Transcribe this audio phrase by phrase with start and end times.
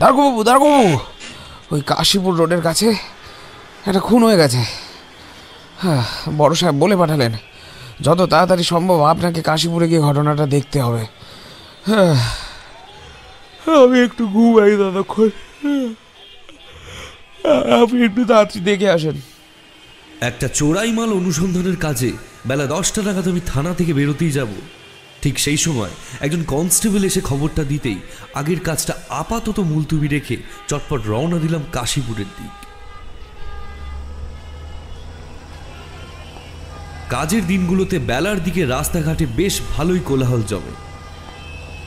[0.00, 0.98] দারগোবাবু দারগোবাবু
[1.72, 2.88] ওই কাশীপুর রোডের কাছে
[3.88, 4.62] একটা খুন হয়ে গেছে।
[5.82, 6.02] হ্যাঁ
[6.40, 7.32] বড় সাহেব বলে পাঠালেন
[8.00, 11.02] যত তাড়াতাড়ি সম্ভব আপনাকে কাশীপুরে গিয়ে ঘটনাটা দেখতে হবে।
[11.88, 12.14] হ্যাঁ।
[13.84, 15.30] আমি একটু ঘুমাই ততক্ষণ
[17.80, 19.16] আপনি একটু তাড়াতাড়ি দেখে আসেন।
[20.20, 22.10] একটা চোরাই মাল অনুসন্ধানের কাজে
[22.46, 24.50] বেলা দশটা নাগাদ আমি থানা থেকে বেরোতেই যাব।
[25.22, 25.90] ঠিক সেই সময়
[26.20, 27.98] একজন কনস্টেবল এসে খবরটা দিতেই
[28.34, 30.36] আগের কাজটা আপাতত মুলতুবি রেখে
[30.68, 32.54] চটপট রওনা দিলাম কাশীপুরের দিক।
[37.10, 40.74] কাজের দিনগুলোতে বেলার দিকে রাস্তাঘাটে বেশ ভালোই কোলাহল জমে।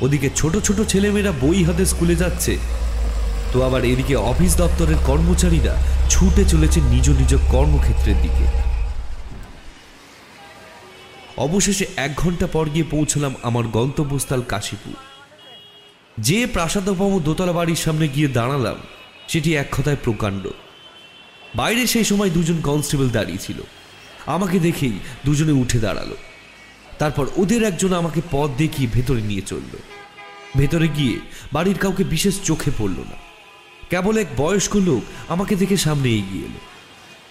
[0.01, 2.57] ওদিকে ছোট ছোট ছেলেমেয়েরা বই হাতে স্কুলে যাচ্ছে,
[3.53, 5.75] তো আবার এদিকে অফিস দপ্তরের কর্মচারীরা
[6.09, 8.70] ছুটে চলেছে নিজ নিজ কর্মক্ষেত্রের দিকে।
[11.37, 14.93] অবশেষে এক ঘণ্টা পর গিয়ে পৌঁছলাম আমার গন্তব্যস্থল কাশীপুর।
[16.17, 18.75] যে প্রাসাদপম দোতলা বাড়ির সামনে গিয়ে দাঁড়ালাম,
[19.27, 20.47] সেটি এক কথায় প্রকাণ্ড।
[21.55, 23.61] বাইরে সেই সময় দুজন কনস্টেবল দাঁড়িয়ে ছিল।
[24.25, 26.15] আমাকে দেখেই দুজনে উঠে দাঁড়াল।
[26.99, 29.77] তারপর ওদের একজন আমাকে পথ দেখিয়ে ভেতরে নিয়ে চলল।
[30.57, 31.19] ভেতরে গিয়ে
[31.53, 33.15] বাড়ির কাউকে বিশেষ চোখে পড়ল না।
[33.89, 36.59] কেবল এক বয়স্ক লোক আমাকে দেখে সামনে এগিয়ে এলো।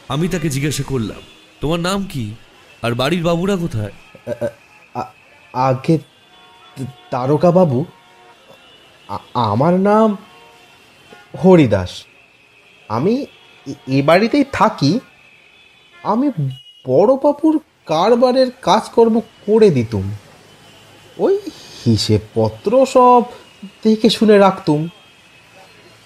[0.09, 1.23] আমি তাকে জিজ্ঞাসা করলাম,
[1.61, 2.35] তোমার নাম কি?
[2.83, 3.93] আর বাড়ির বাবুরা কোথায়?
[5.53, 5.99] আগে
[7.11, 7.85] তারকা বাবু
[9.35, 10.17] আমার নাম
[11.45, 12.05] হরিদাস।
[12.89, 13.27] আমি
[13.89, 15.01] এ- বাড়িতেই থাকি।
[16.03, 16.29] আমি
[16.87, 20.13] বড় বাবুর কারবারের কাজকর্ম করে দিতুম।
[21.19, 21.39] ওই
[21.87, 23.23] হিসেবপত্র সব
[23.85, 24.89] দেখে শুনে রাখতুম।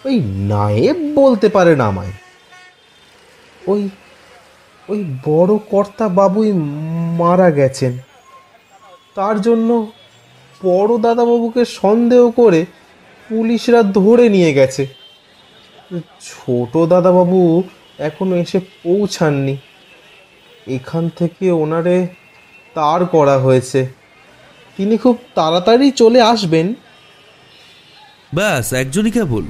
[0.04, 2.12] ওই নায়েব বলতে পারেন আমায়।
[3.66, 3.88] ওই
[4.88, 6.52] ওই বড় কর্তা বাবুই
[7.18, 7.98] মারা গেছেন।
[9.14, 9.92] তার জন্য
[10.64, 12.66] বড় দাদাবাবুকে সন্দেহ করে
[13.28, 14.86] পুলিশরা ধরে নিয়ে গেছে।
[16.20, 17.62] ছোট দাদাবাবু
[17.98, 19.56] এখনও এসে পৌঁছাননি।
[20.66, 22.08] এখান থেকে ওনারে
[22.74, 23.86] তার করা হয়েছে।
[24.76, 26.74] তিনি খুব তাড়াতাড়ি চলে আসবেন।
[28.34, 29.42] ব্যাস একজনই কেবল।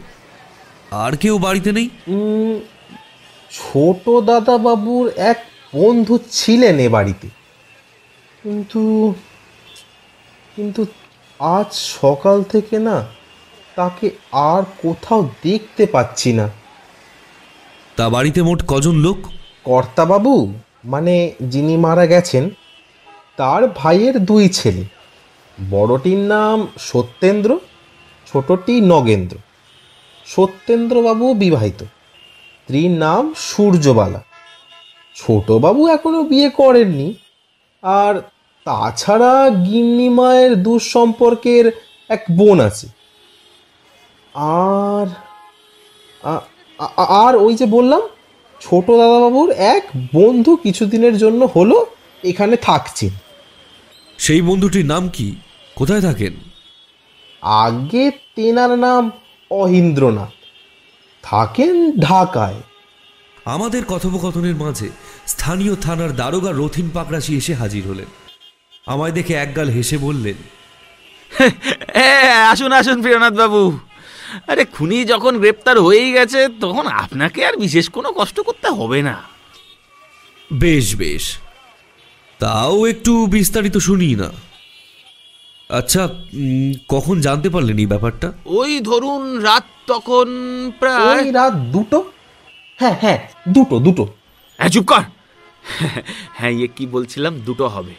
[0.91, 1.91] আর কেউ বাড়িতে নেই?
[3.55, 5.45] ছোট দাদাবাবুর এক
[5.75, 7.29] বন্ধু ছিলেন এ বাড়িতে।
[8.43, 9.15] কিন্তু
[10.57, 10.87] কিন্তু
[11.39, 13.07] আজ সকাল থেকে না
[13.77, 16.49] তাকে আর কোথাও দেখতে পাচ্ছি না।
[17.97, 19.17] তা বাড়িতে মোট কজন লোক?
[19.65, 20.55] কর্তাবাবু
[20.85, 22.51] মানে যিনি মারা গেছেন
[23.37, 24.85] তার ভাইয়ের দুই ছেলে।
[25.71, 27.59] বড়টির নাম সত্যেন্দ্র
[28.33, 29.37] ছোটটি নগেন্দ্র।
[30.27, 31.85] সত্যেন্দ্রবাবু বিবাহিত।
[32.65, 34.21] স্ত্রীর নাম সূর্যবালা।
[35.17, 37.15] ছোটবাবু এখনও বিয়ে করেননি।
[37.83, 38.15] আর
[38.65, 41.67] তাছাড়া গিন্নি মায়ের দুঃসম্পর্কের
[42.09, 42.87] এক বোন আছে।
[44.35, 45.07] আর
[46.97, 48.01] আর ওই যে বললাম
[48.61, 51.87] ছোট দাদাবাবুর এক বন্ধু কিছুদিনের জন্য হলো
[52.25, 53.11] এখানে থাকছেন।
[54.19, 55.29] সেই বন্ধুটির নাম কি?
[55.77, 56.35] কোথায় থাকেন?
[57.43, 59.11] আগে তেনার নাম
[59.51, 60.33] অহিন্দ্রনাথ।
[61.25, 62.61] থাকেন ঢাকায়।
[63.45, 64.89] আমাদের কথোপকথনের মাঝে
[65.27, 68.11] স্থানীয় থানার দারোগা রথিন পাকরাশি এসে হাজির হলেন।
[68.87, 70.39] আমায় দেখে একগাল হেসে বললেন
[71.93, 73.79] হ্যাঁ আসুন আসুন প্রিয়নাথ বাবু।
[74.47, 79.17] আরে খুনি যখন গ্রেপ্তার হয়েই গেছে তখন আপনাকে আর বিশেষ কোনো কষ্ট করতে হবে না।
[80.53, 81.25] বেশ বেশ।
[82.39, 84.29] তাও একটু বিস্তারিত শুনি না।
[85.69, 86.09] আচ্ছা
[86.89, 88.33] কখন জানতে পারলেন এই ব্যাপারটা?
[88.47, 90.29] ওই ধরুন রাত তখন
[90.79, 92.05] প্রায় ওই রাত দুটো?
[92.77, 93.19] হ্যাঁ হ্যাঁ
[93.49, 94.09] দুটো দুটো।
[94.57, 95.03] হ্যাঁ চুপ কর।
[96.35, 97.41] হ্যাঁ ইয়ে কি বলছিলাম?
[97.41, 97.95] দুটো হবে।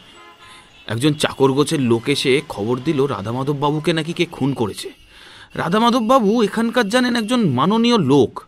[0.87, 4.89] একজন চাকর গোছের লোক এসে খবর দিল রাধামাধব বাবুকে নাকি কে খুন করেছে।
[5.55, 8.43] রাধামাধব বাবু এখানকার জানেন একজন মাননীয় লোক।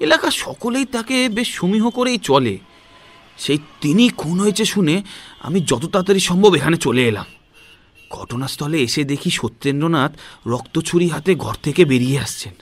[0.00, 2.58] এলাকা সকলেই তাকে বেশ সমীহ করেই চলে।
[3.38, 5.02] সেই তিনি খুন হয়েছে শুনে
[5.40, 7.24] আমি যত তাড়াতাড়ি সম্ভব এখানে চলে এলাম।
[8.18, 10.12] ঘটনাস্থলে এসে দেখি সত্যেন্দ্রনাথ
[10.46, 12.54] রক্তছুরি হাতে ঘর থেকে বেরিয়ে আসছেন।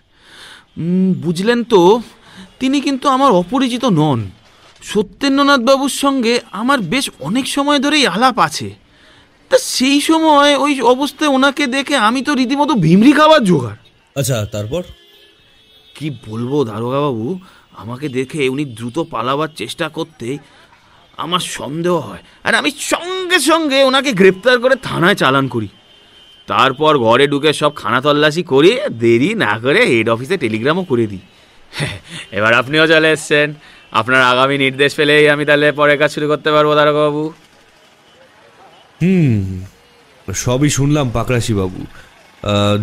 [1.25, 1.81] বুঝলেন তো
[2.61, 4.21] তিনি কিন্তু আমার অপরিচিত নন।
[4.83, 8.69] সত্যেন্দ্রনাথ বাবুর সঙ্গে আমার বেশ অনেক সময় ধরেই আলাপ আছে।
[9.51, 13.81] তা সেই সময় ওই অবস্থায় ওনাকে দেখে আমি তো রীতিমতো ভিমরি খাবার জোগাড়।
[14.17, 14.83] আচ্ছা তারপর?
[15.97, 17.27] কি বলব দারোগা বাবু
[17.83, 20.37] আমাকে দেখে উনি দ্রুত পালাবার চেষ্টা করতেই
[21.17, 25.69] আমার সন্দেহ হয়। আর আমি সঙ্গে সঙ্গে ওনাকে গ্রেপ্তার করে থানায় চালান করি।
[26.47, 31.20] তারপর ঘরে ঢুকে সব খানা তল্লাশি করে দেরি না করে হেড অফিসে টেলিগ্রামও করে দিই।
[32.32, 33.55] এবার আপনিও চলে এসছেন।
[33.93, 37.32] আপনার আগামী নির্দেশ পেলেই আমি তাহলে পরে কাজ শুরু করতে পারব দারোগাবু।
[39.03, 39.65] হুম
[40.35, 41.87] সবই শুনলাম পাকরাশি বাবু।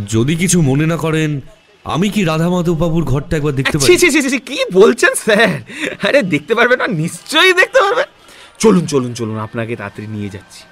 [0.07, 1.41] যদি কিছু মনে না করেন
[1.85, 3.97] আমি কি রাধা বাবুর ঘরটা একবার দেখতে ছি পারি?
[3.97, 5.61] ছি ছি ছি, ছি, কি বলছেন স্যার?
[6.07, 8.18] আরে দেখতে পারবেন না নিশ্চয়ই দেখতে পারবেন।
[8.59, 10.63] চলুন চলুন চলুন, আপনাকে তাড়াতাড়ি নিয়ে যাচ্ছি।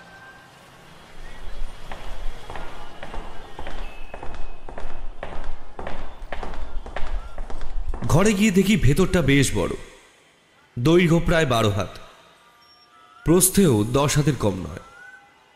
[8.07, 9.73] ঘরে গিয়ে দেখি ভেতরটা বেশ বড়।
[10.79, 11.93] দৈর্ঘ্য প্রায় বারো হাত।
[13.25, 14.83] প্রস্থেও দশ হাতের কম নয়।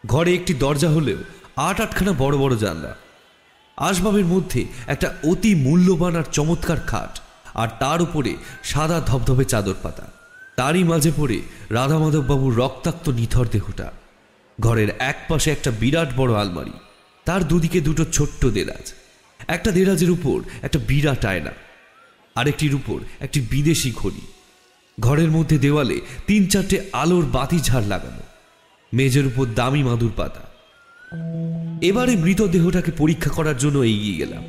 [0.03, 1.19] ঘরে একটি দরজা হলেও
[1.67, 2.95] আট আটখানা বড় বড় জানলা।
[3.77, 7.13] আসবাবের মধ্যে একটা অতি মূল্যবান আর চমৎকার খাট,
[7.53, 8.31] আর তার উপরে
[8.63, 10.20] সাদা ধবধবে চাদর পাতা।
[10.57, 13.91] তারই মাঝে পড়ে রাধামাধববাবুর রক্তাক্ত নিথর দেহটা।
[14.61, 16.75] ঘরের এক পাশে একটা বিরাট বড় আলমারি,
[17.25, 18.93] তার দুদিকে দুটো ছোট্ট দেরাজ।
[19.47, 21.51] একটা দেরাজের উপর একটা বিরাট আয়না,
[22.35, 24.23] আরেকটির উপর একটি বিদেশি ঘড়ি
[24.99, 28.23] ঘরের মধ্যে দেওয়ালে তিন চারটে আলোর বাতি ঝাড় লাগানো
[28.93, 30.43] মেজের উপর দামি মাদুর পাতা।
[31.81, 34.43] এবারে মৃতদেহটাকে পরীক্ষা করার জন্য এগিয়ে গেলাম।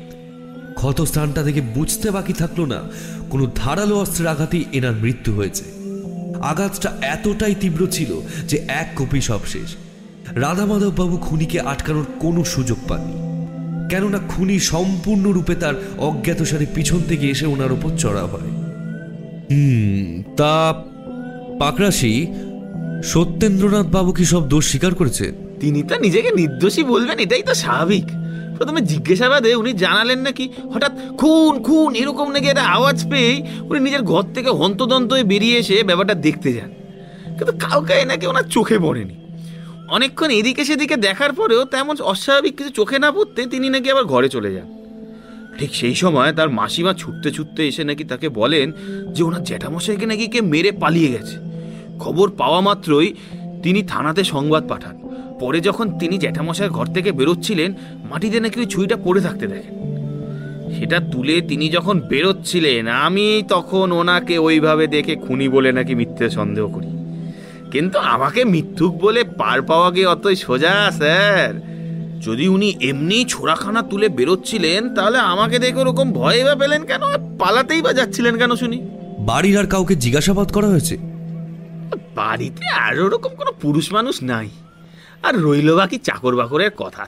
[0.75, 2.79] ক্ষতস্থানটা থেকে বুঝতে বাকি থাকল না,
[3.29, 5.82] কোনো ধারালো অস্ত্রের আঘাতেই এনার মৃত্যু হয়েছে।
[6.41, 9.75] আঘাতটা এতটাই তীব্র ছিল যে এক কপি সব শেষ।
[10.35, 13.33] রাধামাধব বাবু খুনিকে আটকানোর কোনো সুযোগ পাননি।
[13.89, 18.51] কেননা খুনি সম্পূর্ণরূপে তার অজ্ঞাতসারে পিছন থেকে এসে ওনার ওপর চড়া হয়।
[19.51, 20.73] হুম, তা
[21.59, 22.27] পাকরাশি,
[23.03, 25.31] সত্যেন্দ্রনাথ বাবু কি সব দোষ স্বীকার করেছে?
[25.59, 28.22] তিনি তো নিজেকে নির্দোষী বলবেন, এটাই তো স্বাভাবিক।
[28.63, 34.01] প্রথমে জিজ্ঞাসাবাদে উনি জানালেন নাকি, হঠাৎ খুন খুন, এরকম নাকি একটা আওয়াজ পেয়েই উনি নিজের
[34.01, 36.69] ঘর থেকে হন্তদন্ত হয়ে বেরিয়ে এসে ব্যাপারটা দেখতে যান।
[37.37, 39.15] কিন্তু কাউকে নাকি ওনার চোখে পড়েনি।
[39.89, 44.29] অনেকক্ষণ এদিকে সেদিকে দেখার পরেও তেমন অস্বাভাবিক কিছু চোখে না পড়তে তিনি নাকি আবার ঘরে
[44.29, 44.83] চলে যান।
[45.57, 48.71] ঠিক সেই সময় তার মাসিমা ছুটতে ছুটতে এসে নাকি তাকে বলেন
[49.13, 51.37] যে ওনার জ্যাঠামশাইকে নাকি কে মেরে পালিয়ে গেছে।
[51.99, 53.15] খবর পাওয়া মাত্রই
[53.63, 55.02] তিনি থানাতে সংবাদ পাঠান।
[55.39, 57.73] পরে যখন তিনি জ্যাঠামশাইয়ের ঘর থেকে বেরোচ্ছিলেন
[58.09, 59.75] মাটিতে নাকি ওই ছুরিটা পড়ে থাকতে দেখেন।
[60.79, 66.67] সেটা তুলে তিনি যখন বেরোচ্ছিলেন আমি তখন ওনাকে ওইভাবে দেখে খুনি বলে নাকি মিথ্যে সন্দেহ
[66.67, 66.87] করি।
[67.71, 71.73] কিন্তু আমাকে মিথ্যুক বলে পার পাওয়া গিয়ে অতই সোজা স্যার।
[72.21, 77.01] যদি উনি এমনি ছোড়াখানা তুলে বেরোচ্ছিলেন তাহলে আমাকে দেখে ওরকম ভয় বা পেলেন কেন?
[77.39, 78.81] পালাতেই বা যাচ্ছিলেন কেন শুনি?
[79.19, 80.97] বাড়ির আর কাউকে জিজ্ঞাসাবাদ করা হয়েছে?
[82.15, 84.49] বাড়িতে আর ওরকম কোনো পুরুষ মানুষ নাই।
[85.23, 87.07] আর রইল বাকি চাকর বাকরের কথা।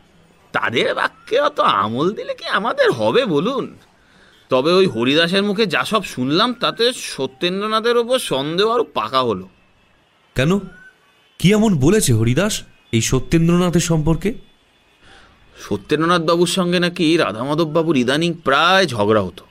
[0.52, 3.78] তাদের বাক্যে অত আমল দিলে কি আমাদের হবে বলুন?
[4.50, 9.50] তবে ওই হরিদাসের মুখে যা সব শুনলাম তাতে সত্যেন্দ্রনাথের ওপর সন্দেহ আরও পাকা হলো।
[10.36, 10.60] কেন?
[11.40, 14.34] কি এমন বলেছে হরিদাস এই সত্যেন্দ্রনাথের সম্পর্কে?
[15.70, 19.46] সত্যেন্দ্রনাথ বাবুর সঙ্গে নাকি রাধামাধব বাবুর ইদানিং প্রায় ঝগড়া হতো।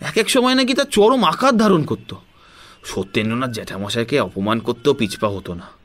[0.00, 2.16] এক এক সময় নাকি তার চরম আকার ধারণ করতো।
[2.84, 5.81] সত্যেন্দ্রনাথ জ্যাঠামশাইকে অপমান করতেও পিছপা হতো না।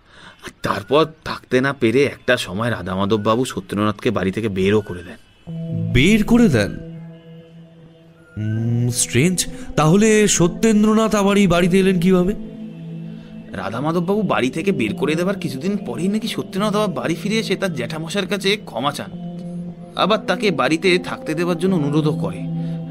[0.63, 5.19] তারপর থাকতে না পেরে একটা সময় রাধামাধব বাবু সত্যেন্দ্রনাথকে বাড়ি থেকে বেরও করে দেন।
[5.93, 6.77] বের করে দেন?
[8.89, 12.33] স্ট্রেঞ্জ তাহলে সত্যেন্দ্রনাথ আবার এই বাড়িতে এলেন কীভাবে?
[13.51, 17.55] রাধামাধব বাবু বাড়ি থেকে বের করে দেওয়ার কিছুদিন পরেই নাকি সত্যেন্দ্রনাথ আবার বাড়ি ফিরে এসে
[17.55, 19.11] তার জ্যাঠামশার কাছে ক্ষমা চান।
[19.95, 22.37] আবার তাকে বাড়িতে থাকতে দেওয়ার জন্য অনুরোধও করে।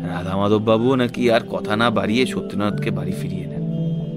[0.08, 3.55] রাধামাধব বাবুও নাকি আর কথা না বাড়িয়ে সত্যেন্দ্রনাথকে বাড়ি ফিরিয়ে নেন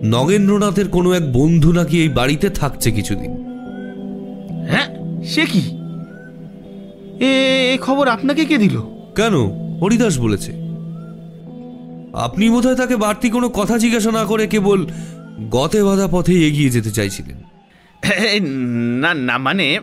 [0.03, 3.31] নগেন্দ্রনাথের কোনো এক বন্ধু নাকি এই বাড়িতে থাকছে কিছুদিন।
[4.69, 4.87] হ্যাঁ
[5.23, 5.79] সে কি?
[7.25, 8.81] এ খবর আপনাকে কে দিল?
[9.15, 9.35] কেন?
[9.81, 10.51] হরিদাস বলেছে।
[12.13, 14.85] আপনি বোধহয় তাকে বাড়তি কোনো কথা জিজ্ঞাসা না করে কেবল
[15.49, 17.43] গতে বাঁধা পথে এগিয়ে যেতে চাইছিলেন।
[18.99, 19.79] না না মানে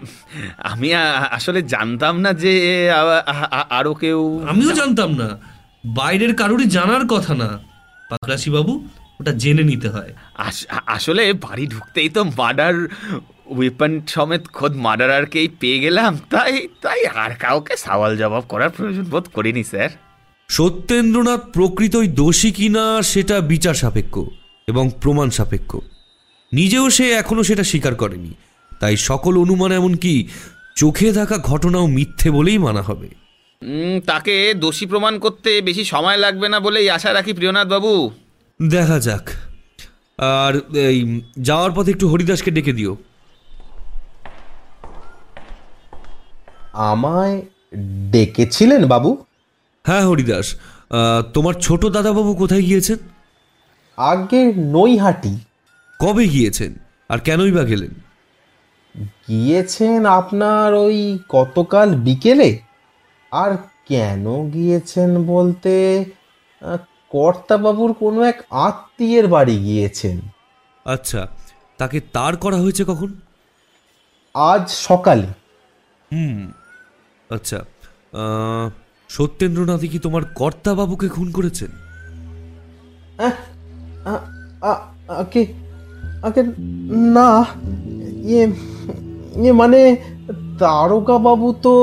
[0.58, 0.94] আমি
[1.30, 5.38] আসলে জানতাম না যে আ- আ- আ- আরও কেউ আমিও জানতাম না।
[5.84, 7.58] বাইরের কারোরই জানার কথা না।
[8.10, 8.88] পাকরাশি বাবু
[9.20, 10.12] ওটা জেনে নিতে হয়।
[10.96, 12.74] আসলে বাড়ি ঢুকতেই তো মার্ডার
[13.56, 19.24] ওয়েপন সমেত খোদ মার্ডারারকেই পেয়ে গেলাম তাই তাই আর কাউকে সওয়াল জবাব করার প্রয়োজন বোধ
[19.36, 19.90] করিনি স্যার।
[20.48, 24.14] সত্যেন্দ্রনাথ প্রকৃতই দোষী কিনা সেটা বিচার সাপেক্ষ
[24.68, 25.70] এবং প্রমাণ সাপেক্ষ।
[26.52, 28.32] নিজেও সে এখনও সেটা স্বীকার করেনি।
[28.80, 30.12] তাই সকল অনুমান এমনকি
[30.76, 33.08] চোখে থাকা ঘটনাও মিথ্যে বলেই মানা হবে।
[34.06, 37.92] তাকে দোষী প্রমাণ করতে বেশি সময় লাগবে না বলেই আশা রাখি প্রিয়নাথ বাবু
[38.60, 39.24] দেখা যাক।
[40.18, 42.96] আর এই যাওয়ার পথে একটু হরিদাসকে ডেকে দিও।
[46.72, 47.42] আমায়
[48.10, 49.10] ডেকেছিলেন বাবু?
[49.86, 50.46] হ্যাঁ হরিদাস।
[51.34, 52.98] তোমার ছোট দাদাবাবু কোথায় গিয়েছেন?
[53.96, 55.32] আগে নৈহাটি।
[56.00, 56.72] কবে গিয়েছেন?
[57.08, 57.92] আর কেনই বা গেলেন?
[59.28, 62.58] গিয়েছেন আপনার ওই গতকাল বিকেলে?
[63.32, 63.56] আর
[63.88, 65.72] কেন গিয়েছেন বলতে
[67.10, 70.16] কর্তাবাবুর কোনো এক আত্মীয়ের বাড়ি গিয়েছেন।
[70.86, 71.20] আচ্ছা
[71.78, 73.10] তাকে তার করা হয়েছে কখন?
[74.34, 75.28] আজ সকালে।
[76.12, 76.38] হুম
[77.30, 77.58] আচ্ছা
[79.10, 81.70] সত্যেন্দ্রনাথই কি তোমার কর্তাবাবুকে খুন করেছেন?
[85.20, 85.42] আগে
[86.26, 86.42] আগে
[87.16, 87.30] না
[88.28, 88.44] ইয়ে
[89.40, 89.80] ইয়ে মানে
[90.60, 91.74] তারকা বাবু তো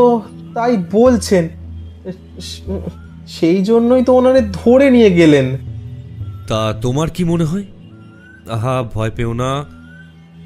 [0.55, 1.43] তাই বলছেন।
[3.27, 5.57] সেই জন্যই তো ওনারে ধরে নিয়ে গেলেন।
[6.47, 7.63] তা তোমার কি মনে হয়?
[8.49, 9.65] আহা ভয় পেও না।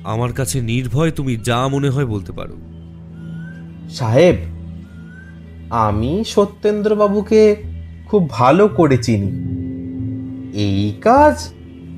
[0.03, 2.55] আমার কাছে নির্ভয় তুমি যা মনে হয় বলতে পারো।
[3.89, 4.35] সাহেব
[5.69, 7.55] আমি সত্যেন্দ্রবাবুকে
[8.05, 9.57] খুব ভালো করে চিনি।
[10.53, 11.49] এই কাজ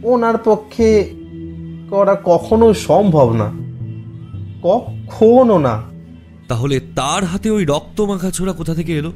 [0.03, 1.09] ওনার পক্ষে
[1.89, 3.51] করা কখনো সম্ভব না।
[4.61, 5.81] কখনো না।
[6.47, 9.11] তাহলে তার হাতে ওই রক্ত মাখা ছোড়া কোথা থেকে এলো?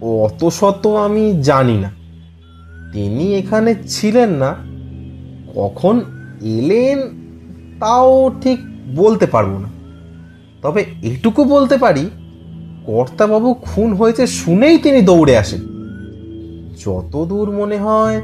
[0.00, 1.90] অত শত আমি জানি না।
[2.92, 4.56] তিনি এখানে ছিলেন না।
[5.54, 6.00] কখন
[6.42, 7.00] এলেন
[7.80, 8.60] তাও ঠিক
[8.96, 9.68] বলতে পারব না।
[10.62, 12.10] তবে এটুকু বলতে পারি,
[12.86, 15.60] কর্তাবাবু খুন হয়েছে শুনেই তিনি দৌড়ে আসেন।
[16.84, 18.22] যতদূর মনে হয়,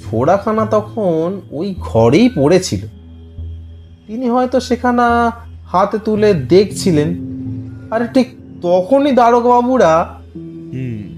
[0.00, 2.80] ছোড়াখানা তখন ওই ঘরেই পড়েছিল।
[4.06, 5.32] তিনি হয়তো সেখানা
[5.66, 7.14] হাতে তুলে দেখছিলেন।
[7.90, 8.28] আরে ঠিক
[8.62, 11.09] তখনই দারোগাবুরা হুম।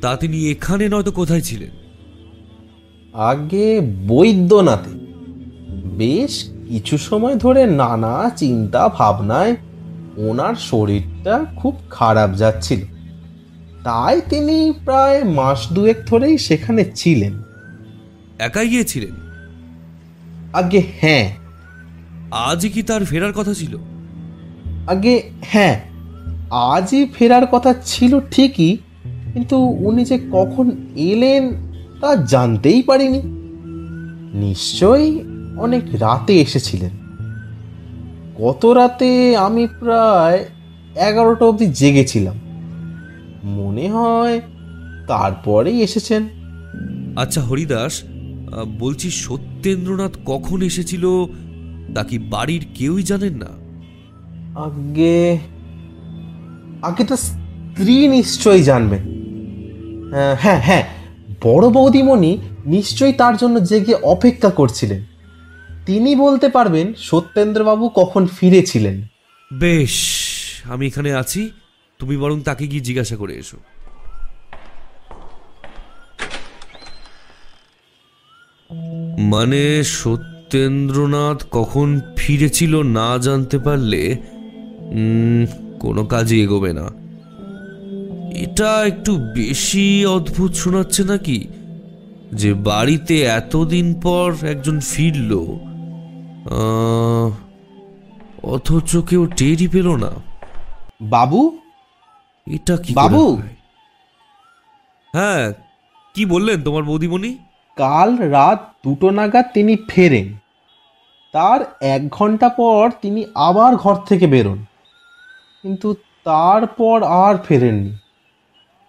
[0.00, 1.70] তা তিনি এখানে নয়তো কোথায় ছিলেন?
[3.12, 4.90] আগে বৈদ্যনাথে।
[5.96, 9.56] বেশ কিছু সময় ধরে নানা চিন্তা ভাবনায়
[10.16, 12.80] ওনার শরীরটা খুব খারাপ যাচ্ছিল।
[13.84, 17.42] তাই তিনি প্রায় মাস দুয়েক ধরেই সেখানে ছিলেন।
[18.38, 19.10] একাই গিয়েছিলেন?
[20.52, 21.36] আগে হ্যাঁ।
[22.30, 23.78] আজই কি তার ফেরার কথা ছিল?
[24.86, 25.80] আগে হ্যাঁ।
[26.50, 28.76] আজই ফেরার কথা ছিল ঠিকই
[29.34, 31.44] কিন্তু উনি যে কখন এলেন
[32.00, 33.20] তা জানতেই পারিনি।
[34.38, 35.20] নিশ্চয়ই
[35.56, 36.90] অনেক রাতে এসেছিলেন।
[38.40, 40.44] গত রাতে আমি প্রায়
[40.96, 42.36] এগারোটা অবধি জেগেছিলাম।
[43.44, 44.40] মনে হয়
[45.08, 46.28] তারপরেই এসেছেন।
[47.16, 48.02] আচ্ছা হরিদাস
[48.78, 51.04] বলছি সত্যেন্দ্রনাথ কখন এসেছিল
[51.94, 53.50] তা কি বাড়ির কেউই জানেন না?
[54.60, 55.38] আগে
[56.82, 57.16] আগে তো
[57.78, 59.02] স্ত্রী নিশ্চয়ই জানবেন
[60.40, 60.84] হ্যাঁ হ্যাঁ
[61.42, 65.04] বড় বৌদিমণি নিশ্চয়ই তার জন্য জেগে অপেক্ষা করছিলেন।
[65.86, 69.02] তিনি বলতে পারবেন সত্যেন্দ্রবাবু কখন ফিরেছিলেন।
[69.50, 69.94] বেশ
[70.64, 71.50] আমি এখানে আছি
[71.98, 73.56] তুমি বরং তাকে গিয়ে জিজ্ঞাসা করে এসো।
[79.18, 84.16] মানে সত্যেন্দ্রনাথ কখন ফিরেছিল না জানতে পারলে
[85.80, 87.07] কোনো কাজই এগোবে না।
[88.34, 91.48] এটা একটু বেশি অদ্ভুত শোনাচ্ছে নাকি?
[92.32, 95.38] যে বাড়িতে এতদিন পর একজন ফিরল।
[98.42, 100.10] অথচ কেউ টেরই পেল না।
[101.00, 101.58] বাবু?
[102.50, 103.36] এটা কি বাবু!
[105.12, 105.52] হ্যাঁ
[106.14, 107.38] কি বললেন তোমার বৌদিমণি?
[107.76, 110.34] কাল রাত দুটো নাগাদ তিনি ফেরেন।
[111.32, 114.64] তার এক ঘণ্টা পর তিনি আবার ঘর থেকে বেরোন।
[115.62, 115.94] কিন্তু
[116.24, 117.96] তারপর আর ফেরেননি।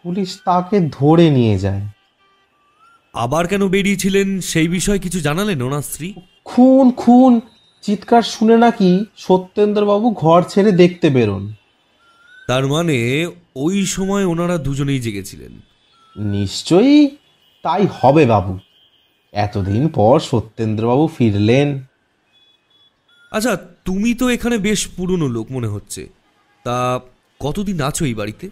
[0.03, 1.81] পুলিশ তাকে ধরে নিয়ে যায়।
[3.13, 4.39] আবার কেন বেরিয়েছিলেন?
[4.39, 6.13] সেই বিষয়ে কিছু জানালেন ওনার স্ত্রী?
[6.45, 7.41] খুন খুন
[7.81, 11.53] চিৎকার শুনে নাকি সত্যেন্দ্রবাবু ঘর ছেড়ে দেখতে বেরোন।
[12.47, 15.61] তার মানে ওই সময় ওনারা দুজনেই জেগেছিলেন।
[16.23, 17.07] নিশ্চয়ই
[17.63, 18.59] তাই হবে বাবু।
[19.33, 21.83] এতদিন পর সত্যেন্দ্রবাবু ফিরলেন।
[23.31, 26.07] আচ্ছা তুমি তো এখানে বেশ পুরনো লোক মনে হচ্ছে।
[26.63, 26.99] তা
[27.39, 28.49] কতদিন আছো এই বাড়িতে?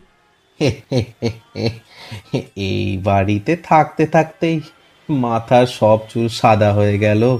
[2.69, 4.61] এই বাড়িতে থাকতে থাকতেই
[5.09, 7.37] মাথার সব চুল সাদা হয়ে গেল।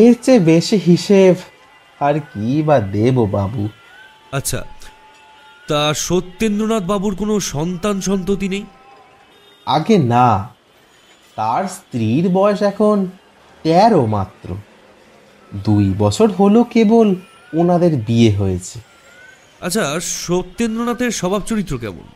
[0.00, 1.34] এর চেয়ে বেশি হিসেব
[2.00, 3.68] আর কি বা দেব বাবু?
[4.32, 4.64] আচ্ছা
[5.68, 8.64] তা সত্যেন্দ্রনাথ বাবুর কোনো সন্তান সন্ততি নেই?
[9.66, 10.54] আগে না
[11.36, 13.06] তার স্ত্রীর বয়স এখন
[13.64, 14.54] তেরো মাত্র।
[15.64, 17.14] দুই বছর হলো কেবল
[17.54, 18.91] ওনাদের বিয়ে হয়েছে।
[19.62, 22.06] আচ্ছা সত্যেন্দ্রনাথের স্বভাব চরিত্র কেমন?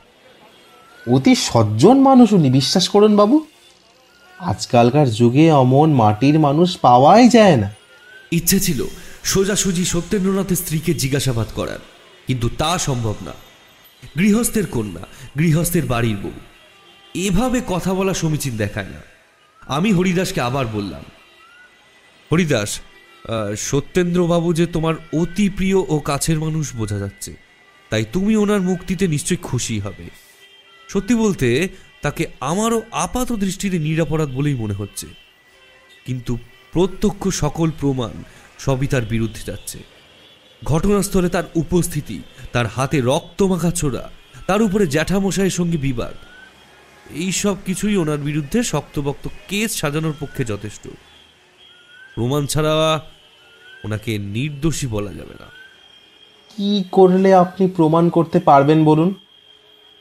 [1.15, 3.47] অতি সজ্জন মানুষ উনি বিশ্বাস করুন বাবু।
[4.39, 7.75] আজকালকার যুগে অমন মাটির মানুষ পাওয়াই যায় না।
[8.33, 8.85] ইচ্ছে ছিল
[9.25, 11.79] সোজাসুজি সত্যেন্দ্রনাথের স্ত্রীকে জিজ্ঞাসাবাদ করার
[12.27, 13.33] কিন্তু তা সম্ভব না।
[14.19, 15.05] গৃহস্থের কন্যা
[15.39, 16.31] গৃহস্থের বাড়ির বউ
[17.15, 19.01] এভাবে কথা বলা সমীচীন দেখায় না।
[19.63, 21.05] আমি হরিদাসকে আবার বললাম
[22.33, 22.81] হরিদাস
[23.57, 27.37] সত্যেন্দ্রবাবু যে তোমার অতি প্রিয় ও কাছের মানুষ বোঝা যাচ্ছে।
[27.91, 30.11] তাই তুমি ওনার মুক্তিতে নিশ্চয়ই খুশি হবে।
[30.89, 31.69] সত্যি বলতে,
[32.03, 35.07] তাকে আমারও আপাত দৃষ্টিতে নিরাপরাধ বলেই মনে হচ্ছে।
[36.07, 36.39] কিন্তু
[36.73, 38.11] প্রত্যক্ষ সকল প্রমাণ
[38.59, 39.79] সবই তার বিরুদ্ধে যাচ্ছে।
[40.65, 44.11] ঘটনাস্থলে তার উপস্থিতি, তার হাতে রক্ত মাখা ছোড়া,
[44.47, 46.15] তার উপরে জ্যাঠামশাইয়ের সঙ্গে বিবাদ,
[47.11, 50.89] এই সব কিছুই ওনার বিরুদ্ধে শক্তবক্ত কেস সাজানোর পক্ষে যথেষ্ট।
[52.15, 53.01] প্রমাণ ছাড়া
[53.85, 55.47] ওনাকে নির্দোষী বলা যাবে না।
[56.57, 59.15] কি করলে আপনি প্রমাণ করতে পারবেন বলুন?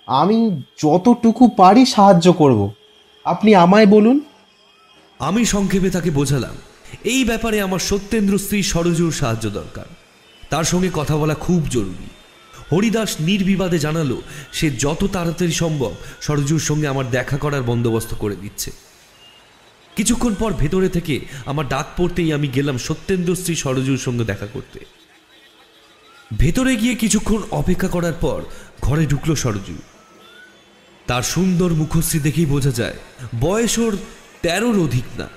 [0.08, 2.72] আমি যতটুকু পারি সাহায্য করব।
[3.26, 4.20] আপনি আমায় বলুন।
[5.20, 6.56] আমি সংক্ষেপে তাকে বোঝালাম
[7.04, 9.86] এই ব্যাপারে আমার সত্যেন্দ্র স্ত্রী সরজুর সাহায্য দরকার।
[10.50, 12.08] তার সঙ্গে কথা বলা খুব জরুরি।
[12.72, 14.22] হরিদাস নির্বিবাদে জানালো
[14.54, 15.92] সে যত তাড়াতাড়ি সম্ভব
[16.22, 18.72] সরজুর সঙ্গে আমার দেখা করার বন্দোবস্ত করে দিচ্ছে।
[19.96, 24.80] কিছুক্ষণ পর ভেতরে থেকে আমার ডাক পড়তেই আমি গেলাম সত্যেন্দ্র স্ত্রী সরজুর সঙ্গে দেখা করতে।
[26.40, 28.40] ভেতরে গিয়ে কিছুক্ষণ অপেক্ষা করার পর
[28.82, 29.76] ঘরে ঢুকলো সরজু।
[31.08, 32.98] তার সুন্দর মুখশ্রী দেখেই বোঝা যায়,
[33.40, 33.98] বয়স ওর
[34.42, 35.28] তেরোর অধিক না।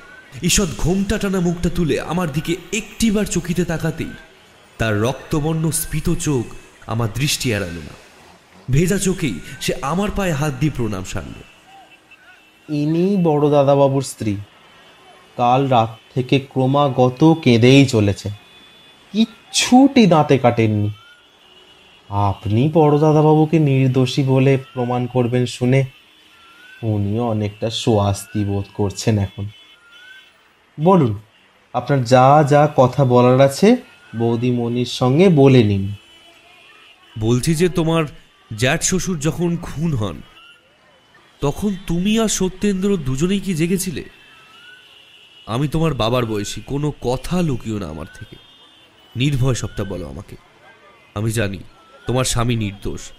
[0.43, 4.13] ঈষৎ ঘোমটা টানা মুখটা তুলে আমার দিকে একটিবার চকিতে তাকাতেই
[4.79, 6.45] তার রক্তবর্ণ স্ফীত চোখ
[6.87, 7.95] আমার দৃষ্টি এড়ালো না।
[8.71, 11.39] ভেজা চোখেই সে আমার পায়ে হাত দিয়ে প্রণাম সারল।
[12.69, 14.37] ইনি বড় দাদাবাবুর স্ত্রী।
[15.37, 18.31] কাল রাত থেকে ক্রমাগত কেঁদেই চলেছে।
[19.13, 20.91] কিচ্ছুটি দাঁতে কাটেননি।
[22.09, 25.85] আপনি বড় দাদাবাবুকে নির্দোষী বলে প্রমাণ করবেন শুনে
[26.83, 29.49] উনিও অনেকটা স্বস্তি বোধ করছেন এখন।
[30.81, 31.19] বলুন,
[31.73, 33.77] আপনার যা যা কথা বলার আছে
[34.19, 35.93] বৌদিমণির সঙ্গে বলে নিন।
[37.19, 38.05] বলছি যে তোমার
[38.57, 40.23] জ্যাঠ শ্বশুর যখন খুন হন
[41.41, 44.05] তখন তুমি আর সত্যেন্দ্র দুজনেই কি জেগেছিলে?
[45.47, 48.37] আমি তোমার বাবার বয়সী, কোনো কথা লুকিও না আমার থেকে।
[49.17, 50.37] নির্ভয় সবটা বলো আমাকে।
[51.15, 51.59] আমি জানি,
[52.07, 53.11] তোমার স্বামী নির্দোষ।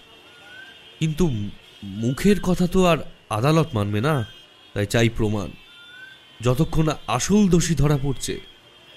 [0.99, 1.49] কিন্তু
[1.83, 2.97] মুখের কথা তো আর
[3.29, 4.25] আদালত মানবে না,
[4.73, 5.49] তাই চাই প্রমাণ।
[6.41, 8.39] যতক্ষণ আসল দোষী ধরা পড়ছে,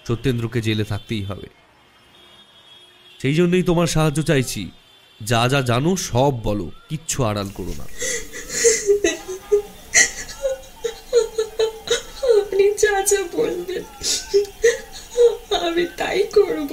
[0.08, 1.48] সত্যেন্দ্রকে জেলে থাকতেই হবে।
[3.18, 4.70] সেই জন্যই তোমার সাহায্য চাইছি।
[5.20, 7.84] যা যা জানো, সব বলো, কিচ্ছু আড়াল করো না।
[13.02, 13.82] যা যা বলবেন।
[15.66, 16.70] আমি তাই করব।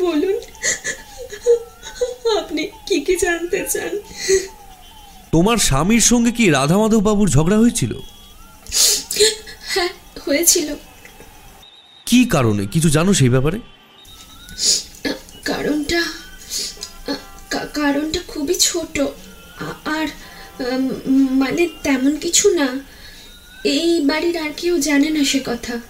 [0.00, 0.36] বলুন
[2.38, 3.92] আপনি কি কি জানতে চান?
[5.32, 7.92] তোমার স্বামীর সঙ্গে কি রাধা মাধব বাবুর ঝগড়া হয়েছিল?
[9.74, 9.88] হ্যাঁ
[10.26, 10.68] হয়েছিল।
[12.06, 12.66] কি কারণে?
[12.66, 13.58] কিছু জানো সেই ব্যাপারে?
[15.44, 16.02] কারণটা
[17.74, 19.00] কারণটা খুবই ছোট।
[19.84, 20.06] আর
[21.30, 22.95] মানে তেমন কিছু না।
[23.74, 25.80] এই বাড়ির আর কেউ জানে না সে কথা।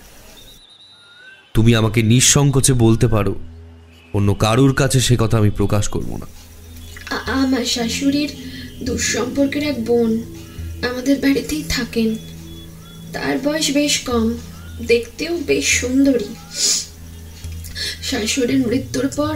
[1.54, 3.34] তুমি আমাকে নিঃসংকোচে বলতে পারো
[4.12, 6.26] অন্য কারুর কাছে সে কথা আমি প্রকাশ করব না।
[7.40, 8.30] আমার শাশুড়ির
[8.84, 10.10] দুঃসম্পর্কের এক বোন
[10.88, 12.16] আমাদের বাড়িতেই থাকেন।
[13.12, 14.26] তার বয়স বেশ কম
[14.86, 16.30] দেখতেও বেশ সুন্দরী।
[18.02, 19.34] শাশুড়ির মৃত্যুর পর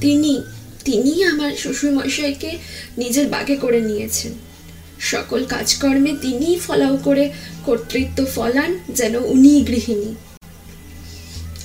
[0.00, 0.42] তিনি
[0.84, 2.50] তিনি আমার শ্বশুরমশাইকে
[2.98, 4.32] নিজের বাগে করে নিয়েছেন।
[5.02, 7.24] সকল কাজকর্মে তিনিই ফলাও করে
[7.66, 10.14] কর্তৃত্ব ফলান যেন উনি গৃহিণী।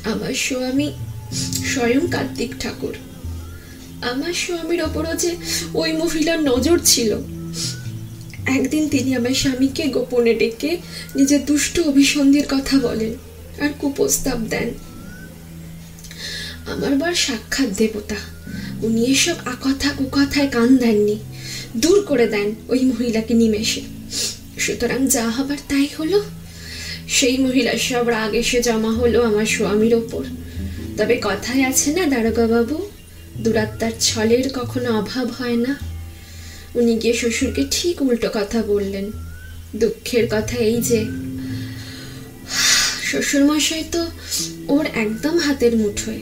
[0.03, 0.87] আমার স্বামী
[1.65, 2.95] স্বয়ং কার্তিক ঠাকুর।
[4.01, 5.31] আমার স্বামীর ওপরও যে
[5.73, 7.11] ওই মহিলার নজর ছিল।
[8.47, 10.77] একদিন তিনি আমার স্বামীকে গোপনে ডেকে
[11.15, 13.13] নিজের দুষ্ট অভিসন্ধির কথা বলেন
[13.61, 14.69] আর কুপ্রস্তাব দেন।
[16.67, 18.19] আমার বার সাক্ষাৎ দেবতা,
[18.81, 21.17] উনি এসব আকথা কুকথায় কান দেননি।
[21.75, 23.81] দূর করে দেন ওই মহিলাকে নিমেষে।
[24.57, 26.23] সুতরাং যা হবার তাই হলো।
[27.07, 30.23] সেই মহিলার সব রাগ এসে জমা হলো আমার স্বামীর ওপর।
[30.97, 32.89] তবে কথায় আছে না দারোগা বাবু
[33.37, 35.77] দুরাত্মার ছলের কখনো অভাব হয় না।
[36.75, 39.11] উনি গিয়ে শ্বশুরকে ঠিক উল্টো কথা বললেন।
[39.75, 41.05] দুঃখের কথা এই যে,
[43.03, 44.07] শ্বশুরমশাই তো
[44.67, 46.19] ওর একদম হাতের মুঠোয়।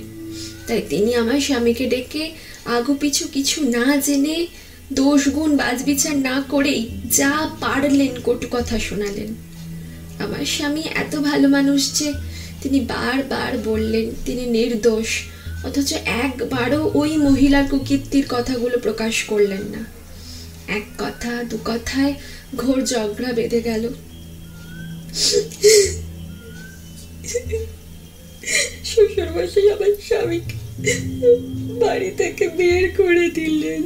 [0.67, 2.31] তাই তিনি আমার স্বামীকে ডেকে
[2.65, 4.47] আগু পিছু কিছু না জেনে
[4.91, 9.33] দোষ গুণ বাজবিচার না করেই যা পারলেন কটু কথা শোনালেন।
[10.19, 12.13] আমার স্বামী এত ভালো মানুষ যে
[12.61, 15.21] তিনি বারবার বললেন, তিনি নির্দোষ,
[15.63, 19.85] অথচ একবারও ওই মহিলার কুকীর্তির কথাগুলো প্রকাশ করলেন না।
[20.67, 22.13] এক কথা, দু কথায়
[22.57, 23.93] ঘোর ঝগড়া বেঁধে গেল।
[28.83, 30.55] শ্বশুর মশাই আমার স্বামীকে
[31.79, 33.83] বাড়ি থেকে বের করে দিলেন।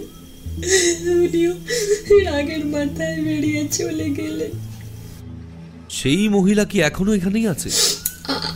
[0.60, 1.54] উনিও
[2.24, 4.52] রাগের মাথায় বেরিয়ে চলে গেলেন
[5.89, 7.69] সেই মহিলা কি এখনও এখানেই আছে?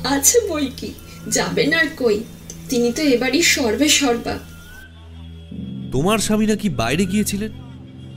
[0.04, 0.94] আছে বই কি?
[1.28, 2.24] যাবেন আর কই?
[2.70, 4.40] তিনি তো এবারই সর্বে সর্বা।
[5.92, 7.52] তোমার স্বামী নাকি বাইরে গিয়েছিলেন?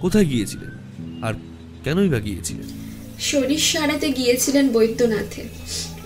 [0.01, 0.71] কোথায় গিয়েছিলেন?
[1.25, 1.35] আর
[1.85, 2.63] কেনই বা গিয়েছিলেন?
[3.21, 5.43] শরীর সারাতে গিয়েছিলেন বৈদ্যনাথে।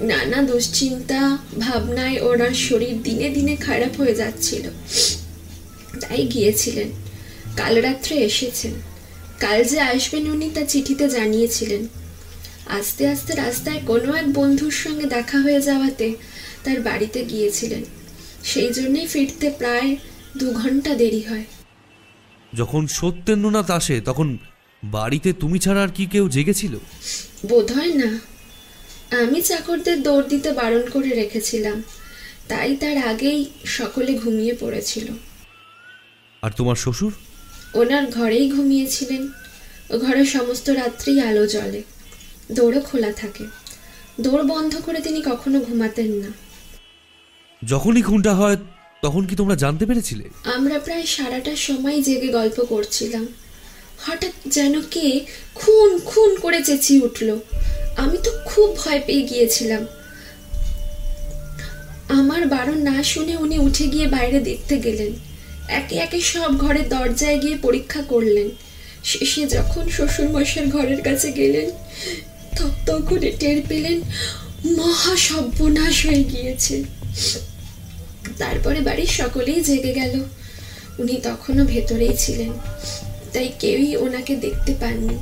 [0.01, 4.63] নানা দুশ্চিন্তা ভাবনায় ওনার শরীর দিনে দিনে খারাপ হয়ে যাচ্ছিল।
[6.01, 6.89] তাই গিয়েছিলেন।
[7.57, 8.73] কাল রাত্রে এসেছেন।
[9.41, 11.87] কাল যে আসবেন উনি তা চিঠিতে জানিয়েছিলেন।
[12.67, 16.15] আস্তে আস্তে রাস্তায় কোনো এক বন্ধুর সঙ্গে দেখা হয়ে যাওয়াতে
[16.65, 17.85] তার বাড়িতে গিয়েছিলেন।
[18.45, 19.97] সেই জন্যই ফিরতে প্রায়
[20.37, 21.45] দু ঘণ্টা দেরি হয়।
[22.55, 24.39] যখন সত্যেন্দ্রনাথ আসে তখন
[24.85, 26.79] বাড়িতে তুমি ছাড়া আর কি কেউ জেগেছিল?
[27.47, 28.21] বোধ হয় না।
[29.23, 31.83] আমি চাকরদের দৌড় দিতে বারণ করে রেখেছিলাম।
[32.49, 35.05] তাই তার আগেই সকলে ঘুমিয়ে পড়েছিল।
[36.43, 37.13] আর তোমার শ্বশুর?
[37.75, 39.29] ওনার ঘরেই ঘুমিয়েছিলেন।
[39.99, 41.83] ঘরে সমস্ত রাত্রি আলো জ্বলে।
[42.53, 43.45] দৌড়ও খোলা থাকে।
[44.21, 46.29] দৌড় বন্ধ করে তিনি কখনো ঘুমাতেন না।
[47.67, 48.57] যখনই খুনটা হয়
[49.03, 50.29] তখন কি তোমরা জানতে পেরেছিলে?
[50.45, 53.29] আমরা প্রায় সারাটা সময় জেগে গল্প করছিলাম।
[53.99, 55.21] হঠাৎ যেন কে
[55.55, 57.39] খুন খুন করে চেঁচিয়ে উঠল।
[57.97, 59.87] আমি তো খুব ভয় পেয়ে গিয়েছিলাম।
[62.09, 65.30] আমার বারণ না শুনে উনি উঠে গিয়ে বাইরে দেখতে গেলেন।
[65.71, 68.51] একে একে সব ঘরের দরজায় গিয়ে পরীক্ষা করলেন।
[69.05, 71.71] শেষে যখন শ্বশুর মশার ঘরের কাছে গেলেন,
[72.59, 74.01] তখ- তখন টের পেলেন
[74.65, 76.83] মহা সর্বনাশ হয়ে গিয়েছে।
[78.39, 80.21] তারপরে বাড়ির সকলেই জেগে গেল।
[80.99, 82.53] উনি তখনও ভেতরেই ছিলেন,
[83.33, 85.19] তাই কেউই ওনাকে দেখতে পাননি।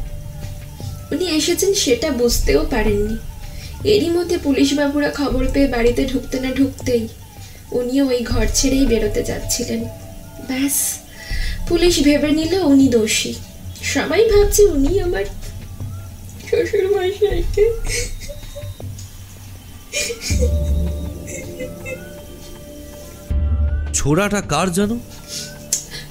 [1.15, 3.17] উনি এসেছেন সেটা বুঝতেও পারেননি।
[3.85, 7.09] এরই মধ্যে পুলিশ বাবুরা খবর পেয়ে বাড়িতে ঢুকতে না ঢুকতেই
[7.73, 9.85] উনিও ওই ঘর ছেড়েই বেরোতে যাচ্ছিলেন।
[10.49, 10.77] ব্যাস
[11.69, 13.33] পুলিশ ভেবে নিল উনি দোষী।
[13.95, 15.25] সবাই ভাবছে উনি আমার
[16.49, 17.65] শ্বশুর মশাইকে।
[23.95, 24.97] ছোড়াটা কার জানো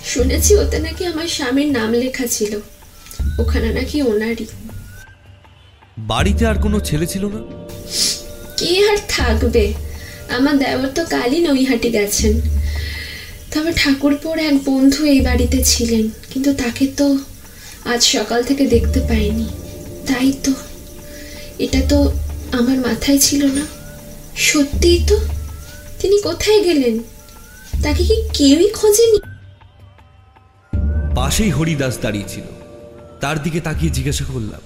[0.05, 2.53] শুনেছি ওতে নাকি আমার স্বামীর নাম লেখা ছিল।
[3.39, 4.45] ওখানে নাকি ওনারই।
[5.97, 7.41] বাড়িতে আর কোনো ছেলে ছিল না?
[8.57, 9.73] কে আর থাকবে?
[10.37, 12.33] আমার দেওর তো কালই নৈহাটি গেছেন।
[13.57, 17.17] তবে ঠাকুরপুর এক বন্ধু এই বাড়িতে ছিলেন কিন্তু তাকে তো
[17.85, 19.47] আজ সকাল থেকে দেখতে পাইনি।
[20.07, 20.51] তাই তো
[21.59, 22.11] এটা তো
[22.51, 23.61] আমার মাথায় ছিল না।
[24.35, 25.17] সত্যিই তো?
[25.99, 26.99] তিনি কোথায় গেলেন?
[27.83, 29.19] তাকে কি কেউই খোঁজেনি
[31.15, 32.43] পাশেই হরিদাস দাঁড়িয়েছিল
[33.21, 34.61] তার দিকে তাকিয়ে জিজ্ঞাসা করলাম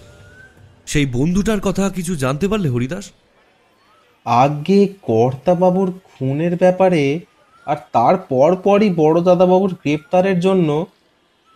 [0.86, 3.12] সেই বন্ধুটার কথা কিছু জানতে পারলে হরিদাস?
[4.26, 7.20] আগে কর্তাবাবুর খুনের ব্যাপারে
[7.72, 10.86] আর তার পরপরই বড় দাদাবাবুর গ্রেপ্তারের জন্য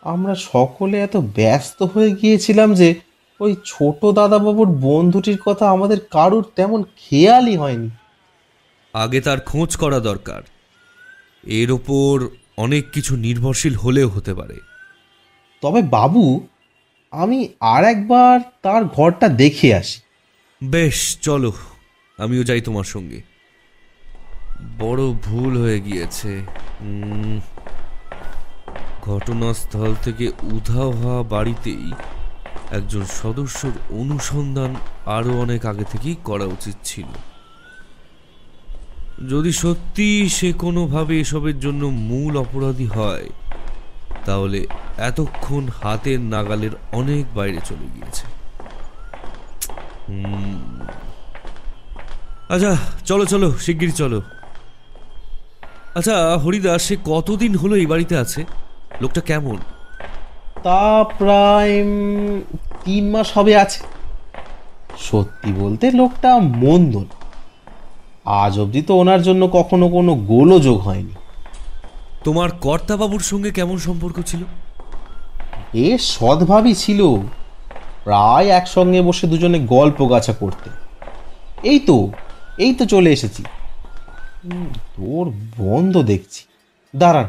[0.01, 2.95] আমরা সকলে এত ব্যস্ত হয়ে গিয়েছিলাম যে
[3.39, 7.89] ওই ছোট দাদাবাবুর বন্ধুটির কথা আমাদের কারুর তেমন খেয়ালই হয়নি।
[8.93, 10.41] আগে তার খোঁজ করা দরকার।
[11.43, 14.57] এর ওপর অনেক কিছু নির্ভরশীল হলেও হতে পারে।
[15.61, 16.47] তবে বাবু
[17.11, 19.99] আমি আর একবার তার ঘরটা দেখে আসি।
[20.63, 21.51] বেশ চলো
[22.17, 23.34] আমিও যাই তোমার সঙ্গে।
[24.79, 26.45] বড় ভুল হয়ে গিয়েছে।
[29.01, 31.91] ঘটনাস্থল থেকে উধাও হওয়া বাড়িতেই
[32.71, 37.05] একজন সদস্যর অনুসন্ধান আরও অনেক আগে থেকেই করা উচিত ছিল।
[39.29, 43.29] যদি সত্যি সে কোনোভাবে এসবের জন্য মূল অপরাধী হয়,
[44.25, 48.25] তাহলে এতক্ষণ হাতের নাগালের অনেক বাইরে চলে গিয়েছে।
[52.49, 54.21] আচ্ছা চলো চলো শিগগির চলো।
[55.95, 58.45] আচ্ছা হরিদাস সে কতদিন হলো এই বাড়িতে আছে?
[59.01, 59.57] লোকটা কেমন?
[60.63, 61.73] তা প্রায়
[62.85, 63.79] তিন মাস হবে আছে।
[64.99, 67.15] সত্যি বলতে লোকটা মন্দ না।
[68.25, 71.15] আজ অবধি তো ওনার জন্য কখনো কোনো গোলযোগ হয়নি।
[72.23, 74.43] তোমার কর্তাবাবুর সঙ্গে কেমন সম্পর্ক ছিল?
[75.73, 77.15] বেশ সদ্ভাবই ছিল।
[78.03, 80.69] প্রায় একসঙ্গে বসে দুজনে গল্প গাছা করতে
[81.63, 82.09] এই তো
[82.57, 83.43] এই তো চলে এসেছি।
[84.95, 86.45] তোর বন্ধ দেখছি।
[86.95, 87.27] দাঁড়ান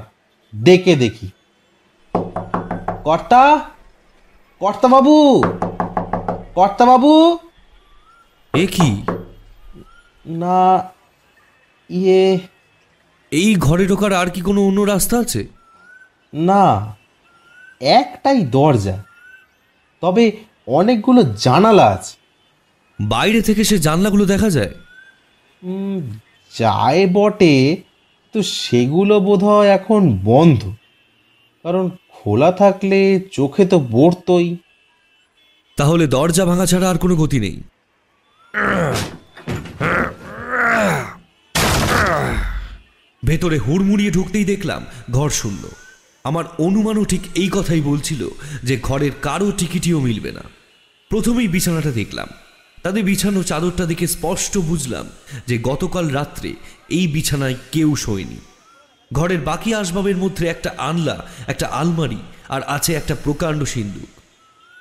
[0.62, 1.30] ডেকে দেখি।
[3.04, 3.70] কর্তা?
[4.58, 5.42] কর্তা বাবু?
[6.54, 7.38] কর্তা বাবু?
[8.54, 9.02] এ কি?
[10.26, 10.90] না
[11.90, 12.38] ইয়ে।
[13.30, 15.46] এই ঘরে ঢোকার আর কি কোনো অন্য রাস্তা আছে?
[16.34, 16.96] না
[17.80, 19.04] একটাই দরজা।
[20.00, 20.32] তবে
[20.66, 22.16] অনেকগুলো জানালা আছে।
[23.00, 24.74] বাইরে থেকে সে জানলাগুলো দেখা যায়?
[26.58, 27.76] যায় বটে,
[28.32, 30.72] তো সেগুলো বোধহয় এখন বন্ধ।
[31.62, 34.56] কারণ খোলা থাকলে চোখে তো বড়তই
[35.76, 37.56] তাহলে দরজা ভাঙা ছাড়া আর কোনো গতি নেই।
[43.24, 45.68] ভেতরে হুড়মুড়িয়ে ঢুকতেই দেখলাম ঘর শূন্য।
[46.24, 48.28] আমার অনুমানও ঠিক এই কথাই বলছিল
[48.64, 50.40] যে ঘরের কারও টিকিটিও মিলবে না।
[51.10, 52.28] প্রথমেই বিছানাটা দেখলাম।
[52.86, 55.06] তাদের বিছানো চাদরটা দেখে স্পষ্ট বুঝলাম
[55.46, 56.50] যে গতকাল রাত্রে
[56.88, 58.38] এই বিছানায় কেউ শোয়নি।
[59.10, 64.10] ঘরের বাকি আসবাবের মধ্যে একটা আনলা, একটা আলমারি আর আছে একটা প্রকাণ্ড সিন্দুক।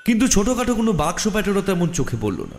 [0.06, 2.58] কিন্তু ছোটখাটো কোনো বাক্স প্যাটারও তেমন চোখে পড়ল না।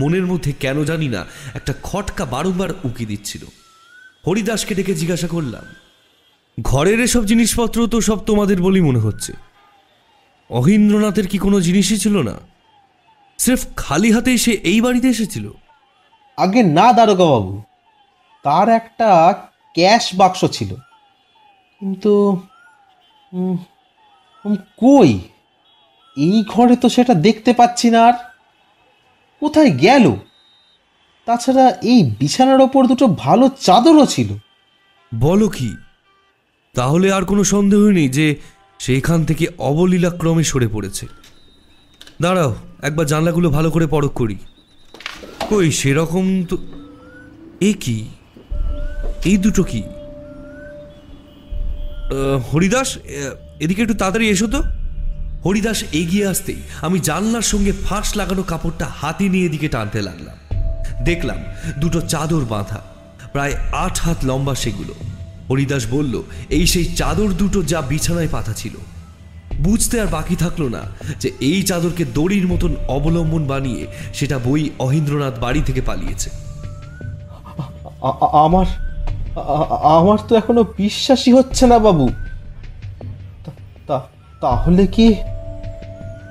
[0.00, 1.20] মনের মধ্যে কেন জানি না
[1.54, 3.42] একটা খটকা বারংবার উকি দিচ্ছিল।
[4.26, 5.64] হরিদাসকে ডেকে জিজ্ঞাসা করলাম,
[6.58, 9.32] ঘরের এসব জিনিসপত্র তো সব তোমাদের বলেই মনে হচ্ছে?
[10.50, 12.55] অহিন্দ্রনাথের কি কোনো জিনিসই ছিল না?
[13.38, 15.46] স্রেফ খালি হাতেই সে এই বাড়িতে এসেছিল।
[16.38, 17.62] আগে না দারোগা বাবু
[18.44, 19.10] তার একটা
[19.74, 20.70] ক্যাশ বাক্স ছিল।
[21.80, 22.12] কিন্তু
[24.80, 25.10] কই?
[26.16, 28.16] এই ঘরে তো সেটা দেখতে পাচ্ছি না আর।
[29.40, 30.04] কোথায় গেল?
[31.26, 34.30] তাছাড়া এই বিছানার ওপর দুটো ভালো চাদরও ছিল।
[35.12, 35.70] বলো কি?
[36.74, 38.26] তাহলে আর কোনো সন্দেহ নেই যে
[38.78, 41.06] সেইখান থেকে অবলীলাক্রমে সরে পড়েছে।
[42.24, 42.52] দাঁড়াও,
[42.88, 44.36] একবার জানলাগুলো ভালো করে পরখ করি।
[45.50, 46.56] কই, সেরকম তো,
[47.68, 47.98] এ কি?
[49.30, 49.82] এই দুটো কি?
[52.50, 52.88] হরিদাস
[53.64, 54.60] এদিকে একটু তাড়াতাড়ি এসো তো।
[55.44, 60.36] হরিদাস এগিয়ে আসতেই আমি জানলার সঙ্গে ফাঁস লাগানো কাপড়টা হাতে নিয়ে এদিকে টানতে লাগলাম।
[61.08, 61.40] দেখলাম
[61.82, 62.80] দুটো চাদর বাঁধা,
[63.34, 64.94] প্রায় আট হাত লম্বা সেগুলো।
[65.48, 66.14] হরিদাস বলল,
[66.56, 68.74] এই সেই চাদর দুটো যা বিছানায় পাতা ছিল।
[69.62, 70.82] বুঝতে আর বাকি থাকল না
[71.20, 76.30] যে এই চাদরকে দড়ির মতন অবলম্বন বানিয়ে সেটা বই অহিন্দ্রনাথ বাড়ি থেকে পালিয়েছে।
[78.32, 78.66] আমার
[79.82, 82.08] আমার তো এখনও বিশ্বাসই হচ্ছে না বাবু।
[84.40, 85.14] তাহলে কি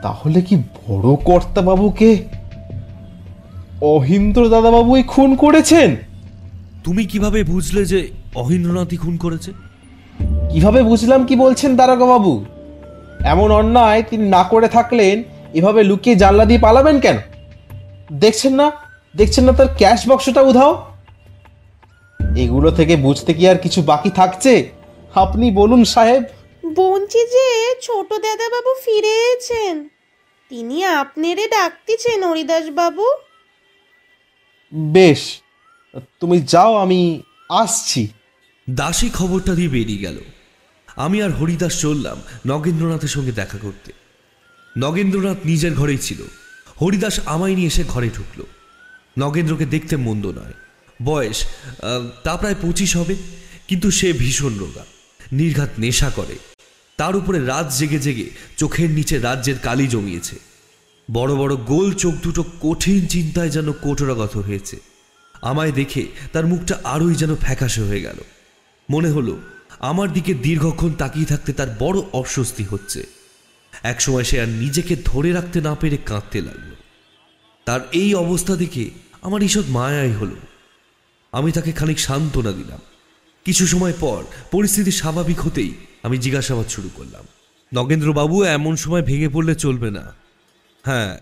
[0.02, 2.10] তাহলে কি বড় কর্তা বাবুকে
[3.82, 5.96] অহিন্দ্র দাদা বাবুই খুন করেছেন?
[6.84, 8.00] তুমি কীভাবে বুঝলে যে
[8.36, 9.52] অহিন্দ্রনাথই খুন করেছে?
[10.52, 12.46] কীভাবে বুঝলাম কি বলছেন দারোগা বাবু
[13.26, 17.18] এমন অন্যায় তিনি না করে থাকলেন এভাবে লুকিয়ে জানলা দিয়ে পালাবেন কেন?
[18.14, 18.72] দেখছেন না?
[19.16, 20.92] দেখছেন না তার ক্যাশ বক্সটা উধাও?
[22.38, 24.72] এগুলো থেকে বুঝতে কি আর কিছু বাকি থাকছে?
[25.16, 26.24] আপনি বলুন সাহেব।
[26.76, 29.88] বলছি যে ছোট দাদাবাবু ফিরেছেন।
[30.50, 33.06] তিনি আপনারে ডাকতেছেন হরিদাস বাবু
[34.74, 35.42] বেশ
[36.20, 38.08] তুমি যাও আমি আসছি।
[38.70, 40.18] দাসী খবরটা দিয়ে বেরিয়ে গেল।
[40.96, 43.92] আমি আর হরিদাস চললাম নগেন্দ্রনাথের সঙ্গে দেখা করতে।
[44.76, 46.20] নগেন্দ্রনাথ নিজের ঘরেই ছিল।
[46.82, 48.40] হরিদাস আমায় নিয়ে এসে ঘরে ঢুকল।
[49.18, 50.56] নগেন্দ্রকে দেখতে মন্দ নয়।
[51.00, 51.40] বয়স
[52.24, 53.16] তা প্রায় পঁচিশ হবে,
[53.68, 54.84] কিন্তু সে ভীষণ রোগা,
[55.32, 56.36] নির্ঘাত নেশা করে।
[57.00, 58.28] তার উপরে রাত জেগে জেগে
[58.58, 60.36] চোখের নিচে রাজ্যের কালি জমিয়েছে।
[61.10, 64.78] বড় বড় গোল চোখ দুটো কঠিন চিন্তায় যেন কোটরাগত হয়েছে।
[65.42, 66.04] আমায় দেখে
[66.34, 68.20] তার মুখটা আরোই যেন ফ্যাকাশে হয়ে গেল।
[68.90, 69.34] মনে হলো
[69.80, 73.04] আমার দিকে দীর্ঘক্ষণ তাকিয়ে থাকতে তার বড় অস্বস্তি হচ্ছে।
[73.84, 76.76] একসময় সে আর নিজেকে ধরে রাখতে না পেরে কাঁদতে লাগল।
[77.66, 78.90] তার এই অবস্থা দেখে
[79.22, 80.36] আমার ঈষৎ মায়াই হলো।
[81.32, 82.80] আমি তাকে খানিক সান্ত্বনা দিলাম।
[83.46, 87.26] কিছু সময় পর পরিস্থিতি স্বাভাবিক হতেই আমি জিজ্ঞাসাবাদ শুরু করলাম।
[87.74, 90.16] নগেন্দ্রবাবু, এমন সময় ভেঙে পড়লে চলবে না।
[90.84, 91.20] হ্যাঁ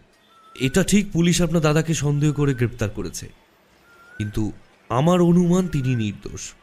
[0.59, 3.29] এটা ঠিক পুলিশ আপনার দাদাকে সন্দেহ করে গ্রেপ্তার করেছে।
[4.17, 4.51] কিন্তু
[4.89, 6.53] আমার অনুমান তিনি নির্দোষ।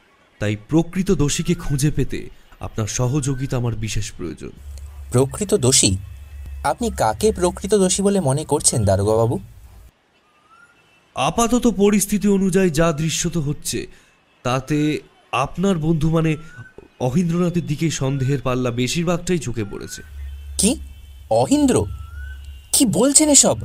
[0.40, 2.20] তাই প্রকৃত দোষীকে খুঁজে পেতে
[2.60, 4.52] আপনার সহযোগিতা আমার বিশেষ প্রয়োজন।
[5.12, 5.96] প্রকৃত দোষী?
[6.64, 9.38] আপনি কাকে প্রকৃত দোষী বলে মনে করছেন দারোগাবাবু?
[11.14, 13.86] আপাতত পরিস্থিতি অনুযায়ী যা দৃশ্যত হচ্ছে
[14.44, 14.98] তাতে
[15.32, 16.36] আপনার বন্ধু মানে
[17.00, 20.02] অহিন্দ্রনাথের দিকে সন্দেহের পাল্লা বেশিরভাগটাই ঝুঁকে পড়েছে।
[20.58, 20.70] কি?
[21.30, 21.86] অহিন্দ্র?
[22.72, 23.56] কি বলছেন এসব?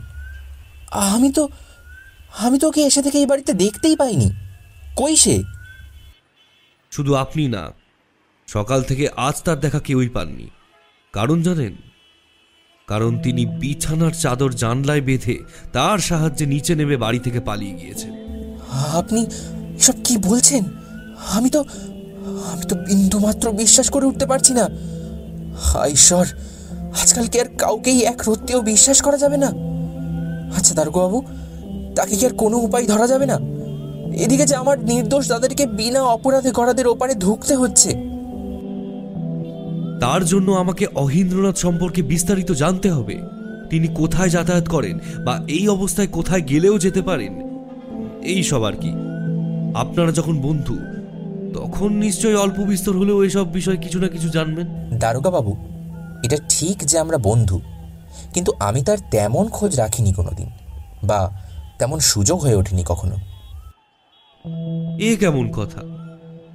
[0.91, 1.43] আমি তো
[2.37, 4.29] আমি তো ওকে এসে থেকে এই বাড়িতে দেখতেই পাইনি।
[4.95, 5.35] কই সে?
[6.95, 7.63] শুধু আপনি না,
[8.47, 10.47] সকাল থেকে আজ তার দেখা কেউই পাননি।
[11.13, 11.73] কারণ জানেন?
[12.87, 15.35] কারণ তিনি বিছানার চাদর জানলায় বেঁধে
[15.73, 18.11] তার সাহায্যে নিচে নেমে বাড়ি থেকে পালিয়ে গিয়েছেন।
[18.99, 19.21] আপনি
[19.79, 20.63] সব কি বলছেন?
[21.31, 21.61] আমি তো
[22.51, 24.65] আমি তো বিন্দুমাত্র বিশ্বাস করে উঠতে পারছি না।
[25.87, 26.25] ঈশ্বর,
[27.01, 29.49] আজকাল কি আর কাউকেই এক রত্তেও বিশ্বাস করা যাবে না?
[30.57, 31.19] আচ্ছা দারোগাবু
[31.95, 33.37] তাকে কি আর কোনো উপায় ধরা যাবে না?
[34.23, 37.89] এদিকে যে আমার নির্দোষ তাদেরকে বিনা অপরাধে গড়াদের ওপারে ঢুকতে হচ্ছে।
[39.99, 43.15] তার জন্য আমাকে অহিন্দ্রনাথ সম্পর্কে বিস্তারিত জানতে হবে।
[43.69, 47.33] তিনি কোথায় যাতায়াত করেন বা এই অবস্থায় কোথায় গেলেও যেতে পারেন
[48.23, 48.91] এই সব আর কি।
[49.75, 50.75] আপনারা যখন বন্ধু
[51.53, 55.55] তখন নিশ্চয়ই অল্প বিস্তর হলেও এসব বিষয়ে কিছু না কিছু জানবেন। দারোগা বাবু
[56.23, 57.59] এটা ঠিক যে আমরা বন্ধু
[58.33, 60.49] কিন্তু আমি তার তেমন খোঁজ রাখিনি কোনোদিন
[61.03, 61.19] বা
[61.79, 63.15] তেমন সুযোগ হয়ে ওঠেনি কখনো।
[64.99, 65.81] এ কেমন কথা?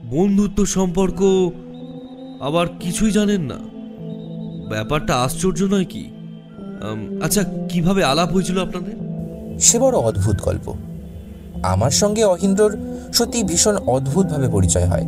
[0.04, 1.50] বন্ধুত্ব সম্পর্ক
[2.40, 3.56] আবার কিছুই জানেন না।
[4.68, 6.10] ব্যাপারটা আশ্চর্য নয় কি?
[7.22, 8.92] আচ্ছা কীভাবে আলাপ হয়েছিল আপনাদের?
[9.60, 10.74] সে বড় অদ্ভুত গল্প।
[11.62, 12.78] আমার সঙ্গে অহিন্দ্রর
[13.12, 15.04] সত্যি ভীষণ অদ্ভুতভাবে পরিচয় হয়।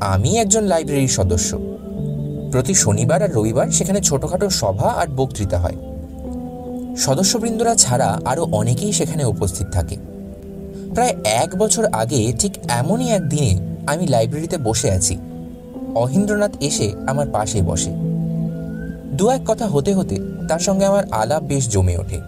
[0.00, 1.58] আমি একজন লাইব্রেরির সদস্য।
[2.52, 5.76] প্রতি শনিবার আর রবিবার সেখানে ছোটখাটো সভা আর বক্তৃতা হয়।
[6.96, 10.11] সদস্যবৃন্দরা ছাড়া আরও অনেকেই সেখানে উপস্থিত থাকে।
[10.94, 15.18] প্রায় এক বছর আগে ঠিক এমনই এক দিনে আমি লাইব্রেরিতে বসে আছি।
[15.94, 17.90] অহিন্দ্রনাথ এসে আমার পাশে বসে।
[19.12, 20.16] দু এক কথা হতে হতে
[20.48, 22.20] তার সঙ্গে আমার আলাপ বেশ জমে ওঠে।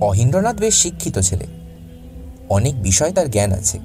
[0.00, 1.46] অহিন্দ্রনাথ বেশ শিক্ষিত ছেলে।
[2.48, 3.78] অনেক বিষয় তার জ্ঞান আছে।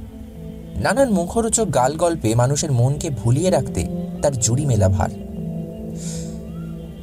[0.76, 3.88] নানান মুখরোচক গাল গল্পে মানুষের মনকে ভুলিয়ে রাখতে
[4.22, 5.10] তার জুড়ি মেলা ভার।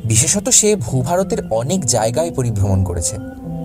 [0.04, 3.16] বিশেষত সে ভূভারতের অনেক জায়গায় পরিভ্রমণ করেছে।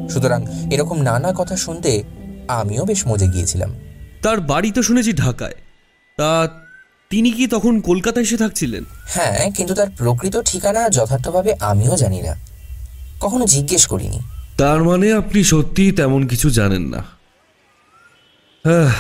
[0.09, 2.03] সুতরাং এরকম নানা কথা শুনতে
[2.47, 3.75] আমিও বেশ মজে গিয়েছিলাম।
[4.21, 5.53] তার বাড়ি তো শুনেছি ঢাকায়।
[6.17, 6.49] তা
[7.10, 8.84] তিনি কি তখন কলকাতায় এসে থাকছিলেন?
[9.05, 12.36] হ্যাঁ কিন্তু তার প্রকৃত ঠিকানা যথার্থভাবে আমিও জানি না।
[13.21, 14.19] কখনো জিজ্ঞেস করিনি।
[14.58, 16.97] তার মানে আপনি সত্যিই তেমন কিছু জানেন না।
[18.65, 18.91] হ্যাঁ,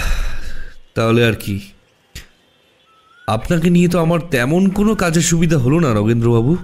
[0.95, 1.59] তাহলে আর কি।
[3.27, 6.57] আপনাকে নিয়ে তো আমার তেমন কোনো কাজের সুবিধা হলো না নগেন্দ্রবাবু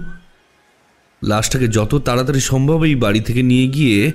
[1.24, 4.12] লাশটাকে যত তাড়াতাড়ি সম্ভব এই বাড়ি থেকে নিয়ে গিয়ে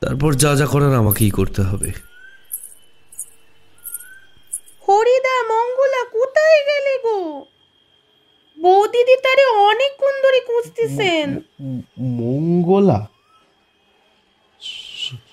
[0.00, 1.92] তারপর যা যা করার আমাকেই করতে হবে।
[4.88, 7.46] হরিদা মঙ্গলা কোথায় গেলে গো?
[8.60, 11.40] বৌদিদি তারে অনেকক্ষণ ধরে খুঁজতেছেন।
[12.00, 13.06] মঙ্গলা?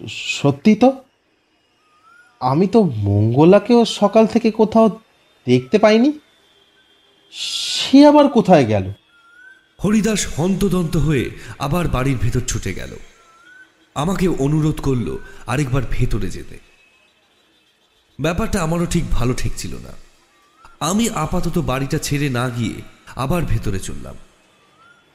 [0.07, 1.03] সত্যি তো?
[2.39, 4.99] আমি তো মঙ্গলাকেও সকাল থেকে কোথাও
[5.45, 6.19] দেখতে পাইনি।
[7.31, 8.91] সে আবার কোথায় গেল?
[9.83, 12.95] হরিদাস হন্তদন্ত হয়ে আবার বাড়ির ভেতর ছুটে গেল।
[13.95, 16.59] আমাকে অনুরোধ করল আরেকবার ভেতরে যেতে।
[18.21, 19.91] ব্যাপারটা আমারও ঠিক ভালো ঠেকছিল না।
[20.79, 22.73] আমি আপাতত বাড়িটা ছেড়ে না গিয়ে
[23.15, 24.15] আবার ভেতরে চললাম।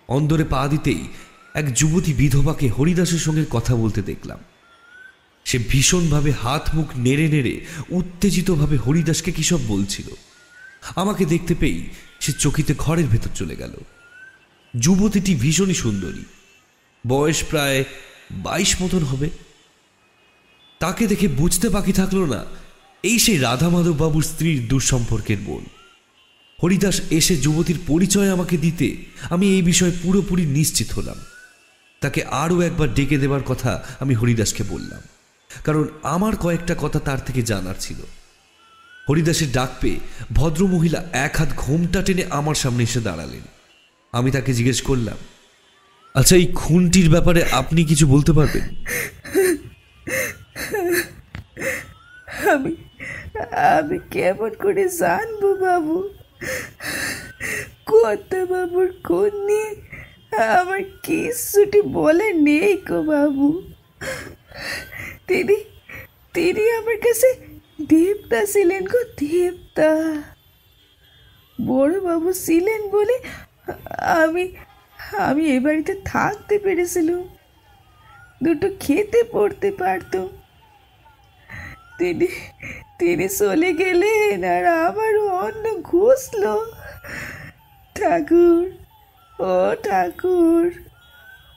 [0.08, 1.08] অন্দরে পা দিতেই
[1.54, 4.38] এক যুবতী বিধবাকে হরিদাসের সঙ্গে কথা বলতে দেখলাম।
[5.44, 10.06] সে ভীষণভাবে হাত মুখ নেড়ে নেড়ে উত্তেজিতভাবে হরিদাসকে কিসব বলছিল।
[10.96, 11.88] আমাকে দেখতে পেয়েই
[12.20, 13.72] সে চকিতে ঘরের ভেতর চলে গেল।
[14.78, 16.24] যুবতীটি ভীষণই সুন্দরী।
[17.08, 17.84] বয়স প্রায়
[18.30, 19.30] বাইশ মতন হবে।
[20.80, 22.44] তাকে দেখে বুঝতে বাকি থাকল না
[23.02, 25.64] এই সেই রাধা মাধব বাবুর স্ত্রীর দুঃসম্পর্কের বোন।
[26.62, 28.96] হরিদাস এসে যুবতীর পরিচয় আমাকে দিতে
[29.30, 31.16] আমি এই বিষয়ে পুরোপুরি নিশ্চিত হলাম।
[32.00, 35.00] তাকে আরও একবার ডেকে দেবার কথা আমি হরিদাসকে বললাম।
[35.64, 37.96] কারণ আমার কয়েকটা কথা তার থেকে জানার ছিল।
[39.08, 40.00] হরিদাসের ডাক পেয়ে
[40.32, 43.40] ভদ্রমহিলা এক হাত ঘোমটা টেনে আমার সামনে এসে দাঁড়ালেন।
[44.12, 45.16] আমি তাকে জিজ্ঞেস করলাম
[46.16, 48.64] আচ্ছা এই খুনটির ব্যাপারে আপনি কিছু বলতে পারবেন?
[52.52, 52.72] আমি
[53.76, 55.96] আমি কেমন করে জানব বাবু?
[57.86, 59.70] কত বাবুর কোন নিয়ে
[60.58, 63.48] আমার কিছুটি বলে নেই গো বাবু।
[65.28, 65.56] তিনি
[66.34, 67.28] তিনি আমার কাছে
[67.88, 69.90] দেবতা ছিলেন গো, দেবতা।
[71.58, 73.16] বড় বাবু ছিলেন বলে
[74.20, 74.44] আমি
[75.28, 77.22] আমি এ বাড়িতে থাকতে পেরেছিলাম।
[78.44, 80.28] দুটো খেতে পড়তে পারতাম
[81.98, 82.28] তিনি
[82.98, 85.12] তিনি চলে গেলেন আর আবার
[85.44, 86.54] অন্য ঘুষলো।
[87.96, 88.64] ঠাকুর
[89.38, 89.52] ও
[89.86, 90.64] ঠাকুর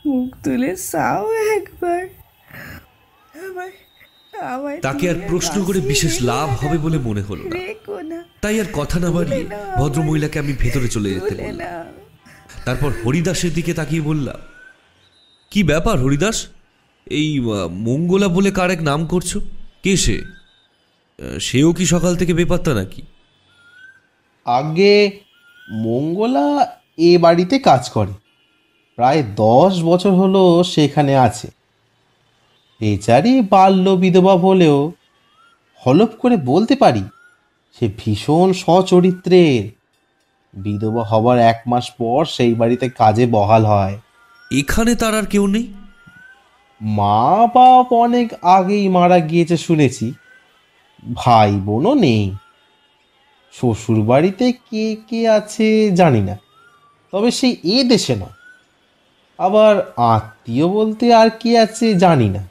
[0.05, 1.25] মুখ তুলে চাও
[1.57, 2.03] একবার।
[4.81, 7.43] তাকে আর প্রশ্ন করে বিশেষ লাভ হবে বলে মনে হলো
[8.11, 9.43] না। তাই আর কথা না বাড়িয়ে
[9.79, 11.85] ভদ্রমহিলাকে আমি ভেতরে চলে যেতে বললাম।
[12.65, 14.39] তারপর হরিদাসের দিকে তাকিয়ে বললাম,
[15.51, 16.37] কি ব্যাপার হরিদাস?
[17.07, 17.29] এই
[17.87, 19.31] মঙ্গলা বলে কার এক নাম করছ?
[19.83, 20.17] কে সে?
[21.39, 23.01] সেও কি সকাল থেকে বেপাত্তা নাকি?
[24.45, 24.95] আগে
[25.85, 26.45] মঙ্গলা
[26.97, 28.13] এ বাড়িতে কাজ করে।
[28.97, 31.47] প্রায় দশ বছর হলো সেখানে আছে।
[32.81, 34.79] বেচারি বাল্য বিধবা হলেও
[35.81, 37.03] হলপ করে বলতে পারি,
[37.75, 39.63] সে ভীষণ সচরিত্রের।
[40.53, 43.99] বিধবা হবার এক মাস পর সেই বাড়িতে কাজে বহাল হয়।
[44.51, 45.73] এখানে তার আর কেউ নেই?
[46.81, 50.13] মা বাপ অনেক আগেই মারা গিয়েছে শুনেছি।
[51.15, 52.35] ভাই বোনও নেই।
[53.53, 56.37] শ্বশুর বাড়িতে কে কে আছে জানি না।
[57.11, 58.29] তবে সেই এ দেশে নয়।
[59.37, 62.49] আবার আত্মীয় বলতে আর কে আছে জানি না।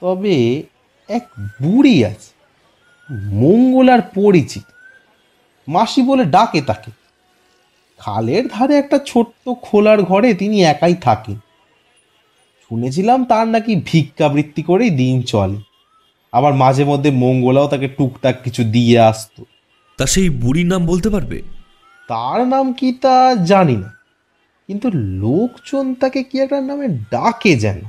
[0.00, 0.62] তবে
[1.08, 1.28] এক
[1.62, 2.32] বুড়ি আছে।
[3.12, 4.62] মঙ্গলার পরিচিত।
[5.68, 6.90] মাসি বলে ডাকে তাকে।
[7.98, 11.36] খালের ধারে একটা ছোট্ট খোলার ঘরে তিনি একাই থাকেন।
[12.68, 15.58] শুনেছিলাম তার নাকি ভিক্ষাবৃত্তি করেই দিন চলে।
[16.32, 19.44] আবার মাঝে মধ্যে মঙ্গলাও তাকে টুকটাক কিছু দিয়ে আসতো।
[19.96, 21.42] তা সেই বুড়ির নাম বলতে পারবে?
[22.08, 23.90] তার নাম কি তা জানি না।
[24.66, 27.80] কিন্তু লোকজন তাকে কি একটা নামে ডাকে যেন।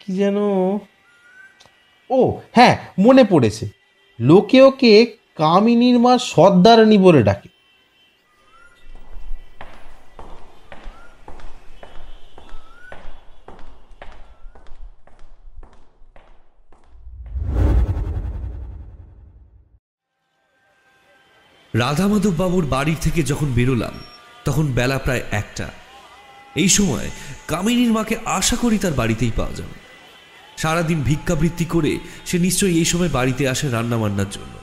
[0.00, 0.36] কি যেন?
[2.10, 3.77] ও হ্যাঁ মনে পড়েছে।
[4.20, 7.48] লোকে ওকে কামিনীর মা সর্দারণী বলে ডাকে।
[21.74, 23.92] রাধামাধব বাবুর বাড়ি থেকে যখন বেরোলাম,
[24.44, 25.68] তখন বেলা প্রায় একটা।
[26.54, 27.10] এই সময়
[27.48, 29.87] কামিনীর মাকে আশা করি তার বাড়িতেই পাওয়া যাবে।
[30.58, 31.92] সারাদিন ভিক্ষাবৃত্তি করে
[32.26, 34.54] সে নিশ্চয়ই এই সময় বাড়িতে আসে রান্না বান্নার জন্য।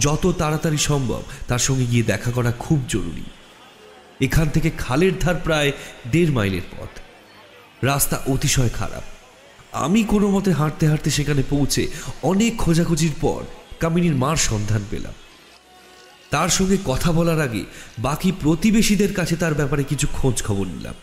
[0.00, 3.26] যত তাড়াতাড়ি সম্ভব তার সঙ্গে গিয়ে দেখা করা খুব জরুরি।
[4.20, 5.72] এখান থেকে খালের ধার প্রায়
[6.12, 6.92] দেড় মাইলের পথ।
[7.84, 9.02] রাস্তা অতিশয় খারাপ।
[9.84, 11.82] আমি কোনো মতে হাঁটতে হাঁটতে সেখানে পৌঁছে
[12.22, 13.40] অনেক খোঁজাখুঁজির পর
[13.80, 15.16] কামিনীর মার সন্ধান পেলাম।
[16.30, 17.62] তার সঙ্গে কথা বলার আগে
[17.98, 20.94] বাকি প্রতিবেশীদের কাছে তার ব্যাপারে কিছু খোঁজ খবর নিলাম।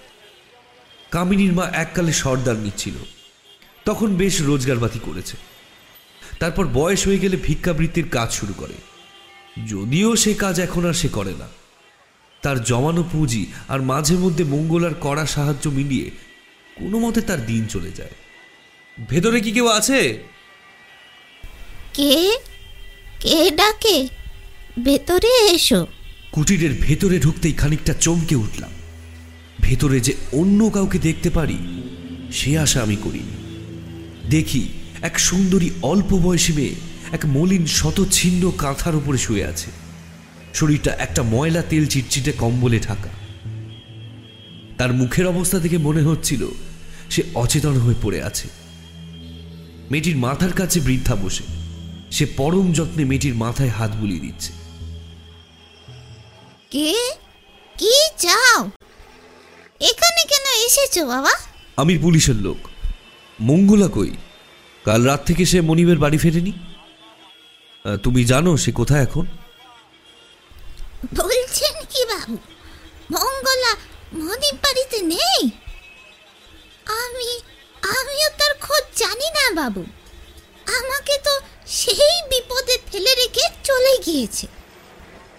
[1.11, 2.95] কামিনীর মা এককালে সর্দার নিচ্ছিল।
[3.85, 5.37] তখন বেশ রোজগারবাতি করেছে।
[6.39, 8.73] তারপর বয়স হয়ে গেলে ভিক্ষাবৃত্তির কাজ শুরু করে।
[9.67, 11.47] যদিও সে কাজ এখন আর সে করে না।
[12.41, 16.11] তার জমানো পুঁজি আর মাঝে মধ্যে মঙ্গলার কড়া সাহায্য মিলিয়ে
[16.75, 18.09] কোনো মতে তার দিন চলে যায়।
[19.09, 20.23] ভেতরে কি কেউ আছে?
[21.93, 22.37] কে?
[23.19, 24.07] কে ডাকে?
[24.83, 25.87] ভেতরে এসো।
[26.31, 28.71] কুটিরের ভেতরে ঢুকতেই খানিকটা চমকে উঠলাম।
[29.61, 31.57] ভেতরে যে অন্য কাউকে দেখতে পারি
[32.31, 33.19] সে আশা আমি করি
[34.33, 34.63] দেখি
[35.01, 36.75] এক সুন্দরী অল্প বয়সী মেয়ে
[37.11, 39.69] এক মলিন শতচ্ছিন্ন কাঁথার উপরে শুয়ে আছে।
[40.53, 43.09] শরীরটা একটা ময়লা তেল চিটচিটে কম্বলে ঢাকা।
[44.77, 46.47] তার মুখের অবস্থা থেকে মনে হচ্ছিল
[47.09, 48.47] সে অচেতন হয়ে পড়ে আছে।
[49.91, 51.43] মেয়েটির মাথার কাছে বৃদ্ধা বসে।
[52.11, 54.51] সে পরম যত্নে মেয়েটির মাথায় হাত বুলিয়ে দিচ্ছে।
[56.71, 56.93] কে?
[57.77, 58.59] কি চাও?
[59.79, 61.33] এখানে কেন এসেছ বাবা?
[61.77, 62.57] আমি পুলিশের লোক।
[63.41, 64.11] মঙ্গলা কই?
[64.85, 66.53] কাল রাত থেকে সে মনিবের বাড়ি ফেরেনি?
[68.03, 69.25] তুমি জানো সে কোথায় এখন?
[71.15, 72.37] বলছেন কি বাবু?
[73.11, 73.73] মঙ্গলা
[74.13, 75.41] মনির বাড়িতে নেই?
[77.01, 77.29] আমি,
[77.99, 79.85] আমিও তার খোঁজ জানি না বাবু।
[80.79, 84.47] আমাকে তো সেই বিপদে ফেলে রেখে চলে গিয়েছে।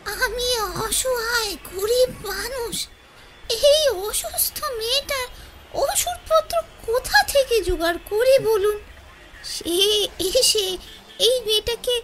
[0.07, 2.88] আমি অসহায়, গরিব মানুষ।
[3.51, 5.26] এই অসুস্থ মেয়েটার
[7.65, 8.77] জোগাড় করি বলুন
[9.45, 9.77] সে
[10.29, 10.67] এসে
[11.19, 11.95] এই মেয়েটাকে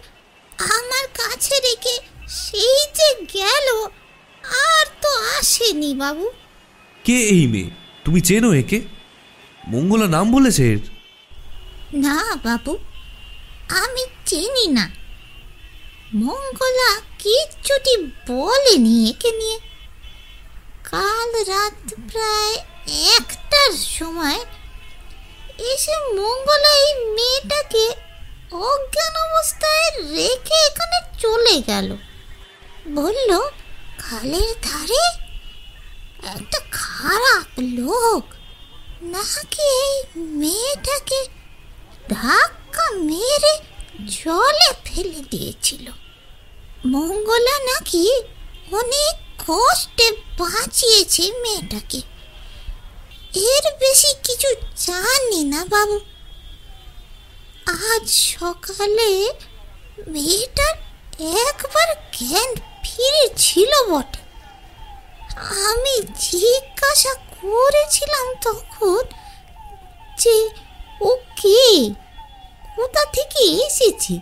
[0.77, 1.95] আমার কাছে রেখে
[2.27, 3.67] সেই যে গেল
[4.67, 5.09] আর তো
[5.39, 6.25] আসেনি বাবু।
[7.05, 7.69] কে এই মেয়ে?
[8.05, 8.79] তুমি চেনো একে?
[9.67, 10.81] মঙ্গলা নাম বলেছে এর।
[11.93, 12.71] না বাবু
[13.83, 14.85] আমি চিনি না।
[16.15, 16.89] মঙ্গলা
[17.19, 17.93] কিচ্ছুটি
[18.27, 19.57] বলেনি একে নিয়ে।
[20.83, 21.77] কাল রাত
[22.11, 22.55] প্রায়
[23.17, 24.39] একটার সময়
[25.69, 27.85] এসে মঙ্গলা এই মেয়েটাকে
[28.51, 31.97] অজ্ঞান অবস্থায় রেখে এখানে চলে গেল।
[32.87, 33.39] বলল
[33.99, 35.03] খালের ধারে
[36.35, 38.23] একটা খারাপ লোক
[39.01, 41.19] নাকি এই মেয়েটাকে
[42.09, 43.53] ধাক্কা মেরে
[44.05, 45.91] জলে ফেলে দিয়েছিল।
[46.85, 48.11] মঙ্গলা নাকি
[48.71, 49.13] অনেক
[49.47, 52.10] কষ্টে বাঁচিয়েছে মেয়েটাকে।
[53.35, 55.99] এর বেশি কিছু জানি না বাবু।
[57.65, 59.33] আজ সকালে
[60.07, 60.75] মেয়েটার
[61.47, 64.21] একবার জ্ঞান ফিরেছিল বটে।
[65.69, 69.03] আমি জিজ্ঞাসা করেছিলাম তখন
[70.19, 70.49] যে,
[71.01, 71.89] ও কে?
[72.75, 74.13] কোথা থেকে এসেছে?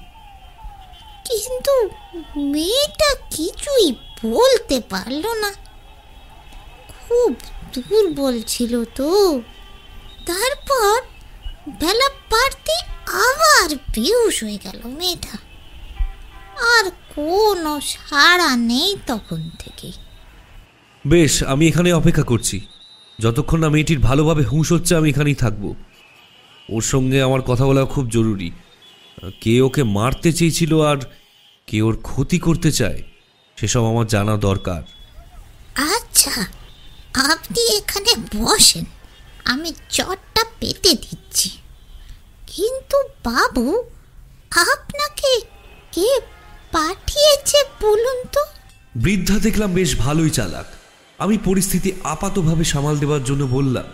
[1.26, 1.90] কিন্তু
[2.38, 3.96] মেয়েটা কিছুই
[4.26, 5.54] বলতে পারল না।
[6.90, 7.36] খুব
[7.74, 9.42] দুর্বল ছিল তো।
[10.26, 11.02] তারপর
[11.82, 12.72] বেলা পারতে
[13.12, 15.38] আবার বেহুশ হয়ে গেল মেয়েটা।
[16.78, 19.92] আর কোনো সাড়া নেই তখন থেকে।
[21.08, 22.62] বেশ আমি এখানে অপেক্ষা করছি।
[23.22, 25.76] যতক্ষণ না মেয়েটির ভালোভাবে হুঁশ হচ্ছে আমি এখানেই থাকব।
[26.70, 28.52] ওর সঙ্গে আমার কথা বলা খুব জরুরি।
[29.42, 30.98] কে ওকে মারতে চেয়েছিল আর
[31.68, 33.04] কে ওর ক্ষতি করতে চায়
[33.58, 34.82] সেসব আমার জানা দরকার।
[35.76, 36.46] আচ্ছা
[37.14, 38.86] আপনি এখানে বসেন।
[39.46, 41.50] আমি চটটা পেতে দিচ্ছি।
[42.48, 43.66] কিন্তু বাবু,
[44.74, 45.32] আপনাকে
[45.92, 46.10] কে
[46.72, 48.42] পাঠিয়েছে বলুন তো?
[48.96, 50.68] বৃদ্ধা দেখলাম বেশ ভালোই চালাক।
[51.20, 53.88] আমি পরিস্থিতি আপাতভাবে সামাল দেওয়ার জন্য বললাম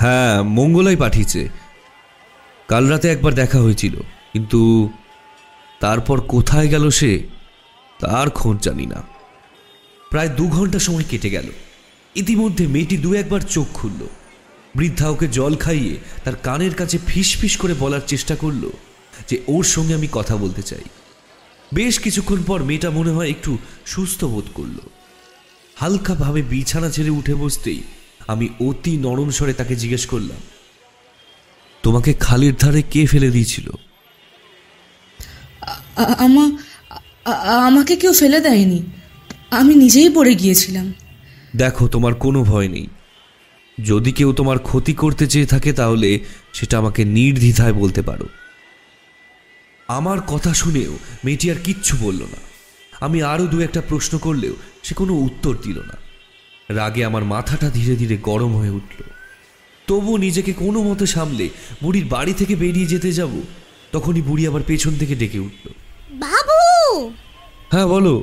[0.00, 1.48] হ্যাঁ মঙ্গলাই পাঠিয়েছে।
[2.68, 3.94] কাল রাতে একবার দেখা হয়েছিল,
[4.32, 4.88] কিন্তু
[5.80, 7.12] তারপর কোথায় গেল সে,
[8.00, 8.98] তার খোঁজ জানি না।
[10.10, 11.48] প্রায় দু ঘণ্টা সময় কেটে গেল।
[12.16, 14.02] ইতিমধ্যে মেয়েটি দু একবার চোখ খুলল।
[14.74, 15.94] বৃদ্ধা ওকে জল খাইয়ে
[16.24, 18.64] তার কানের কাছে ফিস ফিস করে বলার চেষ্টা করল
[19.28, 20.84] যে ওর সঙ্গে আমি কথা বলতে চাই।
[21.74, 23.52] বেশ কিছুক্ষণ পর মেয়েটা মনে হয় একটু
[23.86, 24.78] সুস্থ বোধ করল।
[25.76, 27.80] হালকাভাবে বিছানা ছেড়ে উঠে বসতেই
[28.26, 30.40] আমি অতি নরম স্বরে তাকে জিজ্ঞেস করলাম,
[31.84, 33.66] তোমাকে খালের ধারে কে ফেলে দিয়েছিল?
[37.68, 38.80] আমাকে কেউ ফেলে দেয়নি।
[39.54, 40.92] আমি নিজেই পড়ে গিয়েছিলাম।
[41.56, 42.86] দেখো তোমার কোনো ভয় নেই।
[43.84, 46.20] যদি কেউ তোমার ক্ষতি করতে চেয়ে থাকে তাহলে
[46.52, 48.28] সেটা আমাকে নির্দ্বিধায় বলতে পারো।
[49.88, 52.36] আমার কথা শুনেও মেয়েটি আর কিচ্ছু বলল না।
[53.00, 54.52] আমি আরও দু একটা প্রশ্ন করলেও
[54.82, 55.96] সে কোনো উত্তর দিল না।
[56.68, 59.02] রাগে আমার মাথাটা ধীরে ধীরে গরম হয়ে উঠল।
[59.86, 61.48] তবু নিজেকে কোনো মতে সামলে
[61.82, 63.30] বুড়ির বাড়ি থেকে বেরিয়ে যেতে যাব
[63.92, 65.70] তখনই বুড়ি আবার পেছন থেকে ডেকে উঠল।
[66.12, 67.12] বাবু!
[67.70, 68.22] হ্যাঁ বলো।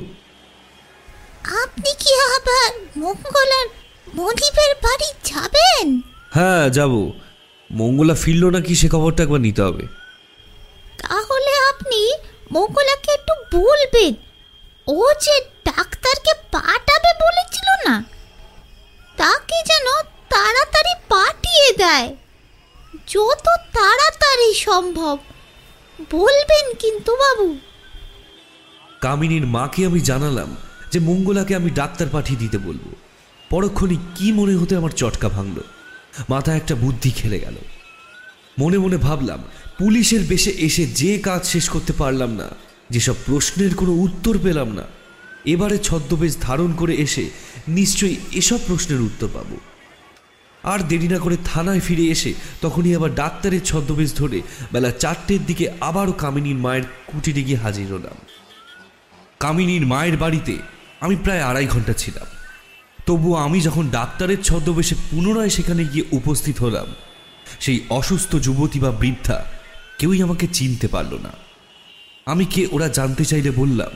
[1.44, 3.66] আপনি কি আবার মঙ্গলার
[4.14, 6.00] মনিবের বাড়ি যাবেন?
[6.30, 7.12] হ্যাঁ যাব।
[7.70, 9.86] মঙ্গলা ফিরল নাকি সে খবরটা একবার নিতে হবে।
[10.98, 12.12] তাহলে আপনি
[12.52, 14.14] মঙ্গলাকে একটু বলবেন।
[14.86, 18.04] ও যে ডাক্তারকে পাঠাবে বলেছিল না
[19.16, 22.16] তাকে যেন তাড়াতাড়ি পাঠিয়ে দেয়।
[23.08, 25.18] যত তাড়াতাড়ি সম্ভব
[26.10, 27.56] বলবেন কিন্তু বাবু।
[29.00, 30.56] কামিনীর মাকে আমি জানালাম।
[30.92, 32.84] যে মঙ্গলাকে আমি ডাক্তার পাঠিয়ে দিতে বলব।
[33.50, 35.58] পরক্ষণই কি মনে হতে আমার চটকা ভাঙল?
[36.28, 37.56] মাথায় একটা বুদ্ধি খেলে গেল।
[38.58, 39.40] মনে মনে ভাবলাম,
[39.78, 42.48] পুলিশের বেশে এসে যে কাজ শেষ করতে পারলাম না,
[42.90, 44.82] যেসব প্রশ্নের কোনো উত্তর পেলাম না,
[45.44, 47.30] এবারে ছদ্মবেশ ধারণ করে এসে
[47.68, 49.56] নিশ্চয়ই এসব প্রশ্নের উত্তর পাবো।
[50.62, 55.64] আর দেরি না করে থানায় ফিরে এসে তখনই আবার ডাক্তারের ছদ্মবেশ ধরে বেলা চারটের দিকে
[55.80, 58.18] আবারও কামিনীর মায়ের কুটিরে গিয়ে হাজির হলাম।
[59.40, 60.54] কামিনীর মায়ের বাড়িতে
[61.02, 62.28] আমি প্রায় আড়াই ঘণ্টা ছিলাম।
[63.06, 66.88] তবুও আমি যখন ডাক্তারের ছদ্মবেশে পুনরায় সেখানে গিয়ে উপস্থিত হলাম,
[67.60, 69.38] সেই অসুস্থ যুবতী বা বৃদ্ধা
[69.98, 71.32] কেউই আমাকে চিনতে পারল না।
[72.26, 73.92] আমি কে ওরা জানতে চাইলে বললাম,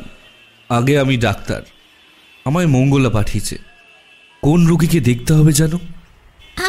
[0.70, 1.62] আগে আমি ডাক্তার,
[2.44, 3.56] আমায় মঙ্গলা পাঠিয়েছে।
[4.42, 5.78] কোন রোগীকে দেখতে হবে জানো?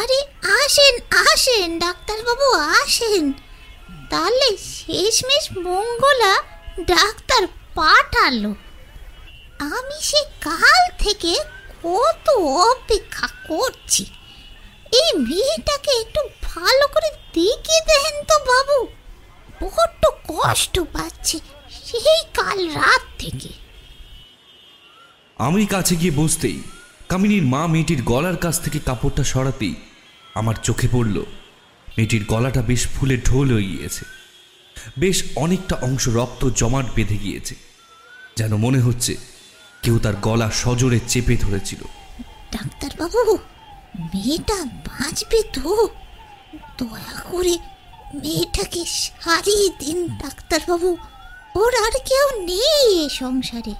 [0.00, 0.18] আরে
[0.62, 0.94] আসেন
[1.26, 2.46] আসেন, ডাক্তারবাবু,
[2.82, 3.24] আসেন।
[4.10, 6.34] তাহলে শেষমেশ মঙ্গলা
[6.94, 7.42] ডাক্তার
[7.74, 8.54] পাঠালো।
[9.58, 11.34] আমি সে কাল থেকে
[11.82, 12.30] কত
[12.70, 14.06] অপেক্ষা করছি।
[14.92, 18.86] এই মেয়েটাকে একটু ভালো করে দেখে দেন তো বাবু।
[19.64, 21.40] বড্ড কষ্ট পাচ্ছে
[21.84, 23.48] সেই কাল রাত থেকে।
[25.36, 26.62] আমি কাছে গিয়ে বসতেই
[27.08, 29.74] কামিনীর মা মেয়েটির গলার কাছ থেকে কাপড়টা সরাতেই
[30.34, 31.20] আমার চোখে পড়ল।
[31.96, 34.04] মেয়েটির গলাটা বেশ ফুলে ঢোল হয়ে গিয়েছে।
[34.98, 37.54] বেশ অনেকটা অংশ রক্ত জমাট বেঁধে গিয়েছে।
[38.36, 39.16] যেন মনে হচ্ছে
[39.82, 41.78] কেউ তার গলা সজোরে চেপে ধরেছিল।
[42.52, 43.38] ডাক্তারবাবু
[44.00, 45.88] মেয়েটা বাঁচবে তো।
[46.78, 47.58] দয়া করে
[48.14, 50.96] মেয়েটাকে সারিয়ে দিন ডাক্তারবাবু।
[51.56, 53.74] ওর আর কেউ নেই এ সংসারে।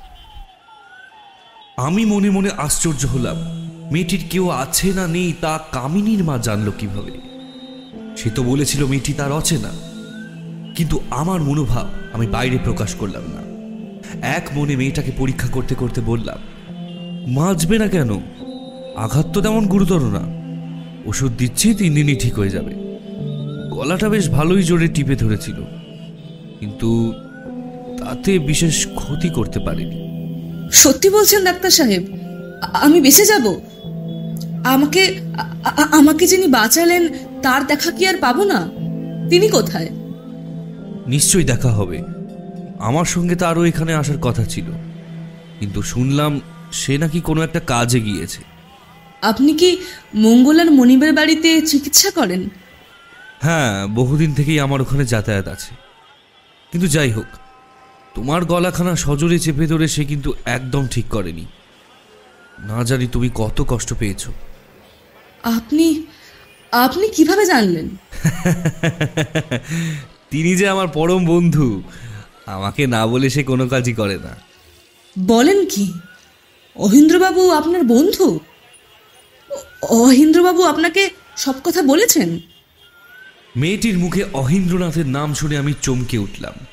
[1.77, 3.37] আমি মনে মনে আশ্চর্য হলাম
[3.93, 7.13] মেয়েটির কেউ আছে না নেই তা কামিনীর মা জানলো কীভাবে?
[8.17, 9.71] সে তো বলেছিল মেয়েটি তার অচেনা।
[10.75, 13.48] কিন্তু আমার মনোভাব আমি বাইরে প্রকাশ করলাম না।
[14.23, 16.39] এক মনে মেয়েটাকে পরীক্ষা করতে করতে বললাম
[17.35, 18.11] মাজবে না কেন?
[18.97, 20.23] আঘাত তো তেমন গুরুতর না।
[21.07, 22.75] ওষুধ দিচ্ছি তিন দিনই ঠিক হয়ে যাবে।
[23.71, 25.57] গলাটা বেশ ভালোই জোরে টিপে ধরেছিল
[26.61, 27.13] কিন্তু
[27.99, 30.09] তাতে বিশেষ ক্ষতি করতে পারেনি।
[30.73, 32.03] সত্যি বলছেন ডাক্তার সাহেব
[32.63, 33.55] আমি বেঁচে যাব?
[34.65, 35.21] আমাকে
[35.93, 37.09] আমাকে যিনি বাঁচালেন
[37.43, 38.69] তার দেখা কি আর পাবো না?
[39.31, 39.89] তিনি কোথায়?
[41.07, 42.03] নিশ্চয়ই দেখা হবে।
[42.79, 44.67] আমার সঙ্গে তারও এখানে আসার কথা ছিল।
[45.61, 46.41] কিন্তু শুনলাম
[46.73, 48.43] সে নাকি কোনো একটা কাজে গিয়েছে।
[49.23, 49.77] আপনি কি
[50.15, 52.51] মঙ্গলার মনিবের বাড়িতে চিকিৎসা করেন?
[53.41, 55.75] হ্যাঁ বহুদিন থেকেই আমার ওখানে যাতায়াত আছে।
[56.73, 57.27] কিন্তু যাই হোক
[58.15, 61.47] তোমার গলাখানা সজোরে চেপে ধরে সে কিন্তু একদম ঠিক করেনি।
[62.59, 64.29] না জানি তুমি কত কষ্ট পেয়েছ।
[65.43, 66.03] আপনি
[66.73, 67.89] আপনি কীভাবে জানলেন?
[70.31, 71.83] তিনি যে আমার পরম বন্ধু
[72.49, 74.37] আমাকে না বলে সে কোনো কাজই করে না।
[75.19, 75.93] বলেন কি?
[76.77, 78.41] অহিন্দ্রবাবু আপনার বন্ধু?
[79.83, 82.41] অহিন্দ্রবাবু আপনাকে সব কথা বলেছেন?
[83.57, 86.67] মেয়েটির মুখে অহিন্দ্রনাথের নাম শুনে আমি চমকে উঠলাম।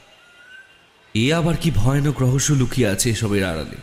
[1.13, 3.75] এ আবার কি ভয়ানক রহস্য লুকিয়ে আছে এসবের আড়ালে?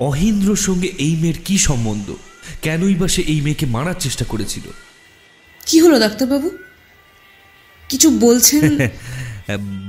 [0.00, 2.16] অহিন্দ্রর সঙ্গে এই মেয়ের কি সম্বন্ধ?
[2.62, 4.62] কেনই বা সে এই মেয়েকে মারার চেষ্টা করেছিল?
[5.66, 6.50] কি হলো ডাক্তারবাবু?
[7.88, 8.78] কিছু বলছেন?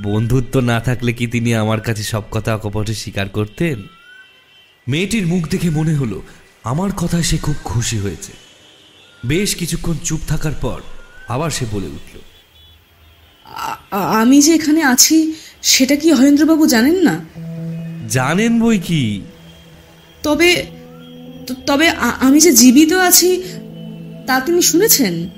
[0.03, 3.83] বন্ধুত্ব না থাকলে কি তিনি আমার কাছে সব কথা অকপটে স্বীকার করতেন?
[4.87, 6.21] মেয়েটির মুখ দেখে মনে হলো
[6.63, 8.31] আমার কথায় সে খুব খুশি হয়েছে।
[9.25, 10.81] বেশ কিছুক্ষণ চুপ থাকার পর
[11.27, 12.19] আবার সে বলে উঠল
[13.91, 17.25] আমি যে এখানে আছি সেটা কি হরেন্দ্রবাবু জানেন না?
[18.09, 19.21] জানেন বই কি?
[20.23, 20.65] তবে
[21.65, 23.43] তবে আমি যে জীবিত আছি
[24.27, 25.29] তা তিনি শুনেছেন?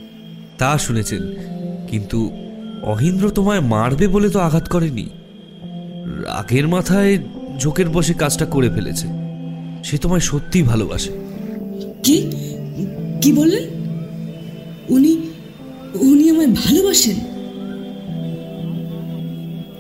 [0.57, 1.24] তা শুনেছেন
[1.88, 2.49] কিন্তু
[2.84, 5.09] অহিন্দ্র তোমায় মারবে বলে তো আঘাত করেনি।
[6.23, 7.17] রাগের মাথায়
[7.59, 9.07] ঝোঁকের বসে কাজটা করে ফেলেছে।
[9.84, 11.11] সে তোমায় সত্যিই ভালোবাসে।
[12.03, 12.32] কি?
[13.21, 13.63] কি বললেন?
[14.89, 15.17] উনি
[15.93, 17.15] উনি আমায় ভালোবাসেন?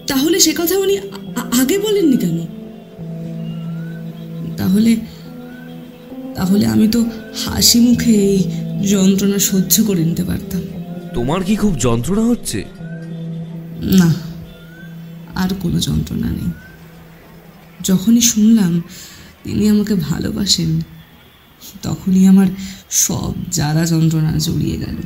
[0.07, 0.97] তাহলে সে কথা উনি
[1.61, 2.45] আগে বলেননি কেন?
[4.57, 4.95] তাহলে
[6.35, 7.05] তাহলে আমি তো
[7.45, 8.43] হাসি মুখে এই
[8.87, 10.61] যন্ত্রণা সহ্য করে নিতে পারতাম।
[11.13, 12.78] তোমার কি খুব যন্ত্রণা হচ্ছে?
[13.99, 14.09] না,
[15.35, 16.51] আর কোনো যন্ত্রণা নেই।
[17.81, 18.81] যখনই শুনলাম
[19.43, 20.71] তিনি আমাকে ভালোবাসেন,
[21.83, 22.47] তখনই আমার
[22.89, 24.97] সব জ্বালা যন্ত্রণা জড়িয়ে গেল।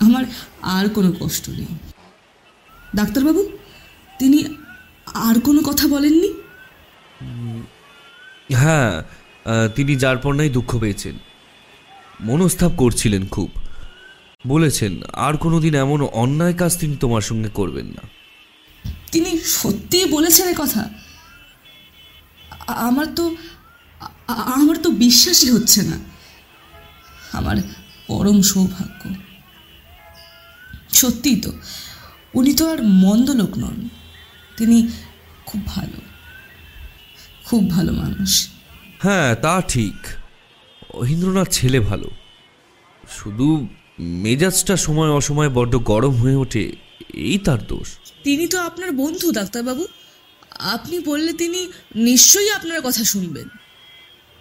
[0.00, 0.24] আমার
[0.62, 1.72] আর কোনো কষ্ট নেই।
[2.96, 3.42] ডাক্তারবাবু,
[4.18, 4.38] তিনি
[5.14, 6.30] আর কোনো কথা বলেননি?
[8.54, 8.92] হ্যাঁ
[9.68, 11.14] তিনি যার পর নাই দুঃখ পেয়েছেন।
[12.20, 13.48] মনস্তাপ করছিলেন খুব।
[14.46, 18.02] বলেছেন আর কোনোদিন এমন অন্যায় কাজ তিনি তোমার সঙ্গে করবেন না।
[19.12, 20.88] তিনি সত্যিই বলেছেন কথা?
[22.66, 23.36] আমার তো
[24.26, 25.98] আমার তো বিশ্বাসই হচ্ছে না।
[27.32, 27.56] আমার
[28.06, 29.10] পরম সৌভাগ্য।
[30.92, 31.52] সত্যিই তো
[32.34, 33.88] উনি তো আর মন্দ লোক নন।
[34.56, 34.88] তিনি
[35.46, 36.00] খুব ভালো
[37.44, 38.48] খুব ভালো মানুষ।
[39.02, 39.94] হ্যাঁ তা ঠিক।
[40.94, 42.10] অহিন্দ্রনাথ ছেলে ভালো।
[43.08, 43.68] শুধু
[44.00, 46.72] মেজাজটা সময় অসময় বড্ড গরম হয়ে ওঠে
[47.14, 49.86] এই তার দোষ। তিনি তো আপনার বন্ধু ডাক্তারবাবু।
[50.58, 53.48] আপনি বললে তিনি নিশ্চয়ই আপনার কথা শুনবেন।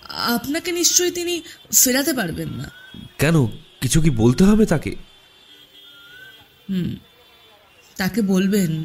[0.09, 1.41] আপনাকে নিশ্চয়ই তিনি
[1.73, 2.71] ফেরাতে পারবেন না।
[3.17, 3.45] কেন?
[3.81, 4.95] কিছু কি বলতে হবে তাকে?
[6.69, 6.95] হুম
[7.97, 8.83] তাকে বলবেন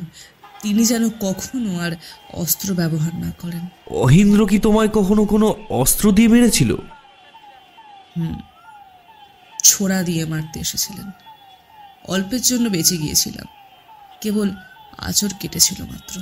[0.62, 1.92] তিনি যেন কখনো আর
[2.32, 6.74] অস্ত্র ব্যবহার না করেন। অহিন্দ্র কি তোমায় কখনো কোনো অস্ত্র দিয়ে মেরেছিল?
[8.16, 8.40] হুম
[9.62, 11.10] ছোড়া দিয়ে মারতে এসেছিলেন।
[12.08, 13.46] অল্পের জন্য বেঁচে গিয়েছিলাম।
[14.20, 14.50] কেবল
[14.98, 16.20] আচর কেটেছিল মাত্র।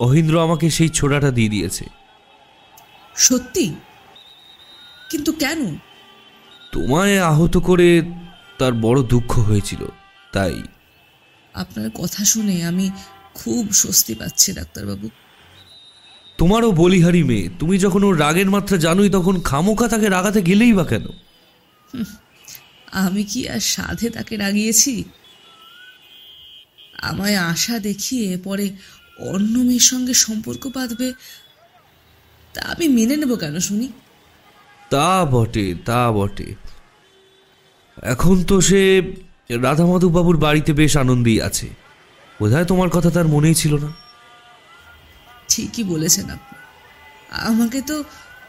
[0.00, 1.84] অহিন্দ্র আমাকে সেই ছোড়াটা দিয়ে দিয়েছে।
[3.16, 3.74] সত্যি?
[5.10, 5.78] কিন্তু কেন?
[6.72, 8.02] তোমায় আহত করে
[8.58, 9.86] তার বড় দুঃখ হয়েছিল
[10.32, 10.62] তাই।
[11.54, 12.90] আপনার কথা শুনে আমি
[13.34, 15.08] খুব স্বস্তি পাচ্ছি ডাক্তারবাবু।
[16.38, 20.84] তোমারও বলিহারি মেয়ে তুমি যখন ওর রাগের মাত্রা জানোই তখন খামোকা তাকে রাগাতে গেলেই বা
[20.84, 21.06] কেন?
[22.94, 25.04] আমি কি আর সাধে তাকে রাগিয়েছি?
[27.02, 28.70] আমায় আশা দেখিয়ে পরে
[29.18, 31.12] অন্য মেয়ের সঙ্গে সম্পর্ক বাঁধবে
[32.54, 33.88] তা আমি মেনে নেব কেন শুনি?
[34.90, 36.54] তা বটে তা বটে।
[38.02, 39.12] এখন তো সে
[39.50, 41.68] রাধা বাবুর বাড়িতে বেশ আনন্দেই আছে।
[42.40, 43.92] বোধহয় তোমার কথা তার মনেই ছিল না।
[45.48, 46.58] ঠিকই বলেছেন আপনি।
[47.30, 48.04] আমাকে তো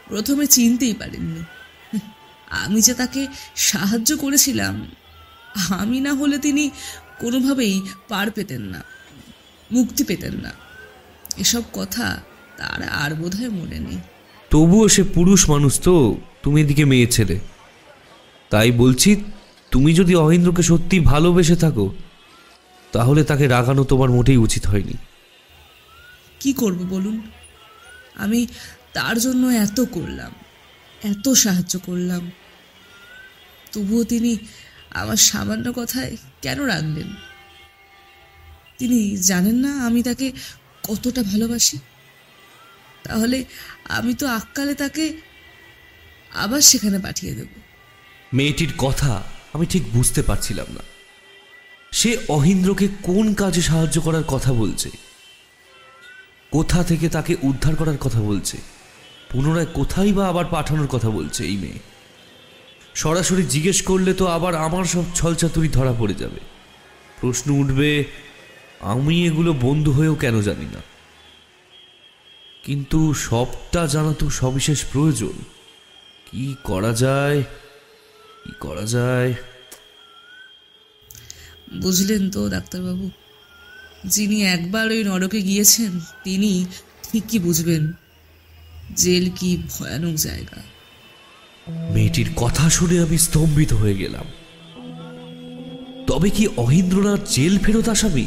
[0.08, 1.40] প্রথমে চিনতেই পারেননি।
[2.50, 3.26] আমি যে তাকে
[3.56, 4.86] সাহায্য করেছিলাম
[5.70, 6.70] আমি না হলে তিনি
[7.20, 8.84] কোনোভাবেই পার পেতেন না
[9.72, 10.52] মুক্তি পেতেন না।
[11.36, 12.22] এসব কথা
[12.56, 13.98] তার আর বোধহয় মনে নেই।
[14.50, 17.40] তবুও সে পুরুষ মানুষ তো তুমি এদিকে মেয়ে ছেলে।
[18.50, 19.24] তাই বলছি
[19.70, 21.94] তুমি যদি অহিন্দ্রকে সত্যি ভালোবেসে থাকো
[22.92, 24.92] তাহলে তাকে রাগানো তোমার মোটেই উচিত হয়নি।
[26.40, 27.22] কি করব বলুন?
[28.14, 28.46] আমি
[28.92, 30.32] তার জন্য এত করলাম।
[31.04, 32.30] এত সাহায্য করলাম।
[33.72, 34.36] তবুও তিনি
[34.90, 37.14] আমার সামান্য কথায় কেন রাখলেন
[38.78, 40.32] তিনি জানেন না আমি তাকে
[40.82, 41.78] কতটা ভালোবাসি?
[43.02, 43.44] তাহলে
[43.84, 45.20] আমি তো আক্কালে তাকে
[46.34, 47.46] আবার সেখানে পাঠিয়ে দেব।
[48.32, 49.22] মেয়েটির কথা
[49.52, 50.80] আমি ঠিক বুঝতে পারছিলাম না।
[51.92, 54.90] সে অহিন্দ্রকে কোন কাজে সাহায্য করার কথা বলছে?
[56.50, 58.75] কোথা থেকে তাকে উদ্ধার করার কথা বলছে?
[59.36, 61.78] পুনরায় কোথায় বা আবার পাঠানোর কথা বলছে এই মেয়ে?
[62.94, 66.40] সরাসরি জিজ্ঞেস করলে তো আবার আমার সব ছলচাতুরি ধরা পড়ে যাবে।
[67.20, 68.04] প্রশ্ন উঠবে,
[68.80, 70.80] আমি এগুলো বন্ধু হয়েও কেন জানি না।
[72.62, 75.32] কিন্তু সবটা জানা তো সবিশেষ প্রয়োজন।
[76.30, 77.42] কি করা যায়?
[78.44, 79.34] কি করা যায়?
[81.80, 83.10] বুঝলেন তো, ডাক্তারবাবু।
[84.04, 86.66] যিনি একবার ওই নরকে গিয়েছেন, তিনি
[87.02, 87.92] ঠিকই বুঝবেন।
[88.94, 90.62] জেল কি ভয়ানক জায়গা।
[91.92, 94.24] মেয়েটির কথা শুনে আমি স্তম্ভিত হয়ে গেলাম।
[96.06, 98.26] তবে কি অহিন্দ্রনাথ জেল ফেরত আসামি?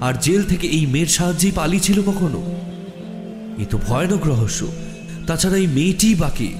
[0.00, 2.56] আর জেল থেকে এই মেয়ের সাহায্যেই পালিয়েছিল কখনো?
[3.58, 4.66] এ তো ভয়ানক রহস্য।
[5.26, 6.54] তাছাড়া এই মেয়েটি বাকি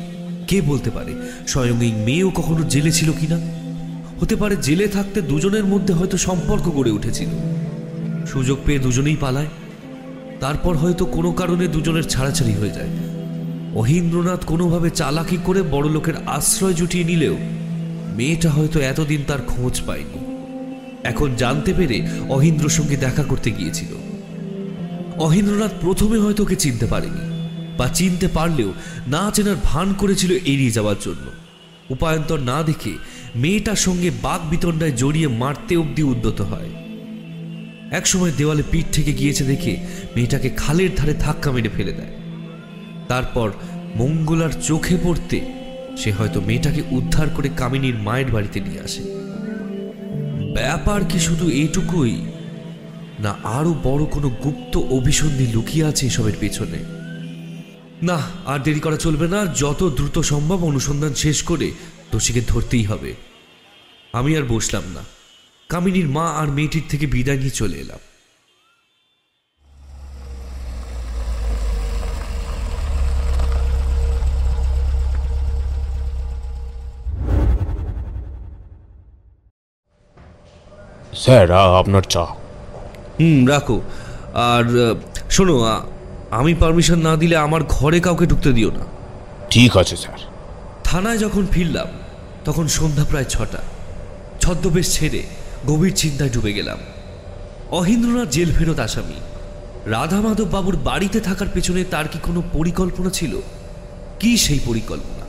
[0.48, 1.14] কে বলতে পারে?
[1.48, 3.40] স্বয়ং এই মেয়েও কখনো জেলে ছিল কিনা?
[4.20, 7.28] হতে পারে জেলে থাকতে দুজনের মধ্যে হয়তো সম্পর্ক গড়ে উঠেছিল।
[8.26, 9.46] সুযোগ পেয়ে দুজনেই পালায়।
[10.40, 12.88] তারপর হয়তো কোনো কারণে দুজনের ছাড়াছাড়ি হয়ে যায়।
[13.74, 17.36] অহিন্দ্রনাথ কোনোভাবে চালাকি করে বড় লোকের আশ্রয় জুটিয়ে নিলেও
[18.16, 20.18] মেয়েটা হয়তো এতদিন তার খোঁজ পায়নি।
[21.04, 23.88] এখন জানতে পেরে অহিন্দ্রর সঙ্গে দেখা করতে গিয়েছিল।
[25.18, 27.20] অহিন্দ্রনাথ প্রথমে হয়তো ওকে চিনতে পারেনি,
[27.78, 28.72] বা চিনতে পারলেও
[29.08, 31.26] না চেনার ভান করেছিল এড়িয়ে যাওয়ার জন্য।
[31.90, 32.92] উপায়ন্তর না দেখে
[33.36, 36.70] মেয়েটার সঙ্গে বাঘ বিতণ্ডায় জড়িয়ে মারতে অবধি উদ্যত হয়।
[37.90, 39.76] একসময় দেওয়ালে পিঠ থেকে গিয়েছে দেখে
[40.16, 42.19] মেয়েটাকে খালের ধারে ধাক্কা মেরে ফেলে দেয়।
[43.10, 43.52] তারপর
[43.96, 45.40] মঙ্গলার চোখে পড়তে
[45.96, 49.02] সে হয়তো মেয়েটাকে উদ্ধার করে কামিনীর মায়ের বাড়িতে নিয়ে আসে।
[50.54, 52.14] ব্যাপার কি শুধু এইটুকুই?
[53.20, 56.78] না আরও বড় কোনো গুপ্ত অভিসন্ধি লুকিয়ে আছে এসবের পেছনে?
[58.02, 61.70] না, আর দেরি করা চলবে না, যত দ্রুত সম্ভব অনুসন্ধান শেষ করে
[62.12, 63.14] দোষীকে ধরতেই হবে।
[64.12, 65.00] আমি আর বসলাম না।
[65.68, 67.98] কামিনীর মা আর মেয়েটির থেকে বিদায় নিয়ে চলে এলাম।
[81.20, 82.24] স্যার আপনার চা।
[83.20, 83.80] হুম রাখো।
[84.34, 84.64] আর
[85.30, 85.56] শোনো
[86.30, 88.84] আমি পারমিশন না দিলে আমার ঘরে কাউকে ঢুকতে দিও না।
[89.50, 90.18] ঠিক আছে স্যার।
[90.84, 91.86] থানায় যখন ফিরলাম
[92.44, 93.60] তখন সন্ধ্যা প্রায় ছটা।
[94.40, 95.22] ছদ্মবেশ ছেড়ে
[95.66, 96.78] গভীর চিন্তায় ডুবে গেলাম।
[97.70, 99.18] অহিন্দ্রনাথ জেল ফেরত আসামি।
[99.86, 103.40] রাধা মাধব বাবুর বাড়িতে থাকার পেছনে তার কি কোনো পরিকল্পনা ছিল?
[104.20, 105.26] কি সেই পরিকল্পনা?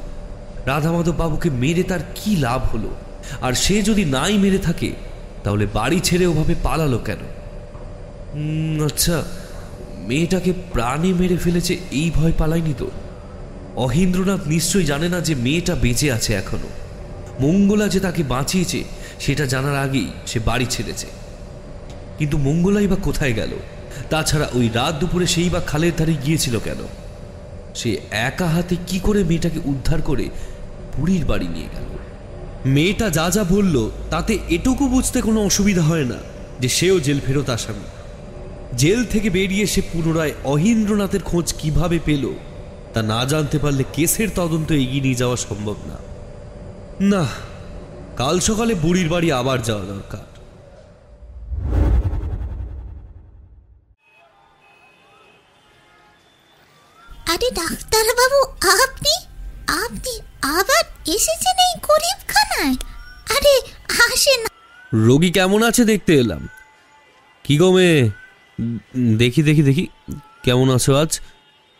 [0.72, 2.90] রাধা মাধব বাবুকে মেরে তার কি লাভ হলো?
[3.42, 4.92] আর সে যদি নাই মেরে থাকে
[5.44, 7.22] তাহলে বাড়ি ছেড়ে ওভাবে পালালো কেন?
[8.86, 9.24] আচ্ছা
[10.08, 12.90] মেয়েটাকে প্রাণে মেরে ফেলেছে এই ভয় পালায়নি তো।
[13.76, 16.70] অহিন্দ্রনাথ নিশ্চয়ই জানে না যে মেয়েটা বেঁচে আছে এখনও।
[17.40, 18.84] মঙ্গলা যে তাকে বাঁচিয়েছে,
[19.20, 21.08] সেটা জানার আগেই সে বাড়ি ছেড়েছে।
[22.18, 23.52] কিন্তু মঙ্গলাই বা কোথায় গেল?
[24.10, 26.78] তাছাড়া ওই রাত দুপুরে সেই বা খালের ধারে গিয়েছিল কেন?
[27.76, 30.30] সে একা হাতে কি করে মেয়েটাকে উদ্ধার করে
[30.98, 31.88] বুড়ির বাড়ি নিয়ে গেল?
[32.66, 36.18] মেয়েটা যা যা বলল, তাতে এটুকু বুঝতে কোনো অসুবিধা হয় না
[36.60, 37.88] যে সেও জেল ফেরত আসামি।
[38.78, 42.34] জেল থেকে বেরিয়ে সে পুনরায় অহিন্দ্রনাথের খোঁজ কীভাবে পেল,
[42.94, 45.98] তা না জানতে পারলে কেসের তদন্ত এগিয়ে নিয়ে যাওয়া সম্ভব না।
[47.00, 47.28] না,
[48.18, 50.26] কাল সকালে বুড়ির বাড়ি আবার যাওয়া দরকার।
[57.34, 58.40] আরে ডাক্তারবাবু,
[58.84, 59.14] আপনি?
[59.68, 62.76] আপনি আবার এসেছেন এই গরিবখানায়?
[63.36, 63.54] আরে
[64.08, 64.42] আসেন।
[64.94, 66.48] রোগী কেমন আছে দেখতে এলাম।
[67.46, 68.12] কি গো মেয়ে?
[69.18, 69.88] দেখি দেখি দেখি।
[70.44, 71.20] কেমন আছো আজ?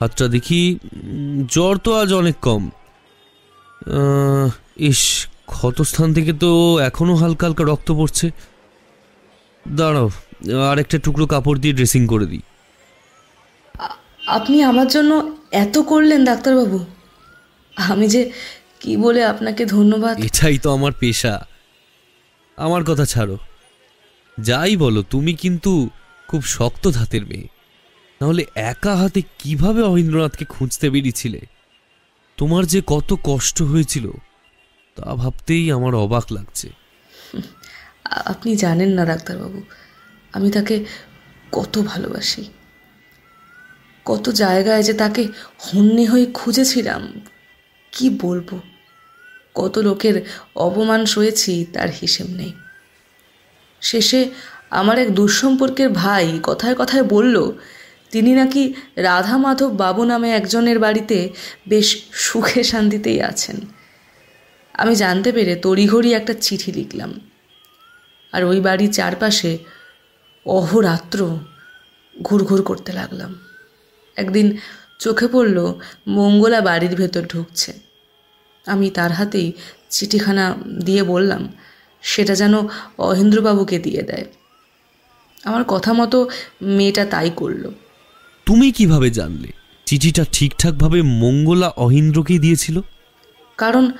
[0.02, 0.80] হাতটা দেখি।
[1.54, 2.70] জ্বর তো আজ অনেক কম।
[4.78, 8.28] ইস ক্ষতস্থান থেকে তো এখনও হালকা হালকা রক্ত পড়ছে।
[9.66, 10.10] দাঁড়াও
[10.70, 12.42] আর একটা টুকরো কাপড় দিয়ে ড্রেসিং করে দিই।
[14.28, 16.80] আপনি আমার জন্য এত করলেন ডাক্তারবাবু।
[17.90, 18.32] আমি যে
[18.80, 20.20] কি বলে আপনাকে ধন্যবাদ?
[20.20, 21.48] এটাই তো আমার পেশা।
[22.58, 23.38] আমার কথা ছাড়ো।
[24.40, 25.90] যাই বলো তুমি কিন্তু
[26.28, 27.48] খুব শক্ত ধাতের মেয়ে।
[28.22, 31.42] নাহলে একা হাতে কীভাবে অহিন্দ্রনাথকে খুঁজতে বেরিয়েছিলে?
[32.38, 34.12] তোমার যে কত কষ্ট হয়েছিল
[34.96, 36.70] তা ভাবতেই আমার অবাক লাগছে।
[38.10, 39.62] আপনি জানেন না ডাক্তারবাবু
[40.34, 40.86] আমি তাকে
[41.52, 42.46] কত ভালোবাসি।
[44.06, 45.28] কত জায়গায় যে তাকে
[45.60, 47.22] হন্যে হয়ে খুঁজেছিলাম।
[47.92, 48.60] কি বলব?
[49.56, 50.22] কত লোকের
[50.56, 52.54] অপমান সয়েছি তার হিসেব নেই।
[53.82, 54.30] শেষে
[54.70, 57.52] আমার এক দুঃসম্পর্কের ভাই কথায় কথায় বলল,
[58.12, 61.30] তিনি নাকি রাধা মাধব বাবু নামে একজনের বাড়িতে
[61.68, 63.56] বেশ সুখে শান্তিতেই আছেন।
[64.74, 67.20] আমি জানতে পেরে তড়িঘড়ি একটা চিঠি লিখলাম।
[68.34, 69.58] আর ওই বাড়ির চারপাশে
[70.46, 71.40] অহরাত্র
[72.22, 73.40] ঘুরঘুর করতে লাগলাম।
[74.16, 74.58] একদিন
[75.02, 75.58] চোখে পড়ল
[76.08, 77.74] মঙ্গলা বাড়ির ভেতর ঢুকছে।
[78.66, 79.52] আমি তার হাতেই
[79.90, 80.46] চিঠিখানা
[80.86, 81.54] দিয়ে বললাম
[82.02, 82.54] সেটা যেন
[82.98, 84.26] অহেন্দ্রবাবুকে দিয়ে দেয়।
[85.44, 86.30] আমার কথা মতো
[86.62, 87.72] মেয়েটা তাই করল।
[88.46, 89.48] তুমি কীভাবে জানলে?
[89.86, 92.82] চিঠিটা ঠিকঠাকভাবে মঙ্গলা অহিন্দ্রকেই দিয়েছিল?
[93.58, 93.92] কারণ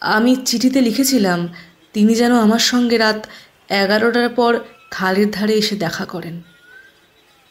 [0.00, 1.48] আমি চিঠিতে লিখেছিলাম
[1.92, 3.26] তিনি যেন আমার সঙ্গে রাত
[3.68, 4.60] এগারোটার পর
[4.90, 6.42] খালের ধারে এসে দেখা করেন।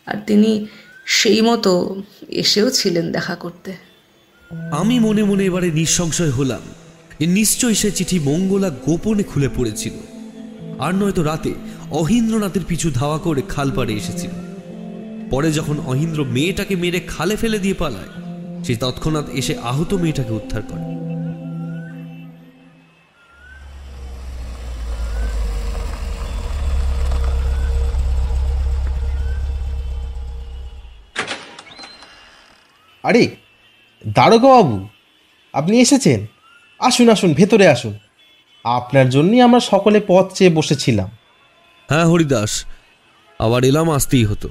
[0.06, 0.68] আর তিনি
[1.14, 3.76] সেই মতো এসেও ছিলেন দেখা করতে।
[4.72, 6.60] আমি মনে মনে এবারে নিঃসংশয় হলাম।
[7.28, 9.94] নিশ্চয়ই সে চিঠি মঙ্গলা গোপনে খুলে পড়েছিল।
[10.80, 11.54] আর নয়তো রাতে
[11.92, 14.30] অহিন্দ্রনাথের পিছু ধাওয়া করে খাল পাড়ে এসেছিল।
[15.30, 18.12] পরে যখন অহিন্দ্র মেয়েটাকে মেরে খালে ফেলে দিয়ে পালায়,
[18.64, 21.01] সে তৎক্ষণাৎ এসে আহত মেয়েটাকে উদ্ধার করে।
[33.04, 33.28] আরে
[34.08, 34.88] দারোগা বাবু
[35.54, 36.26] আপনি এসেছেন?
[36.80, 37.98] আসুন আসুন ভেতরে আসুন।
[38.64, 41.10] আপনার জন্যই আমরা সকলে পথ চেয়ে বসেছিলাম।
[41.90, 42.66] হ্যাঁ হরিদাস
[43.40, 44.50] আবার এলাম আসতেই হতো।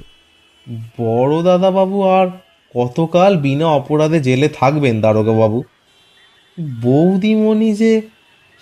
[0.99, 2.27] বড় দাদা বাবু আর
[2.75, 5.65] কতকাল বিনা অপরাধে জেলে থাকবেন দারোগা বাবু
[6.83, 8.03] বৌদিমণি যে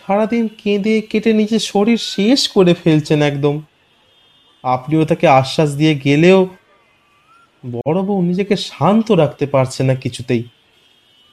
[0.07, 3.63] সারাদিন কেঁদে কেটে নিজের শরীর শেষ করে ফেলছেন একদম।
[4.63, 6.49] আপনিও তাকে আশ্বাস দিয়ে গেলেও
[7.67, 10.43] বড় বউ নিজেকে শান্ত রাখতে পারছে না কিছুতেই।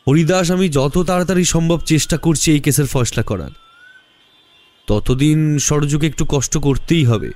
[0.07, 3.49] হরিদাস, আমি যত তাড়াতাড়ি সম্ভব চেষ্টা করছি এই কেসের ফয়সলা করার।
[4.88, 7.32] ততদিন সরযুগে একটু কষ্ট করতেই হবে।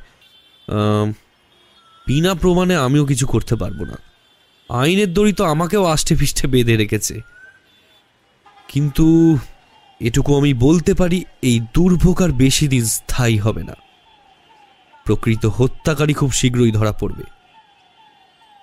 [2.07, 3.97] বিনা প্রমাণে আমিও কিছু করতে পারব না।
[4.69, 7.21] আইনের দড়ি তো আমাকেও আষ্টে ফিষ্টে বেঁধে রেখেছে।
[8.67, 9.37] কিন্তু
[9.99, 13.75] এটুকু আমি বলতে পারি, এই দুর্ভোগ আর বেশি দিন স্থায়ী হবে না।
[15.05, 17.38] প্রকৃত হত্যাকারী খুব শীঘ্রই ধরা পড়বে।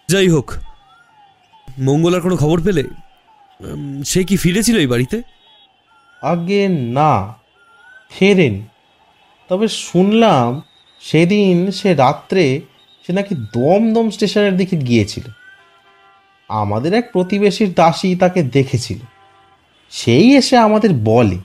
[0.09, 0.49] যাই হোক
[1.79, 2.85] মঙ্গলার কোনো খবর পেলে
[4.05, 5.17] সে কি ফিরেছিল এই বাড়িতে?
[6.23, 6.63] আগে
[6.99, 7.13] না
[8.11, 8.55] ফেরেন।
[9.49, 10.63] তবে শুনলাম
[11.01, 12.45] সেদিন সে রাত্রে
[13.05, 15.27] সে নাকি দমদম স্টেশনের দিকে গিয়েছিল।
[16.49, 18.99] আমাদের এক প্রতিবেশীর দাসী তাকে দেখেছিল।
[19.91, 21.39] সেই এসে আমাদের বলে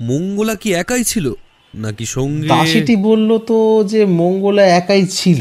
[0.00, 1.26] মঙ্গলা কি একাই ছিল?
[1.74, 3.56] নাকি সঙ্গে দাসীটি বলল তো
[3.88, 5.40] যে মঙ্গলা একাই ছিল।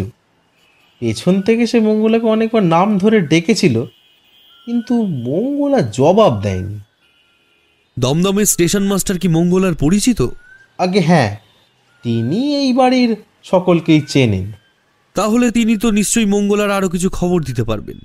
[1.02, 3.86] পেছন থেকে সে মঙ্গলাকে অনেকবার নাম ধরে ডেকেছিল
[4.66, 6.80] কিন্তু মঙ্গলা জবাব দেয়নি।
[8.00, 10.28] দমদমের স্টেশন মাস্টার কি মঙ্গলার পরিচিত?
[10.78, 11.38] আগে হ্যাঁ
[12.04, 14.52] তিনি এই বাড়ির সকলকেই চেনেন।
[15.14, 17.98] তাহলে তিনি তো নিশ্চয়ই মঙ্গলার আরও কিছু খবর দিতে পারবেন।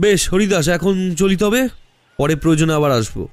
[0.00, 1.68] বেশ হরিদাস এখন চলি তবে?
[2.18, 3.28] পরে প্রয়োজনে আবার আসব।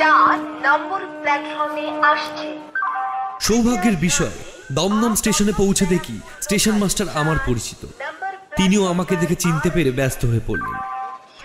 [0.00, 0.36] চার
[0.66, 2.46] নম্বর প্ল্যাটফর্মে আসছে।
[3.46, 4.36] সৌভাগ্যের বিষয়
[4.76, 7.82] দমদম স্টেশনে পৌঁছে দেখি স্টেশন মাস্টার আমার পরিচিত।
[8.58, 10.76] তিনিও আমাকে দেখে চিনতে পেরে ব্যস্ত হয়ে পড়লেন।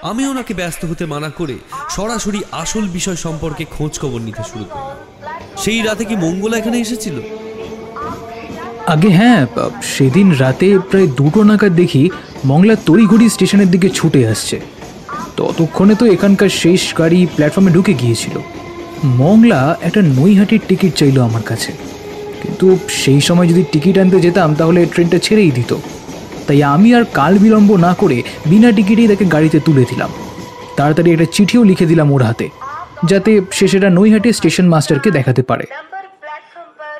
[0.10, 1.56] আমি ওনাকে ব্যস্ত হতে মানা করে
[1.96, 4.98] সরাসরি আসল বিষয় সম্পর্কে খোঁজ খবর নিতে শুরু করলাম।
[5.64, 7.18] সেই রাতে কি মঙ্গলা এখানে এসেছিল?
[8.94, 9.42] আগে হ্যাঁ
[9.96, 12.04] সেদিন রাতে প্রায় দুটো নাগাদ দেখি
[12.46, 14.58] মংলা তড়িঘড়ি স্টেশনের দিকে ছুটে আসছে।
[15.38, 18.36] ততক্ষণে তো এখানকার শেষ গাড়ি প্ল্যাটফর্মে ঢুকে গিয়েছিল।
[19.22, 21.72] মংলা একটা নৈহাটির টিকিট চাইলো আমার কাছে।
[22.42, 25.72] কিন্তু সেই সময় যদি টিকিট আনতে যেতাম, তাহলে ট্রেনটা ছেড়েই দিত।
[26.48, 30.10] তাই আমি আর কাল বিলম্ব না করে বিনা টিকিটেই তাকে গাড়িতে তুলে দিলাম।
[30.78, 32.50] তাড়াতাড়ি একটা চিঠিও লিখে দিলাম ওর হাতে,
[33.06, 35.66] যাতে সে সেটা নৈহাটি স্টেশন মাস্টারকে দেখাতে পারে।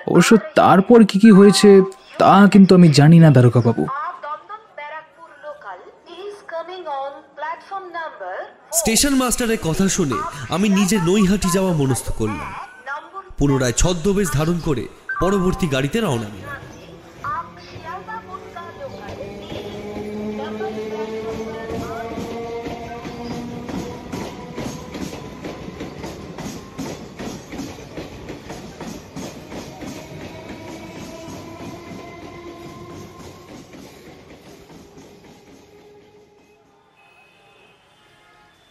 [0.08, 1.82] অবশ্য তারপর কি কি হয়েছে,
[2.18, 3.62] তা কিন্তু আমি জানি না দ্বারকা
[8.80, 10.18] স্টেশন মাস্টারের কথা শুনে
[10.50, 12.50] আমি নিজে নৈহাটি যাওয়া মনস্থ করলাম।
[13.38, 14.84] পুনরায় ছদ্মবেশ ধারণ করে
[15.22, 16.56] পরবর্তী গাড়িতে রওনা দিলাম।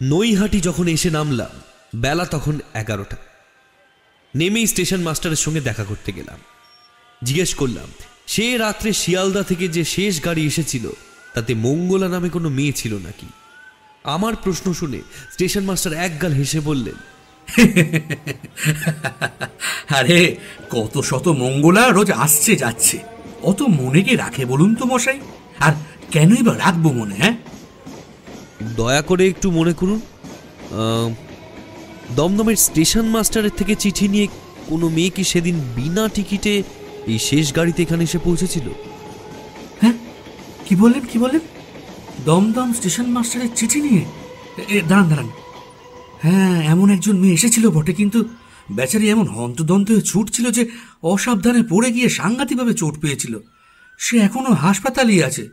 [0.03, 1.61] নৈহাটি যখন এসে নামলাম,
[1.99, 3.17] বেলা তখন এগারোটা।
[4.35, 6.39] নেমেই স্টেশন মাস্টারের সঙ্গে দেখা করতে গেলাম।
[7.23, 7.87] জিজ্ঞেস করলাম,
[8.27, 10.89] সে রাত্রে শিয়ালদা থেকে যে শেষ গাড়ি এসেছিল,
[11.33, 13.25] তাতে মঙ্গলা নামে কোনো মেয়ে ছিল নাকি?
[14.03, 16.95] আমার প্রশ্ন শুনে স্টেশন মাস্টার একগাল হেসে বললেন,
[19.95, 20.35] আরে,
[20.69, 22.99] কত শত মঙ্গলা রোজ আসছে যাচ্ছে।
[23.41, 25.19] অত মনে কি রাখে বলুন তো মশাই।
[25.59, 25.73] আর
[26.11, 27.37] কেনই বা রাখব মনে হ্যাঁ?
[28.77, 29.99] দয়া করে একটু মনে করুন।
[32.17, 34.25] দমদমের স্টেশন মাস্টারের থেকে চিঠি নিয়ে
[34.69, 36.53] কোনো মেয়ে কি সেদিন বিনা টিকিটে
[37.11, 38.67] এই শেষ গাড়িতে এখানে এসে পৌঁছেছিল?
[39.81, 39.95] হ্যাঁ?
[40.65, 41.43] কি বললেন কি বললেন?
[42.27, 44.03] দমদম স্টেশন মাস্টারের চিঠি নিয়ে?
[44.89, 45.29] দাঁড়ান দাঁড়ান।
[46.23, 48.19] হ্যাঁ এমন একজন মেয়ে এসেছিল বটে, কিন্তু
[48.77, 50.63] বেচারি এমন হন্তদন্ত হয়ে ছুটছিল যে
[51.11, 53.33] অসাবধানে পড়ে গিয়ে সাংঘাতিকভাবে চোট পেয়েছিল।
[53.99, 55.43] সে এখনও হাসপাতালেই আছে।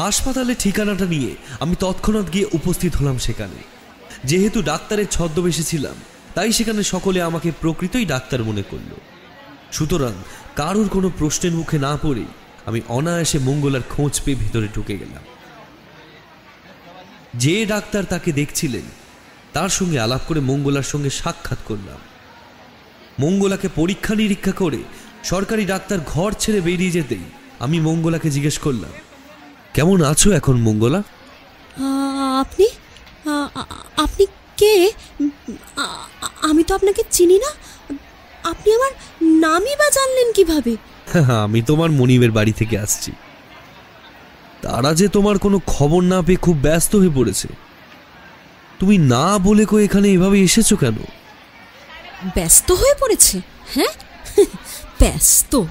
[0.00, 3.58] হাসপাতালের ঠিকানাটা নিয়ে আমি তৎক্ষণাৎ গিয়ে উপস্থিত হলাম সেখানে।
[4.24, 5.94] যেহেতু ডাক্তারের ছদ্মবেশে ছিলাম,
[6.34, 8.92] তাই সেখানে সকলে আমাকে প্রকৃতই ডাক্তার মনে করল।
[9.72, 10.12] সুতরাং
[10.56, 12.30] কারোর কোনো প্রশ্নের মুখে না পড়েই
[12.66, 15.24] আমি অনায়াসে মঙ্গলার খোঁজ পেয়ে ভেতরে ঢুকে গেলাম।
[17.34, 18.86] যে ডাক্তার তাকে দেখছিলেন,
[19.52, 21.98] তার সঙ্গে আলাপ করে মঙ্গলার সঙ্গে সাক্ষাৎ করলাম।
[23.20, 24.78] মঙ্গলাকে পরীক্ষা নিরীক্ষা করে
[25.24, 27.26] সরকারি ডাক্তার ঘর ছেড়ে বেরিয়ে যেতেই
[27.58, 28.92] আমি মঙ্গলাকে জিজ্ঞেস করলাম
[29.74, 31.02] কেমন আছো এখন মঙ্গলা?
[32.40, 32.66] আপনি?
[33.96, 34.92] আপনি কে?
[36.42, 37.50] আমি তো আপনাকে চিনি না।
[38.50, 38.90] আপনি আমার
[39.22, 40.76] নামই বা জানলেন কীভাবে?
[41.42, 43.12] আমি তোমার মনিবের বাড়ি থেকে আসছি।
[44.62, 47.48] তারা যে তোমার কোনো খবর না পেয়ে খুব ব্যস্ত হয়ে পড়েছে।
[48.78, 50.96] তুমি না বলে কো এখানে এভাবে এসেছ কেন?
[52.34, 53.40] ব্যস্ত হয়ে পড়েছে?
[53.74, 53.92] হ্যাঁ?
[55.00, 55.62] ব্যস্ত।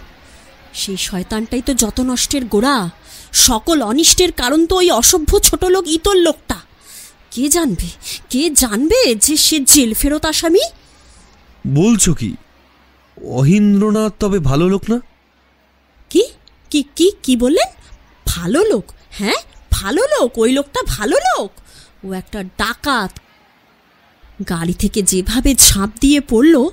[0.74, 2.90] সেই শয়তানটাই তো যত নষ্টের গোড়া।
[3.34, 6.56] সকল অনিষ্টের কারণ তো ওই অসভ্য ছোট লোক ইতর লোকটা।
[7.32, 7.90] কে জানবে?
[8.30, 10.60] কে জানবে যে সে জেল ফেরত আসামি?
[11.68, 12.36] বলছো কি?
[13.24, 15.02] অহিন্দ্রনাথ তবে ভালো লোক না?
[16.10, 16.24] কি?
[16.70, 17.68] কি কি কি বললেন?
[18.26, 18.92] ভালো লোক?
[19.12, 19.36] হ্যাঁ
[19.72, 21.52] ভালো লোক ওই লোকটা ভালো লোক।
[22.06, 23.20] ও একটা ডাকাত।
[24.50, 26.70] গাড়ি থেকে যেভাবে ঝাঁপ দিয়ে পড়ল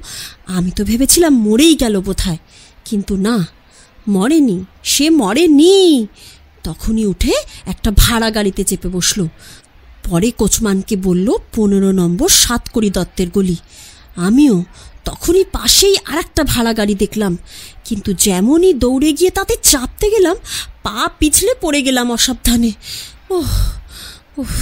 [0.47, 2.37] আমি তো ভেবেছিলাম মরেই গেল বোধহয়।
[2.85, 3.47] কিন্তু না
[4.09, 6.07] মরেনি সে মরেনি।
[6.67, 7.35] তখনই উঠে
[7.67, 9.21] একটা ভাড়া গাড়িতে চেপে বসল।
[10.05, 13.57] পরে কোচমানকে বলল পনেরো নম্বর সাতকড়ি দত্তের গলি।
[14.27, 14.57] আমিও
[15.05, 17.33] তখনই পাশেই আর একটা ভাড়া গাড়ি দেখলাম।
[17.85, 20.37] কিন্তু যেমনই দৌড়ে গিয়ে তাতে চাপতে গেলাম
[20.83, 22.71] পা পিছলে পড়ে গেলাম অসাবধানে।
[23.31, 23.53] ওহ
[24.41, 24.55] উফ,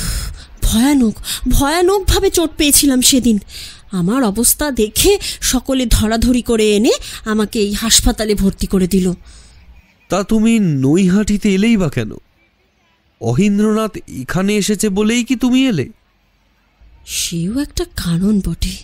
[0.62, 1.14] ভয়ানক
[1.48, 3.36] ভয়ানকভাবে চোট পেয়েছিলাম সেদিন।
[3.92, 5.12] আমার অবস্থা দেখে
[5.52, 6.92] সকলে ধরাধরি করে এনে
[7.24, 9.06] আমাকে এই হাসপাতালে ভর্তি করে দিল।
[10.08, 12.12] তা তুমি নৈহাটিতে এলেই বা কেন?
[13.20, 15.88] অহিন্দ্রনাথ এখানে এসেছে বলেই কি তুমি এলে?
[17.06, 18.76] সেও একটা কারণ বটে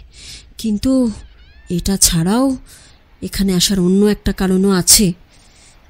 [0.58, 1.10] কিন্তু
[1.70, 2.56] এটা ছাড়াও
[3.22, 5.12] এখানে আসার অন্য একটা কারণও আছে।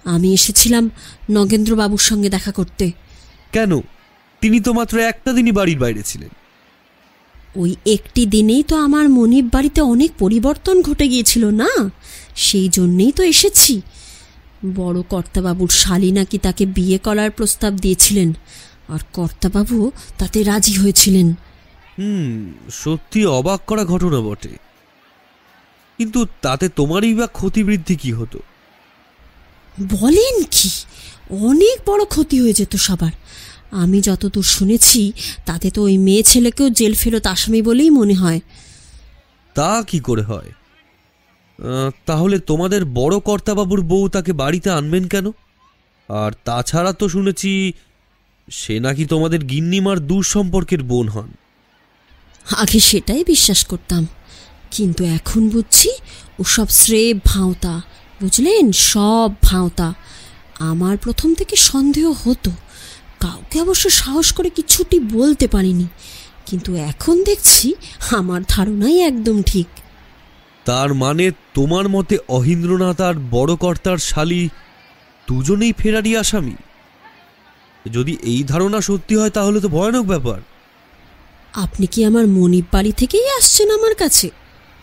[0.05, 0.91] আমি এসেছিলাম
[1.31, 2.93] নগেন্দ্রবাবুর সঙ্গে দেখা করতে।
[3.53, 3.81] কেন?
[4.41, 6.29] তিনি তো মাত্র একটা দিনই বাড়ির বাইরে ছিলেন।
[7.57, 11.91] ওই একটি দিনেই তো আমার মনিব বাড়িতে অনেক পরিবর্তন ঘটে গিয়েছিল না?
[12.37, 13.81] সেই জন্যেই তো এসেছি।
[14.67, 18.33] বড় কর্তাবাবুর শালী নাকি তাকে বিয়ে করার প্রস্তাব দিয়েছিলেন
[18.89, 21.31] আর কর্তাবাবু তাতে রাজি হয়েছিলেন।
[21.99, 24.49] হুম সত্যি অবাক করা ঘটনা বটে।
[25.99, 28.39] কিন্তু তাতে তোমারই বা ক্ষতিবৃদ্ধি কি হতো?
[30.01, 30.71] বলেন কি?
[31.31, 33.13] অনেক বড় ক্ষতি হয়ে যেত সবার।
[33.71, 35.13] আমি যতদূর শুনেছি
[35.47, 38.41] তাতে তো ওই মেয়ে ছেলেকেও জেল ফেরত আসামি বলেই মনে হয়।
[39.55, 40.53] তা কি করে হয়?
[42.07, 45.27] তাহলে তোমাদের বড় কর্তাবাবুর বউ তাকে বাড়িতে আনবেন কেন?
[46.09, 47.73] আর তাছাড়া তো শুনেছি
[48.51, 51.29] সে নাকি তোমাদের গিন্নিমার দূর সম্পর্কের বোন হন।
[52.57, 54.07] আগে সেটাই বিশ্বাস করতাম।
[54.71, 55.91] কিন্তু এখন বুঝছি
[56.39, 57.83] ওসব স্রেফ ভাঁওতা,
[58.23, 58.73] বুঝলেন?
[58.73, 59.95] সব ভাঁওতা।
[60.59, 62.51] আমার প্রথম থেকে সন্দেহ হতো।
[63.21, 65.87] কাউকে অবশ্য সাহস করে কিছুটি বলতে পারিনি।
[66.47, 67.75] কিন্তু এখন দেখছি
[68.11, 69.67] আমার ধারণাই একদম ঠিক।
[70.71, 74.43] তার মানে তোমার মতে অহিন্দ্রনাথ আর বড় কর্তার শালী
[75.29, 76.57] দুজনেই ফেরারি আসামি?
[77.95, 80.41] যদি এই ধারণা সত্যি হয় তাহলে তো ভয়ানক ব্যাপার।
[81.65, 84.27] আপনি কি আমার মনিব বাড়ি থেকেই আসছেন আমার কাছে?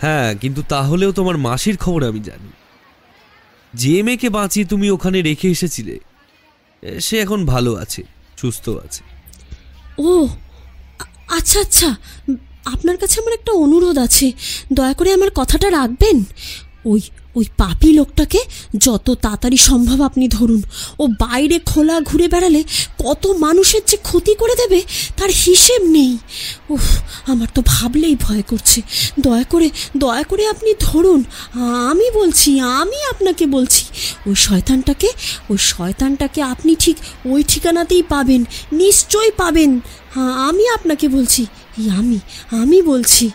[0.03, 2.51] হ্যাঁ কিন্তু তাহলেও তোমার মাসির খবর আমি জানি।
[3.73, 5.95] যে মেয়েকে বাঁচিয়ে তুমি ওখানে রেখে এসেছিলে
[7.05, 8.01] সে এখন ভালো আছে
[8.37, 9.01] সুস্থ আছে।
[9.99, 10.11] ও
[11.37, 11.89] আচ্ছা আচ্ছা।
[12.73, 14.27] আপনার কাছে আমার একটা অনুরোধ আছে।
[14.73, 16.17] দয়া করে আমার কথাটা রাখবেন?
[16.85, 17.01] ওই
[17.35, 18.39] ওই পাপি লোকটাকে
[18.77, 20.61] যত তাড়াতাড়ি সম্ভব আপনি ধরুন।
[20.99, 22.61] ও বাইরে খোলা ঘুরে বেড়ালে
[23.05, 24.79] কত মানুষের যে ক্ষতি করে দেবে
[25.17, 26.13] তার হিসেব নেই।
[26.69, 26.85] উফ,
[27.31, 28.79] আমার তো ভাবলেই ভয় করছে।
[29.19, 31.19] দয়া করে দয়া করে আপনি ধরুন।
[31.91, 32.49] আমি বলছি,
[32.81, 33.83] আমি আপনাকে বলছি,
[34.27, 35.09] ওই শয়তানটাকে
[35.49, 38.41] ওই শয়তানটাকে আপনি ঠিক ওই ঠিকানাতেই পাবেন।
[38.71, 39.71] নিশ্চয়ই পাবেন।
[40.13, 41.41] হ্যাঁ আমি আপনাকে বলছি
[41.77, 42.19] আমি
[42.51, 43.31] আমি বলছি।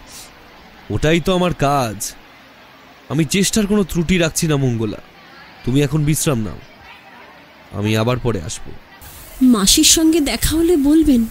[0.90, 2.12] ওটাই তো আমার কাজ।
[3.09, 4.97] আমি চেষ্টার কোনো ত্রুটি রাখছি না মঙ্গলা।
[5.64, 6.59] তুমি এখন বিশ্রাম নাও।
[7.72, 8.70] আমি আবার পরে আসব।
[9.43, 11.24] মাসির সঙ্গে দেখা হলে বলবেন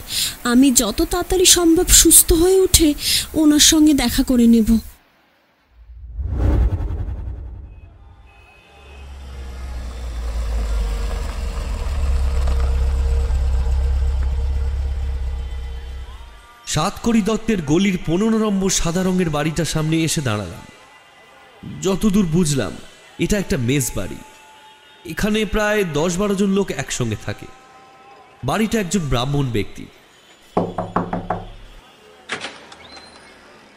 [0.44, 2.94] আমি যত তাড়াতাড়ি সম্ভব সুস্থ হয়ে উঠে
[3.34, 4.78] ওনার সঙ্গে দেখা করে নেব।
[16.72, 20.66] সাতকড়ি দত্তের গলির পনেরো নম্বর সাদা রঙের বাড়িটার সামনে এসে দাঁড়ালাম।
[21.82, 22.72] যতদূর বুঝলাম,
[23.20, 24.16] এটা একটা মেজ বাড়ি।
[25.06, 27.46] এখানে প্রায় দশ বারো জন লোক একসঙ্গে থাকে।
[28.44, 29.86] বাড়িটা একজন ব্রাহ্মণ ব্যক্তি।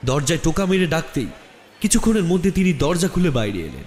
[0.05, 1.27] দরজায় টোকা মেরে ডাকতেই
[1.81, 3.87] কিছুক্ষণের মধ্যে তিনি দরজা খুলে বাইরে এলেন।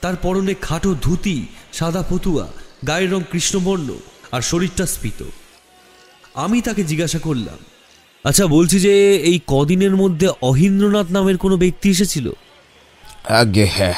[0.00, 2.46] তার পরনে খাটো ধুতি, সাদা ফতুয়া,
[2.86, 3.88] গায়ের রং কৃষ্ণবর্ণ
[4.32, 5.24] আর শরীরটা স্ফীত।
[6.34, 7.58] আমি তাকে জিজ্ঞাসা করলাম
[8.24, 12.32] আচ্ছা বলছি যে এই কদিনের মধ্যে অহিন্দ্রনাথ নামের কোনো ব্যক্তি এসেছিল?
[13.28, 13.94] আগে হ্যাঁ।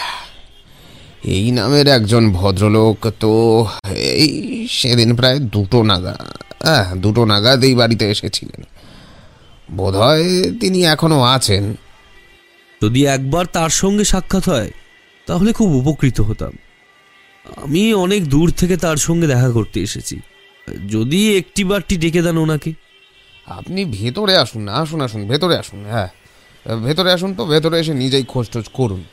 [1.24, 6.16] এই নামের একজন ভদ্রলোক তো এই সেদিন প্রায় দুটো নাগা
[6.62, 8.62] হ্যাঁ দুটো নাগাদ এই বাড়িতে এসেছিলেন।
[9.76, 11.76] বোধহয় তিনি এখনও আছেন।
[12.82, 14.70] যদি একবার তার সঙ্গে সাক্ষাৎ হয়
[15.26, 16.52] তাহলে খুব উপকৃত হতাম।
[17.56, 20.20] আমি অনেক দূর থেকে তার সঙ্গে দেখা করতে এসেছি।
[20.90, 22.72] যদি একটি বারটি ডেকে দেন ওনাকে।
[23.47, 26.09] আপনি ভেতরে আসুন না, আসুন আসুন, ভেতরে আসুন হ্যাঁ।
[26.84, 29.05] ভেতরে আসুন তো, ভেতরে এসে নিজেই খোঁজ টোজ করুন।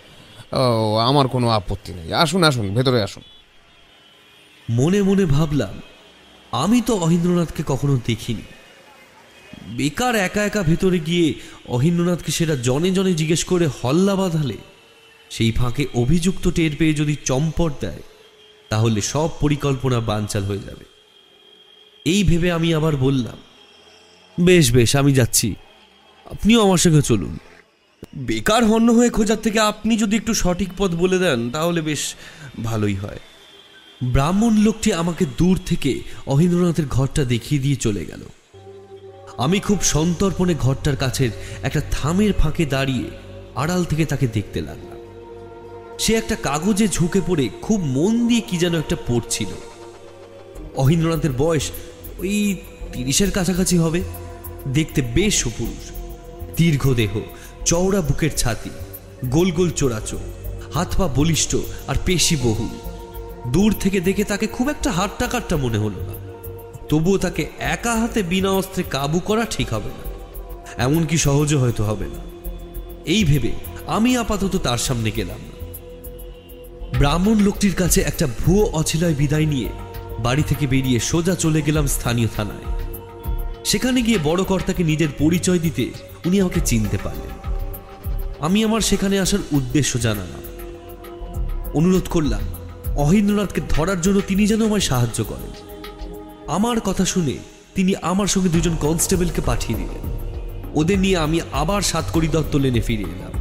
[0.52, 3.24] ও, আমার কোনো আপত্তি নেই। আসুন আসুন, ভেতরে আসুন।
[4.70, 5.82] মনে মনে ভাবলাম,
[6.52, 8.42] আমি তো অহিন্দ্রনাথকে কখনো দেখিনি।
[9.68, 11.34] বেকার একা একা ভেতরে গিয়ে
[11.68, 14.58] অহিন্দ্রনাথকে সেটা জনে জনে জিজ্ঞেস করে হল্লা বাঁধালে,
[15.30, 18.02] সেই ফাঁকে অভিযুক্ত টের পেয়ে যদি চম্পট দেয়,
[18.70, 20.86] তাহলে সব পরিকল্পনা বানচাল হয়ে যাবে।
[22.06, 23.38] এই ভেবে আমি আবার বললাম
[24.40, 25.56] বেশ বেশ, আমি যাচ্ছি।
[26.26, 27.38] আপনিও আমার সঙ্গে চলুন।
[28.16, 32.16] বেকার হন্য হয়ে খোঁজার থেকে আপনি যদি একটু সঠিক পথ বলে দেন, তাহলে বেশ
[32.64, 33.20] ভালোই হয়।
[34.04, 38.22] ব্রাহ্মণ লোকটি আমাকে দূর থেকে অহিন্দ্রনাথের ঘরটা দেখিয়ে দিয়ে চলে গেল।
[39.38, 41.30] আমি খুব সন্তর্পণে ঘরটার কাছের
[41.64, 43.04] একটা থামের ফাঁকে দাঁড়িয়ে
[43.56, 45.00] আড়াল থেকে তাকে দেখতে লাগলাম।
[46.00, 49.48] সে একটা কাগজে ঝুঁকে পড়ে খুব মন দিয়ে কি যেন একটা পড়ছিল।
[50.76, 51.72] অহিন্দ্রনাথের বয়স
[52.18, 52.56] ওই
[52.94, 54.04] তিরিশের কাছাকাছি হবে।
[54.68, 55.92] দেখতে বেশ সুপুরুষ।
[56.58, 57.20] দীর্ঘ দেহ,
[57.66, 58.70] চওড়া বুকের ছাতি,
[59.26, 60.20] গোল গোল চোরাচো,
[60.74, 61.56] হাত পা বলিষ্ঠ
[61.88, 62.90] আর পেশি বহুল।
[63.52, 66.20] দূর থেকে দেখে তাকে খুব একটা হাট্টা কাট্টা মনে হলো না।
[66.90, 70.10] তবুও তাকে একা হাতে বিনা অস্ত্রে কাবু করা ঠিক হবে না।
[70.84, 72.20] এমনকি সহজে হয়তো হবে না।
[73.06, 73.52] এই ভেবে
[73.88, 75.40] আমি আপাতত তার সামনে গেলাম।
[76.98, 79.70] ব্রাহ্মণ লোকটির কাছে একটা ভুয়ো অছিলয় বিদায় নিয়ে
[80.20, 82.69] বাড়ি থেকে বেরিয়ে সোজা চলে গেলাম স্থানীয় থানায়।
[83.66, 85.92] সেখানে গিয়ে বড় কর্তাকে নিজের পরিচয় দিতে
[86.26, 87.34] উনি আমাকে চিনতে পারলেন।
[88.40, 90.44] আমি আমার সেখানে আসার উদ্দেশ্য জানালাম।
[91.74, 92.42] অনুরোধ করলাম,
[92.96, 95.52] অহিন্দ্রনাথকে ধরার জন্য তিনি যেন আমায় সাহায্য করেন।
[96.48, 97.38] আমার কথা শুনে
[97.76, 100.04] তিনি আমার সঙ্গে দুজন কনস্টেবলকে পাঠিয়ে দিলেন।
[100.76, 103.34] ওদের নিয়ে আমি আবার সাতকড়ি দত্ত লেনে ফিরে এলাম।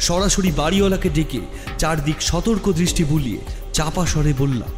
[0.00, 1.40] সরাসরি বাড়িওয়ালাকে ডেকে
[1.78, 3.38] চারদিক সতর্ক দৃষ্টি বুলিয়ে
[3.72, 4.72] চাপা স্বরে বললাম,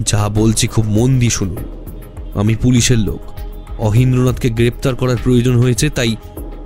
[0.00, 1.64] যা বলছি খুব মন দিয়ে শুনুন।
[2.34, 3.31] আমি পুলিশের লোক।
[3.86, 6.10] অহিন্দ্রনাথকে গ্রেপ্তার করার প্রয়োজন হয়েছে, তাই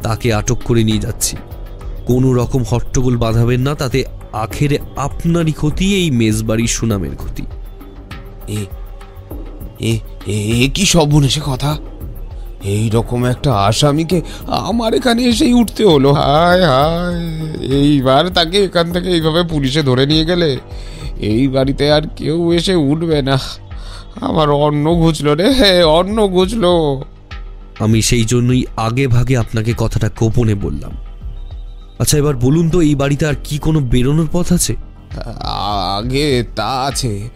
[0.04, 1.34] তাকে আটক করে নিয়ে যাচ্ছি।
[2.10, 4.00] কোনো রকম হট্টগোল বাঁধাবেন না, তাতে
[4.44, 7.44] আখেরে আপনারই ক্ষতি, এই মেজবাড়ির সুনামের ক্ষতি।
[8.58, 9.92] এ
[10.64, 11.72] এ কি সর্বনেশে কথা?
[12.74, 14.18] এই রকম একটা আসামিকে
[14.68, 17.22] আমার এখানে এসেই উঠতে হলো। হায় হায়,
[17.80, 20.50] এইবার তাকে এখান থেকে এইভাবে পুলিশে ধরে নিয়ে গেলে
[21.30, 23.36] এই বাড়িতে আর কেউ এসে উঠবে না।
[24.20, 27.02] আমার অন্ন ঘুচলো রে অন্ন ঘুচলো।
[27.78, 30.96] আমি সেই জন্যই আগে ভাগে আপনাকে কথাটা গোপনে বললাম।
[31.98, 34.76] আচ্ছা এবার বলুন তো এই বাড়িতে আর কি কোনো বেরোনোর পথ আছে?
[35.96, 37.28] আগে তা আছে।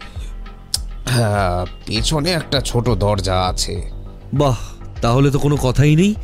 [1.05, 3.81] হ্যাঁ, পেছনে একটা ছোট দরজা আছে।
[4.33, 4.57] বাহ
[5.01, 6.15] তাহলে তো কোনো কথাই নেই।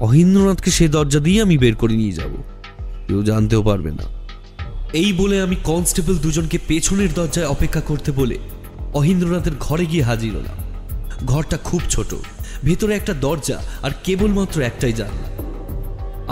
[0.00, 2.30] অহিন্দ্রনাথকে সে দরজা দিয়ে আমি বের করে নিয়ে যাব।
[3.08, 4.04] কেউ জানতেও পারবে না।
[4.92, 8.38] এই বলে আমি কনস্টেবল দুজনকে পেছনের দরজায় অপেক্ষা করতে বলে
[8.94, 10.58] অহিন্দ্রনাথের ঘরে গিয়ে হাজির হলাম।
[11.26, 12.14] ঘরটা খুব ছোট।
[12.62, 15.28] ভেতরে একটা দরজা আর কেবলমাত্র একটাই জানলা।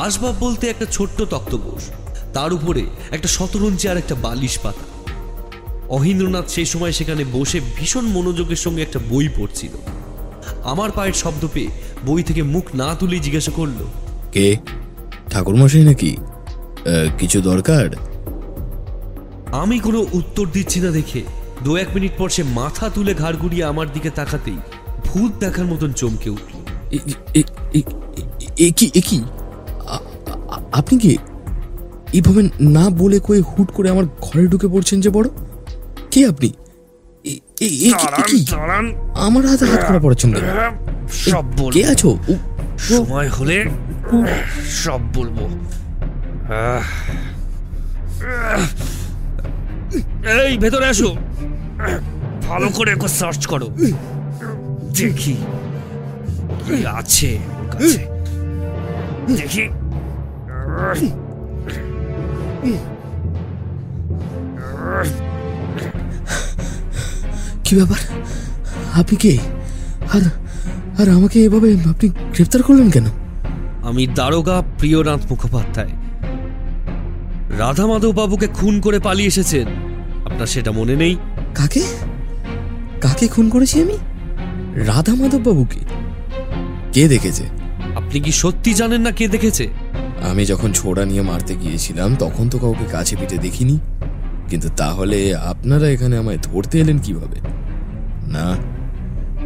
[0.00, 1.82] আসবাব বলতে একটা ছোট্ট তক্তপোষ।
[2.34, 4.86] তার উপরে একটা শতরঞ্চি আর একটা বালিশ পাতা।
[5.88, 9.72] অহিন্দ্রনাথ সেই সময় সেখানে বসে ভীষণ মনোযোগের সঙ্গে একটা বই পড়ছিল।
[10.64, 11.68] আমার পায়ের শব্দ পেয়ে
[12.06, 13.80] বই থেকে মুখ না তুলেই জিজ্ঞাসা করল
[14.32, 14.56] কে?
[15.30, 16.16] ঠাকুরমশাই নাকি?
[17.18, 17.88] কিছু দরকার?
[19.52, 21.22] আমি কোনো উত্তর দিচ্ছি না দেখে
[21.64, 24.58] দু এক মিনিট পর সে মাথা তুলে ঘাড় গুড়িয়ে আমার দিকে তাকাতেই
[25.06, 26.52] ভূত দেখার মতন চমকে উঠল।
[28.66, 29.18] এ কি এ কি?
[30.80, 31.12] আপনি কি
[32.16, 32.42] এইভাবে
[32.76, 35.28] না বলে কয়ে হুট করে আমার ঘরে ঢুকে পড়ছেন যে বড়?
[36.12, 36.48] কে আপনি?
[39.26, 40.30] আমার হাতে হাত করা পড়েছেন
[41.24, 41.44] সব।
[41.74, 42.10] কে আছো?
[42.88, 43.56] সময় হলে
[44.82, 45.38] সব বলব।
[50.46, 51.10] এই ভেতরে আসো।
[52.48, 53.68] ভালো করে একটু সার্চ করো।
[54.96, 55.36] দেখি
[56.66, 57.38] কি আছে
[57.70, 58.06] কাছে।
[59.36, 59.68] দেখি।
[67.64, 68.00] কি ব্যাপার?
[68.92, 69.38] আপনি কে?
[70.12, 70.20] আর
[71.00, 73.04] আর আমাকে এভাবে আপনি গ্রেফতার করলেন কেন?
[73.82, 75.92] আমি দারোগা প্রিয়নাথ মুখোপাধ্যায়।
[77.58, 79.66] রাধা মাধব বাবুকে খুন করে পালিয়ে এসেছেন।
[80.24, 81.16] আপনার সেটা মনে নেই?
[81.54, 81.84] কাকে?
[83.00, 83.96] কাকে খুন করেছি আমি?
[84.88, 85.80] রাধা মাধব বাবুকে
[86.92, 87.44] কে দেখেছে?
[87.96, 89.68] আপনি কি সত্যি জানেন না কে দেখেছে?
[90.30, 93.78] আমি যখন ছোড়া নিয়ে মারতে গিয়েছিলাম তখন তো কাউকে কাছে পিঠে দেখিনি।
[94.48, 97.38] কিন্তু তাহলে আপনারা এখানে আমায় ধরতে এলেন কীভাবে?
[98.28, 98.46] না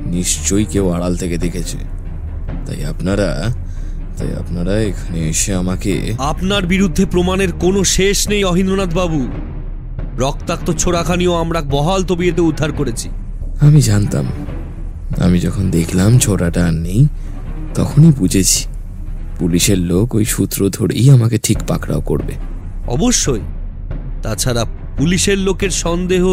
[0.07, 1.79] নিশ্চয়ই কেউ আড়াল থেকে দেখেছে।
[2.67, 3.53] তাই আপনারা
[4.19, 9.29] তাই আপনারা এখানে এসে আমাকে আপনার বিরুদ্ধে প্রমাণের কোনো শেষ নেই অহিন্দ্রনাথ বাবু
[10.19, 13.09] রক্তাক্ত ছোড়াখানিও আমরা বহাল তবিয়েতে উদ্ধার করেছি।
[13.61, 14.27] আমি জানতাম।
[15.21, 17.09] আমি যখন দেখলাম ছোড়াটা আর নেই
[17.75, 18.69] তখনই বুঝেছি।
[19.39, 22.33] পুলিশের লোক ওই সূত্র ধরেই আমাকে ঠিক পাকড়াও করবে।
[22.89, 23.41] অবশ্যই।
[24.23, 24.65] তাছাড়া
[24.97, 26.27] পুলিশের লোকের সন্দেহ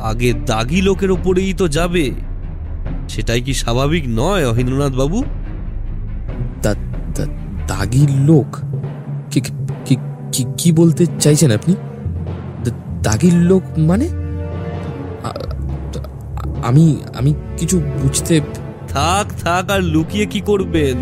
[0.00, 2.10] আগে দাগি লোকের ওপরেই তো যাবে।
[3.08, 5.24] সেটাই কি স্বাভাবিক নয় অহিন্দ্রনাথ বাবু?
[7.66, 8.56] দাগি লোক?
[9.30, 9.40] কি
[10.56, 11.76] কি- বলতে চাইছেন আপনি?
[13.02, 14.08] দাগির লোক মানে?
[16.62, 18.40] আমি আমি কিছু বুঝতে
[18.88, 20.96] থাক থাক আর লুকিয়ে কি করবেন?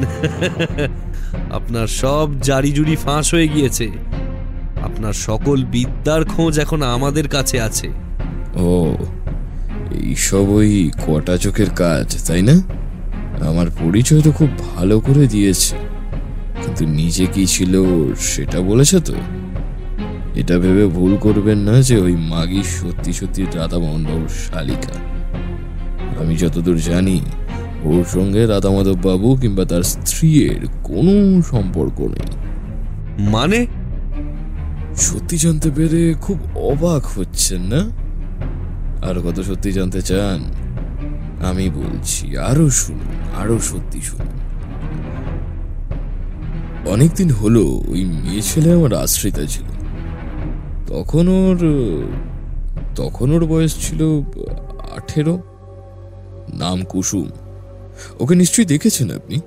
[1.51, 3.89] আপনার সব জারি জুরি ফাঁস হয়ে গিয়েছে।
[4.83, 7.89] আপনার সকল বিদ্যার খোঁজ এখন আমাদের কাছে আছে।
[8.57, 8.97] ও
[9.93, 12.57] এইসব ওই কটা চোখের কাজ তাই না?
[13.49, 15.77] আমার পরিচয় তো খুব ভালো করে দিয়েছে।
[16.62, 17.85] কিন্তু নিজে কি ছিল
[18.16, 19.15] সেটা বলেছে তো?
[20.39, 24.93] এটা ভেবে ভুল করবেন না যে ওই মাগি সত্যি সত্যি রাধা মোহনবাবুর শালিকা।
[26.23, 27.20] আমি যতদূর জানি
[27.85, 32.36] ওর সঙ্গে রাধা মাধব বাবু কিংবা তার স্ত্রীর কোনো সম্পর্ক নেই।
[33.19, 33.66] মানে?
[34.97, 37.90] সত্যি জানতে পেরে খুব অবাক হচ্ছেন না?
[39.09, 40.44] আর কত সত্যি জানতে চান
[41.44, 44.39] আমি বলছি আরও শুনুন আরও সত্যি শুনুন।
[46.89, 49.78] অনেকদিন হলো ওই মেয়ে ছেলে আমার আশ্রিতা ছিল।
[50.89, 51.59] তখন ওর
[52.97, 54.23] তখন ওর বয়স ছিল
[54.97, 55.39] আঠেরো।
[56.55, 57.31] নাম কুসুম।
[58.20, 59.40] ওকে নিশ্চয়ই দেখেছেন আপনি?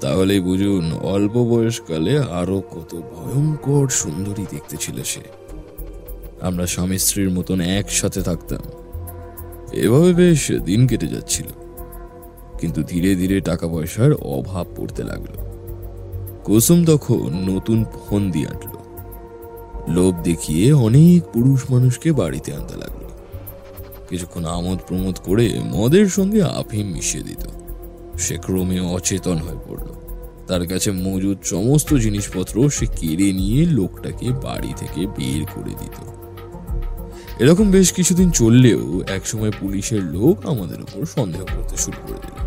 [0.00, 5.20] তাহলেই বুঝুন, অল্প বয়সকালে আরও কত ভয়ঙ্কর সুন্দরী দেখতে ছিল সে।
[6.40, 8.60] আমরা স্বামী স্ত্রীর মতন একসাথে থাকতাম।
[9.72, 11.46] এভাবে বেশ দিন কেটে যাচ্ছিল।
[12.60, 15.46] কিন্তু ধীরে ধীরে টাকা পয়সার অভাব পড়তে লাগল।
[16.44, 18.75] কুসুম তখন নতুন ফোন দিয়ে আঁটলো।
[19.88, 23.06] লোভ দেখিয়ে অনেক পুরুষ মানুষকে বাড়িতে আনতে লাগল।
[24.08, 27.48] কিছুক্ষণ আমোদ প্রমোদ করে মদের সঙ্গে আফিম মিশিয়ে দিত।
[28.18, 29.86] সে ক্রমে অচেতন হয়ে পড়ল।
[30.46, 36.26] তার কাছে মজুদ সমস্ত জিনিসপত্র সে কেড়ে নিয়ে লোকটাকে বাড়ি থেকে বের করে দিত।
[37.42, 42.46] এরকম বেশ কিছুদিন চললেও একসময় পুলিশের লোক আমাদের উপর সন্দেহ করতে শুরু করে দিল।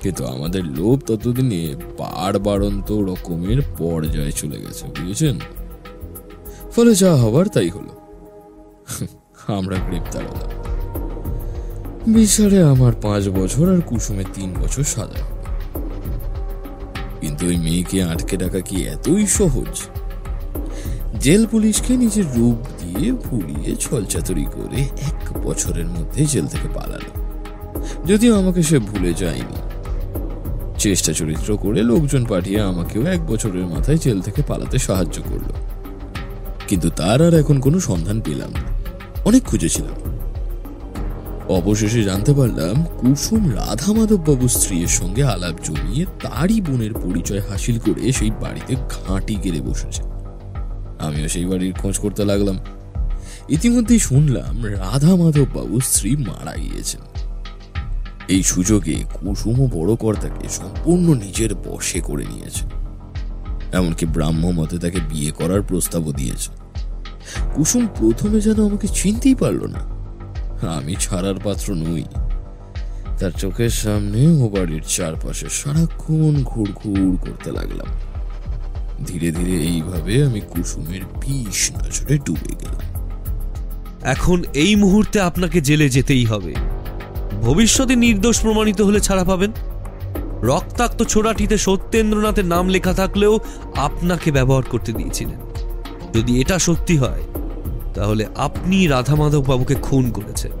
[0.00, 5.63] কিন্তু আমাদের লোভ ততদিনে বার বাড়ন্ত রকমের পর্যায়ে চলে গেছে, বুঝেছেন?
[6.76, 8.00] ফলে যা হবার তাই হলো।
[9.58, 10.50] আমরা গ্রেপ্তার হলাম।
[12.06, 15.22] বিচারে আমার পাঁচ বছর আর কুসুমের তিন বছর সাজা
[17.20, 19.82] কিন্তু ওই মেয়েকে আটকে রাখা কি এতই সহজ?
[21.20, 27.24] জেল পুলিশকে নিজের রূপ দিয়ে ভুলিয়ে ছলচাতুরি করে এক বছরের মধ্যে জেল থেকে পালালো।
[28.06, 29.56] যদিও আমাকে সে ভুলে যায়নি।
[30.78, 35.73] চেষ্টা চরিত্র করে লোকজন পাঠিয়ে আমাকেও এক বছরের মাথায় জেল থেকে পালাতে সাহায্য করল।
[36.68, 38.52] কিন্তু তার আর এখন কোনো সন্ধান পেলাম
[39.24, 39.94] অনেক খুঁজেছিলাম।
[41.48, 47.78] অবশেষে জানতে পারলাম কুসুম রাধা মাধব বাবু স্ত্রীর সঙ্গে আলাপ জমিয়ে তারই বোনের পরিচয় হাসিল
[47.78, 50.02] করে সেই বাড়িতে ঘাঁটি গেড়ে বসেছে।
[50.98, 52.58] আমিও সেই বাড়ির খোঁজ করতে লাগলাম।
[53.48, 57.00] ইতিমধ্যেই শুনলাম রাধা মাধব বাবু স্ত্রী মারা গিয়েছেন।
[58.28, 62.83] এই সুযোগে কুসুম বড় কর্তাকে সম্পূর্ণ নিজের বশে করে নিয়েছে।
[63.74, 66.50] এমনকি ব্রাহ্ম মতে তাকে বিয়ে করার প্রস্তাবও দিয়েছে।
[67.54, 69.94] কুসুম প্রথমে যেন আমাকে চিনতেই পারল না।
[70.76, 72.04] আমি ছাড়ার পাত্র নই।
[73.18, 77.86] তার চোখের সামনে ও বাড়ির চারপাশে সারাক্ষণ ঘুর ঘুর করতে লাগলাম।
[79.06, 82.80] ধীরে ধীরে এইভাবে আমি কুসুমের বিষ নজরে ডুবে গেলাম।
[84.02, 86.54] এখন এই মুহূর্তে আপনাকে জেলে যেতেই হবে।
[87.42, 89.52] ভবিষ্যতে নির্দোষ প্রমাণিত হলে ছাড়া পাবেন?
[90.42, 93.40] রক্তাক্ত ছোড়াটিতে সত্যেন্দ্রনাথের নাম লেখা থাকলেও
[93.76, 95.38] আপনাকে ব্যবহার করতে দিয়েছিলেন।
[96.14, 97.22] যদি এটা সত্যি হয়,
[97.94, 100.52] তাহলে আপনি রাধা মাধব বাবুকে খুন করেছেন।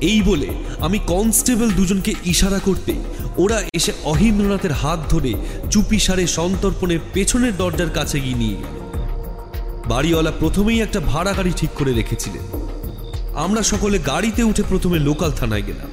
[0.00, 0.46] এই বলে
[0.80, 2.94] আমি কনস্টেবল দুজনকে ইশারা করতে
[3.38, 5.34] ওরা এসে অহিন্দ্রনাথের হাত ধরে
[5.70, 8.78] চুপি সারে সন্তর্পণের পেছনের দরজার কাছে গিয়ে নিয়ে গেল।
[9.86, 12.42] বাড়িওয়ালা প্রথমেই একটা ভাড়া গাড়ি ঠিক করে রেখেছিলেন।
[13.34, 15.88] আমরা সকলে গাড়িতে উঠে প্রথমে লোকাল থানায় গেলাম।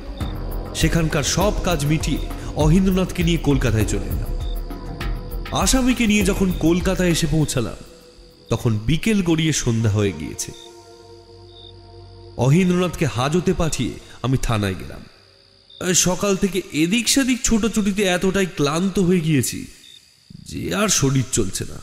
[0.75, 2.17] সেখানকার সব কাজ মিটিয়ে
[2.55, 4.31] অহিন্দ্রনাথকে নিয়ে কলকাতায় চলে এলাম।
[5.55, 7.83] আসামিকে নিয়ে যখন কলকাতায় এসে পৌঁছালাম,
[8.49, 10.51] তখন বিকেল গড়িয়ে সন্ধ্যা হয়ে গিয়েছে।
[12.37, 13.91] অহিন্দ্রনাথকে হাজতে পাঠিয়ে
[14.21, 15.01] আমি থানায় গেলাম।
[15.93, 19.67] সকাল থেকে এদিক সেদিক ছোটাছুটিতে এতটাই ক্লান্ত হয়ে গিয়েছি
[20.45, 21.81] যে আর শরীর চলছে না।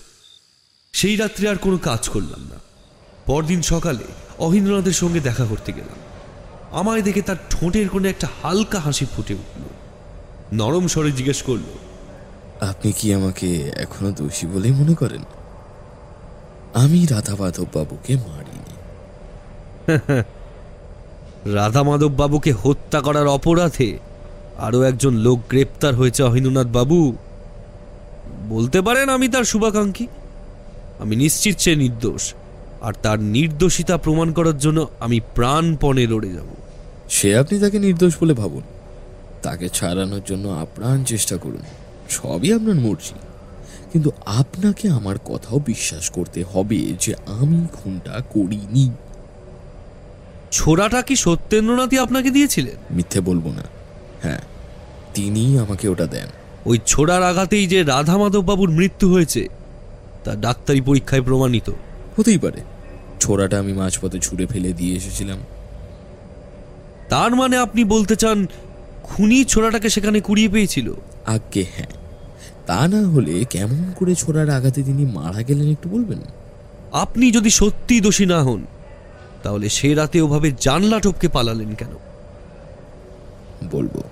[0.93, 2.59] সেই রাত্রে আর কোনো কাজ করলাম না।
[3.27, 4.05] পরদিন সকালে
[4.39, 5.99] অহিন্দ্রনাথের সঙ্গে দেখা করতে গেলাম।
[6.73, 9.81] আমায় দেখে তার ঠোঁটের কোণে একটা হালকা হাসি ফুটে উঠল।
[10.52, 11.62] নরম স্বরে জিজ্ঞেস করল
[12.60, 15.22] আপনি কি আমাকে এখনও দোষী বলেই মনে করেন?
[16.74, 18.74] আমি রাধা মাধব বাবুকে মারিনি।
[21.54, 23.98] রাধা মাধব বাবুকে হত্যা করার অপরাধে
[24.58, 27.16] আরও একজন লোক গ্রেপ্তার হয়েছে অহিন্দ্রনাথ বাবু
[28.48, 30.06] বলতে পারেন আমি তার শুভাকাঙ্ক্ষী।
[30.98, 32.34] আমি নিশ্চিত সে নির্দোষ
[32.82, 36.46] আর তার নির্দোষিতা প্রমাণ করার জন্য আমি প্রাণপণে লড়ে যাব।
[37.10, 38.62] সে আপনি তাকে নির্দোষ বলে ভাবুন।
[39.43, 41.60] তাকে ছাড়ানোর জন্য আপ্রাণ চেষ্টা করুন।
[42.09, 43.14] সবই আপনার মর্জি।
[43.93, 48.90] কিন্তু আপনাকে আমার কথাও বিশ্বাস করতে হবে যে আমি খুনটা করিনি।
[50.52, 52.94] ছোড়াটা কি সত্যেন্দ্রনাথই আপনাকে দিয়েছিলেন?
[52.94, 53.62] মিথ্যে বলব না।
[54.23, 54.40] হ্যাঁ
[55.14, 56.27] তিনি আমাকে ওটা দেন।
[56.66, 59.48] ওই ছোড়ার আঘাতেই যে রাধা মাধব বাবুর মৃত্যু হয়েছে
[60.24, 61.70] তা ডাক্তারি পরীক্ষায় প্রমাণিত।
[62.19, 62.60] হতেই পারে।
[63.20, 65.39] ছোড়াটা আমি মাঝপথে ছুঁড়ে ফেলে দিয়ে এসেছিলাম।
[67.09, 68.47] তার মানে আপনি বলতে চান
[69.16, 70.94] খুনি ছোড়াটাকে সেখানে কুড়িয়ে পেয়েছিল।
[71.26, 71.86] আজ্ঞে হ্যাঁ।
[72.66, 76.18] তা না হলে কেমন করে ছোড়ার আঘাতে তিনি মারা গেলেন একটু বলবেন?
[76.93, 78.66] আপনি যদি সত্যি দোষী না হন
[79.43, 81.93] তাহলে সে রাতে ওভাবে জানলা টপকে পালালেন কেন?
[83.70, 84.02] বলব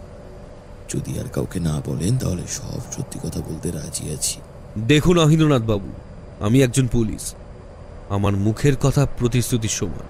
[0.95, 4.41] যদি আর কাউকে না বলেন তাহলে সব সত্যি কথা বলতে রাজি আছি।
[4.79, 5.93] দেখুন অহিন্দ্রনাথ বাবু
[6.41, 7.35] আমি একজন পুলিশ।
[8.09, 10.09] আমার মুখের কথা প্রতিশ্রুতির সমান।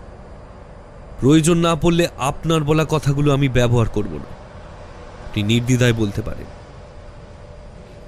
[1.21, 4.40] প্রয়োজন না পড়লে আপনার বলা কথাগুলো আমি ব্যবহার করব না।
[5.31, 6.45] আপনি নির্দ্বিধায় বলতে পারেন।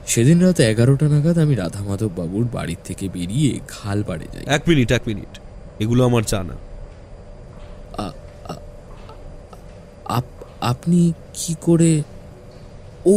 [0.07, 4.63] সেদিন রাত এগারোটা নাগাদ আমি রাধা মাধব বাবুর বাড়ির থেকে বেরিয়ে খাল পাড়ে যাই। এক
[4.69, 5.39] মিনিট এক মিনিট।
[5.81, 6.55] এগুলো আমার জানা।
[10.05, 12.03] আপ- আপনি কি করে?
[13.07, 13.15] ও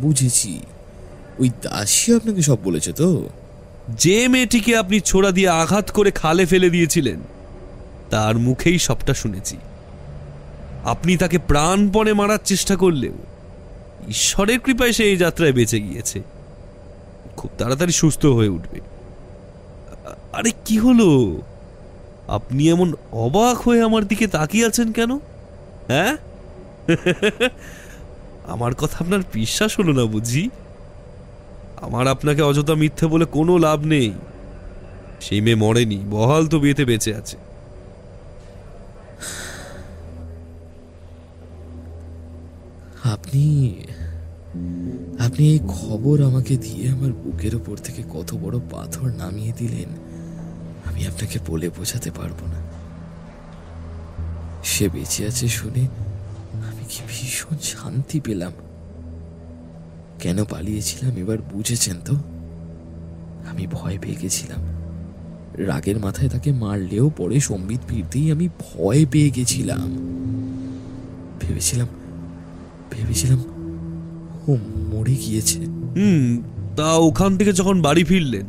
[0.00, 0.60] বুঝেছি।
[1.38, 3.28] ওই দাসী আপনাকে সব বলেছে তো?
[3.88, 7.20] যে মেয়েটিকে আপনি ছোড়া দিয়ে আঘাত করে খালে ফেলে দিয়েছিলেন
[8.10, 9.56] তার মুখেই সবটা শুনেছি।
[10.84, 13.14] আপনি তাকে প্রাণপণে মারার চেষ্টা করলেও
[14.08, 16.22] ঈশ্বরের কৃপায় সে এই যাত্রায় বেঁচে গিয়েছে।
[17.36, 18.80] খুব তাড়াতাড়ি সুস্থ হয়ে উঠবে।
[20.32, 21.40] আরে কি হলো?
[22.28, 25.14] আপনি এমন অবাক হয়ে আমার দিকে তাকিয়ে আছেন কেন?
[25.88, 26.16] হ্যাঁ?
[28.46, 30.50] আমার কথা আপনার বিশ্বাস হলো না বুঝি?
[31.80, 34.12] আমার আপনাকে অযথা মিথ্যে বলে কোনো লাভ নেই।
[35.20, 37.36] সেই মেয়ে মরেনি, বহাল তো বিয়েতে বেঁচে আছে।
[43.04, 43.74] আপনি
[45.18, 49.88] আপনি এই খবর আমাকে দিয়ে আমার বুকের ওপর থেকে কত বড় পাথর নামিয়ে দিলেন,
[50.84, 52.62] আমি আপনাকে বলে বোঝাতে পারব না।
[54.64, 55.88] সে বেঁচে আছে শুনে
[56.52, 58.52] আমি কি ভীষণ শান্তি পেলাম।
[60.20, 62.14] কেন পালিয়েছিলাম এবার বুঝেছেন তো?
[63.50, 64.60] আমি ভয় পেয়ে গেছিলাম।
[65.58, 69.96] রাগের মাথায় তাকে মারলেও পরে সম্বিত ফিরতেই আমি ভয় পেয়ে গেছিলাম।
[71.40, 71.88] ভেবেছিলাম
[72.92, 73.40] ভেবেছিলাম
[74.48, 74.56] ও
[74.90, 75.58] মরে গিয়েছে।
[75.96, 76.42] হুম
[76.76, 78.46] তা ওখান থেকে যখন বাড়ি ফিরলেন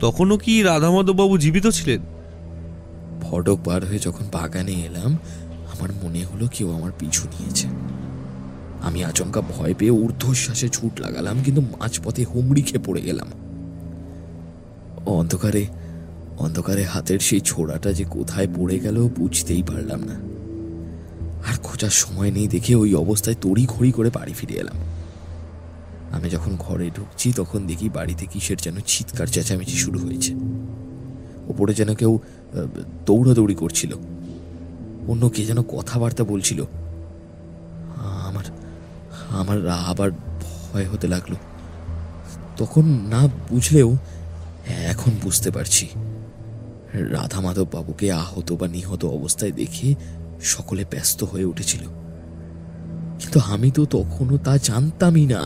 [0.00, 2.00] তখনও কি রাধামাধববাবু জীবিত ছিলেন?
[3.22, 5.10] ফটক পার হয়ে যখন বাগানে এলাম
[5.72, 7.66] আমার মনে হলো কেউ আমার পিছু নিয়েছে।
[8.82, 13.28] আমি আচমকা ভয় পেয়ে ঊর্ধ্বশ্বাসে ছুট লাগালাম কিন্তু মাঝপথে হুমড়ি খেয়ে পড়ে গেলাম।
[15.06, 15.66] অন্ধকারে
[16.38, 20.35] অন্ধকারে হাতের সেই ছোড়াটা যে কোথায় পড়ে গেল বুঝতেই পারলাম না।
[21.44, 24.76] আর খোঁজার সময় নেই দেখে ওই অবস্থায় তড়ি ঘড়ি করে বাড়ি ফিরে এলাম।
[26.12, 30.34] আমি যখন ঘরে ঢুকছি, তখন দেখি বাড়িতে কিসের যেন চিৎকার চেঁচামেচি শুরু হয়েছে।
[31.48, 32.18] ওপরে যেন কেউ
[33.06, 33.94] দৌড়াদৌড়ি করছিল।
[35.08, 36.64] অন্য কে যেন কথাবার্তা বলছিল।
[37.96, 38.44] আমার
[39.28, 40.10] আমার আবার
[40.72, 41.34] ভয় হতে লাগল।
[42.56, 43.96] তখন না বুঝলেও
[44.66, 45.88] এখন বুঝতে পারছি।
[46.94, 49.94] রাধা মাধব বাবুকে আহত বা নিহত অবস্থায় দেখে
[50.42, 51.80] সকলে ব্যস্ত হয়ে উঠেছিল।
[53.18, 55.40] কিন্তু আমি তো তখনও তা জানতামই না।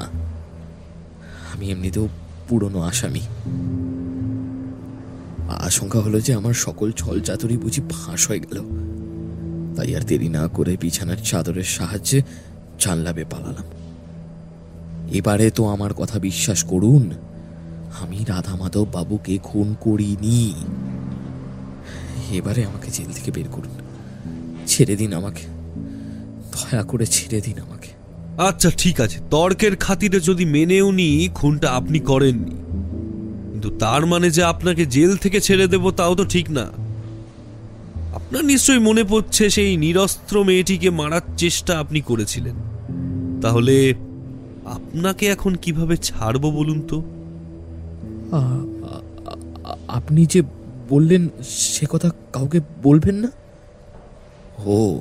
[1.55, 2.09] আমি এমনিতেও
[2.49, 3.21] পুরনো আসামি।
[5.49, 8.65] আশঙ্কা হলো যে আমার সকল ছল চাতুরি বুঝি ফাঁস হয়ে গেল।
[9.77, 12.23] তাই আর দেরি না করে বিছানার চাদরের সাহায্যে
[12.79, 13.65] জানলাবে পালালাম।
[15.13, 17.11] এবারে তো আমার কথা বিশ্বাস করুন,
[18.01, 20.55] আমি রাধা মাধব বাবুকে খুন করিনি।
[22.33, 23.90] এবারে আমাকে জেল থেকে বের করুন।
[24.71, 25.45] ছেড়ে দিন আমাকে।
[26.55, 27.91] দয়া করে ছেড়ে দিন আমাকে।
[28.43, 32.57] আচ্ছা ঠিক আছে। তর্কের খাতিরে যদি মেনেও নি খুনটা আপনি করেননি।
[33.51, 36.67] কিন্তু তার মানে যে আপনাকে জেল থেকে ছেড়ে দেব তাও তো ঠিক না।
[38.15, 42.57] আপনার নিশ্চয়ই মনে পড়ছে সেই নিরস্ত্র মেয়েটিকে মারার চেষ্টা আপনি করেছিলেন।
[43.41, 43.95] তাহলে
[44.65, 46.99] আপনাকে এখন কীভাবে ছাড়ব বলুন তো?
[49.89, 50.41] আপনি যে
[50.89, 53.31] বললেন সে কথা কাউকে বলবেন না?
[54.67, 55.01] ও।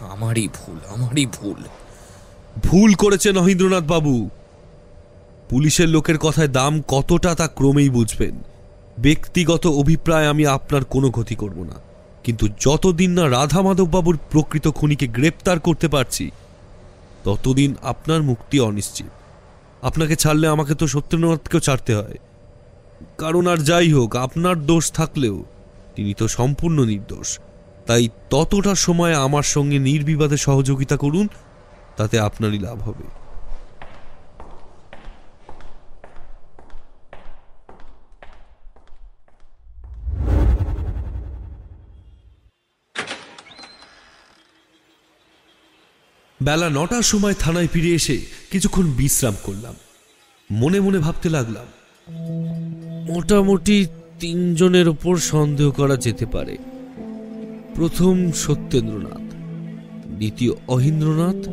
[0.00, 1.62] আমারই ভুল আমারই ভুল।
[2.64, 4.30] ভুল করেছেন মহেন্দ্রনাথ বাবু।
[5.50, 8.42] পুলিশের লোকের কথায় দাম কতটা তা ক্রমেই বুঝবেন।
[8.98, 11.74] ব্যক্তিগত অভিপ্রায় আমি আপনার কোনো ক্ষতি করব না।
[12.24, 16.30] কিন্তু যতদিন না রাধা মাধব বাবুর প্রকৃত খুনিকে গ্রেপ্তার করতে পারছি
[17.24, 19.06] ততদিন আপনার মুক্তি অনিশ্চিত।
[19.82, 22.18] আপনাকে ছাড়লে আমাকে তো সত্যেন্দ্রনাথকেও ছাড়তে হয়।
[23.18, 25.44] কারণ আর যাই হোক আপনার দোষ থাকলেও
[25.96, 27.38] তিনি তো সম্পূর্ণ নির্দোষ।
[27.88, 31.26] তাই ততটা সময় আমার সঙ্গে নির্বিবাদে সহযোগিতা করুন,
[31.96, 33.06] তাতে আপনারই লাভ হবে।
[46.40, 48.16] বেলা নটার সময় থানায় ফিরে এসে
[48.50, 49.74] কিছুক্ষণ বিশ্রাম করলাম।
[50.50, 51.66] মনে মনে ভাবতে লাগলাম,
[53.10, 53.76] মোটামুটি
[54.20, 56.56] তিনজনের ওপর সন্দেহ করা যেতে পারে।
[57.78, 59.34] প্রথম সত্যেন্দ্রনাথ,
[60.08, 61.48] দ্বিতীয় অহিন্দ্রনাথ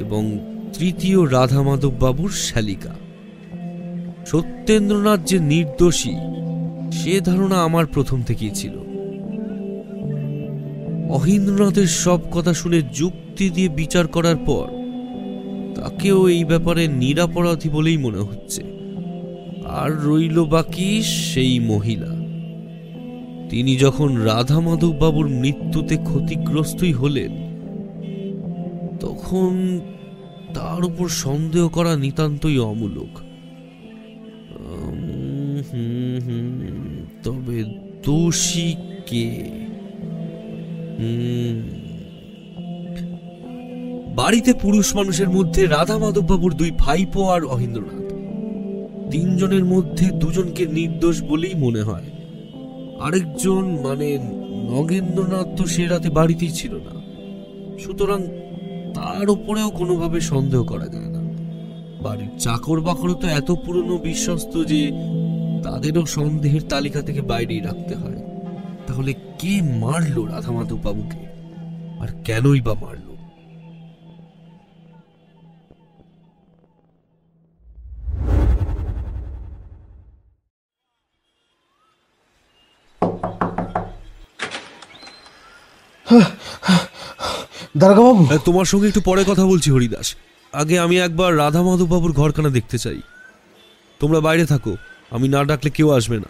[0.00, 0.38] এবং
[0.78, 2.94] তৃতীয় রাধা মাধব বাবুর শালিকা।
[4.26, 6.14] সত্যেন্দ্রনাথ যে নির্দোষী,
[6.92, 8.78] সে ধারণা আমার প্রথম থেকেই ছিল।
[11.10, 14.68] অহিন্দ্রনাথের সব কথা শুনে যুক্তি দিয়ে বিচার করার পর
[15.74, 18.62] তাকেও এই ব্যাপারে নিরাপরাধী বলেই মনে হচ্ছে।
[19.64, 22.17] আর রইল বাকি সেই মহিলা।
[23.50, 27.32] তিনি যখন রাধা মাধব বাবুর মৃত্যুতে ক্ষতিগ্রস্তই হলেন,
[29.00, 29.80] তখন
[30.54, 33.12] তার উপর সন্দেহ করা নিতান্তই অমূলক।
[37.24, 37.64] তবে
[38.04, 38.74] দোষী
[39.06, 39.26] কে।
[44.16, 48.08] বাড়িতে পুরুষ মানুষের মধ্যে রাধা মাধব বাবুর দুই ভাইপো আর অহিন্দ্রনাথ।
[49.10, 52.08] তিনজনের মধ্যে দুজনকে নির্দোষ বলেই মনে হয়।
[53.00, 54.18] আরেকজন মানে
[54.70, 56.94] নগেন্দ্রনাথ তো সে রাতে বাড়িতেই ছিল না।
[57.78, 58.20] সুতরাং
[58.94, 61.22] তার উপরেও কোনোভাবে সন্দেহ করা যায় না।
[62.02, 64.90] বাড়ির চাকর বাকরও তো এত পুরনো বিশ্বস্ত যে
[65.62, 68.20] তাদেরও সন্দেহের তালিকা থেকে বাইরেই রাখতে হয়।
[68.86, 71.26] তাহলে কে মারলো রাধা মাধব বাবুকে
[72.00, 73.07] আর কেনই বা মারলো?
[87.78, 90.16] দারোগাবাবু। তোমার সঙ্গে একটু পরে কথা বলছি, হরিদাস।
[90.52, 93.00] আগে আমি একবার রাধা মাধব বাবুর ঘরখানা দেখতে চাই।
[94.00, 94.76] তোমরা বাইরে থাকো,
[95.10, 96.28] আমি না ডাকলে কেউ আসবে না।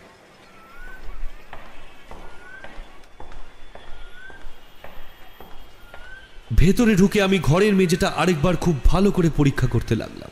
[6.56, 10.30] ভেতরে ঢুকে আমি ঘরের মেঝেটা আরেকবার খুব ভালো করে পরীক্ষা করতে লাগলাম।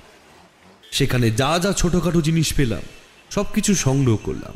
[0.93, 2.83] সেখানে যা যা ছোটখাটো জিনিস পেলাম,
[3.31, 4.55] সবকিছু সংগ্রহ করলাম।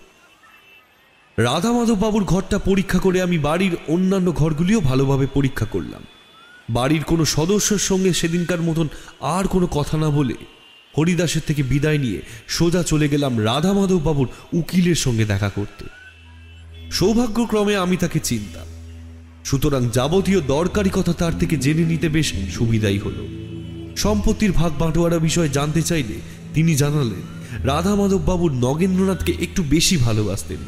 [1.38, 6.02] রাধা মাধব বাবুর ঘরটা পরীক্ষা করে আমি বাড়ির অন্যান্য ঘরগুলিও ভালোভাবে পরীক্ষা করলাম।
[6.72, 8.88] বাড়ির কোনো সদস্যের সঙ্গে সেদিনকার মতন
[9.20, 10.34] আর কোনো কথা না বলে
[10.98, 15.84] হরিদাসের থেকে বিদায় নিয়ে সোজা চলে গেলাম রাধা মাধব বাবুর উকিলের সঙ্গে দেখা করতে।
[16.90, 18.66] সৌভাগ্যক্রমে আমি তাকে চিনতাম।
[19.44, 23.26] সুতরাং যাবতীয় দরকারি কথা তার থেকে জেনে নিতে বেশ সুবিধাই হলো।
[23.96, 26.14] সম্পত্তির ভাগ বাঁটোয়ারা বিষয়ে জানতে চাইলে
[26.54, 30.58] তিনি জানালেন রাধা মাধব বাবুর নগেন্দ্রনাথকে একটু বেশি ভালোবাসতেন।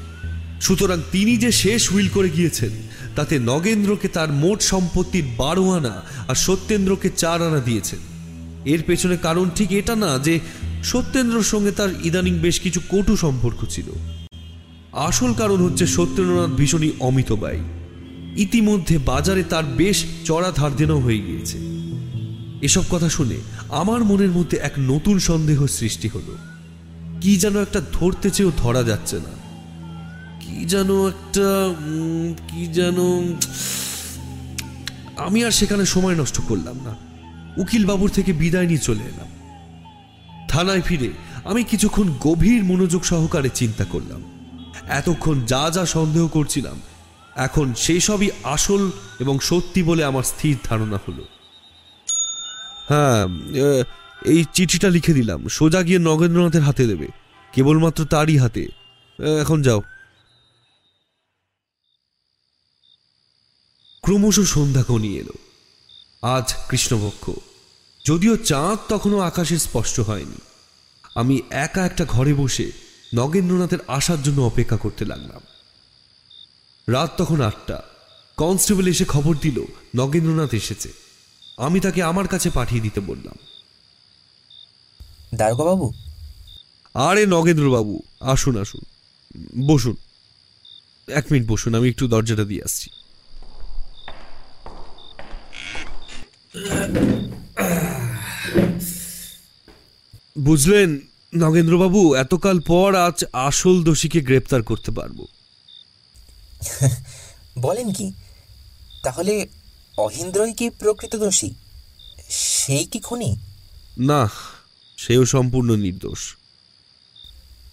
[0.61, 2.71] সুতরাং তিনি যে শেষ উইল করে গিয়েছেন
[3.17, 7.99] তাতে নগেন্দ্রকে তার মোট সম্পত্তির বারো আনা আর সত্যেন্দ্রকে চার আনা দিয়েছেন
[8.65, 10.41] এর পেছনে কারণ ঠিক এটা না যে
[10.85, 13.85] সত্যেন্দ্রর সঙ্গে তার ইদানিং বেশ কিছু কটু সম্পর্ক ছিল।
[14.93, 17.59] আসল কারণ হচ্ছে সত্যেন্দ্রনাথ ভীষণই অমিতব্যয়ী
[18.37, 21.59] ইতিমধ্যে বাজারে তার বেশ চড়া ধার হয়ে গিয়েছে।
[22.63, 23.37] এসব কথা শুনে
[23.69, 26.37] আমার মনের মধ্যে এক নতুন সন্দেহ সৃষ্টি হলো।
[27.21, 29.42] কি যেন একটা ধরতে চেয়েও ধরা যাচ্ছে না।
[30.53, 31.49] কি যেন একটা
[32.49, 32.99] কি যেন,
[35.17, 36.93] আমি আর সেখানে সময় নষ্ট করলাম না।
[37.63, 39.31] উকিল বাবুর থেকে বিদায় নিয়ে চলে এলাম।
[40.49, 41.11] থানায় ফিরে
[41.45, 44.21] আমি কিছুক্ষণ গভীর মনোযোগ সহকারে চিন্তা করলাম।
[44.91, 46.77] এতক্ষণ যা যা সন্দেহ করছিলাম,
[47.37, 48.83] এখন সেই সবই আসল
[49.21, 51.25] এবং সত্যি বলে আমার স্থির ধারণা হলো।
[52.89, 53.23] হ্যাঁ
[54.25, 57.09] এই চিঠিটা লিখে দিলাম। সোজা গিয়ে নগেন্দ্রনাথের হাতে দেবে।
[57.53, 58.65] কেবলমাত্র তারই হাতে।
[59.41, 59.81] এখন যাও।
[64.03, 65.33] ক্রমশ সন্ধ্যা ঘনিয়ে এলো।
[66.27, 67.31] আজ কৃষ্ণপক্ষ
[68.07, 70.41] যদিও চাঁদ তখনও আকাশে স্পষ্ট হয়নি
[71.15, 72.73] আমি একা একটা ঘরে বসে
[73.15, 75.41] নগেন্দ্রনাথের আসার জন্য অপেক্ষা করতে লাগলাম।
[76.89, 77.83] রাত তখন আটটা
[78.37, 79.65] কনস্টেবল এসে খবর দিল
[79.97, 80.93] নগেন্দ্রনাথ এসেছে।
[81.57, 83.35] আমি তাকে আমার কাছে পাঠিয়ে দিতে বললাম।
[85.35, 85.93] দারোগাবাবু?
[86.95, 88.81] আরে নগেন্দ্রবাবু আসুন আসুন।
[89.67, 89.97] বসুন।
[91.07, 92.91] এক মিনিট বসুন আমি একটু দরজাটা দিয়ে আসছি।
[100.39, 101.01] বুঝলেন
[101.35, 105.27] নগেন্দ্রবাবু এতকাল পর আজ আসল দোষীকে গ্রেপ্তার করতে পারব।
[107.59, 108.13] বলেন কি
[109.03, 109.47] তাহলে
[109.97, 111.55] অহিন্দ্রই কি প্রকৃত দোষী?
[112.31, 113.37] সেই কি খুনি?
[113.99, 114.31] না
[114.97, 116.37] সেও সম্পূর্ণ নির্দোষ।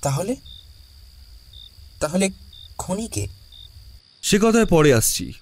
[0.02, 0.36] তাহলে?
[2.00, 2.30] তাহলে
[2.78, 3.28] খুনিকে
[4.22, 5.34] সে কথায় পরে আসছি।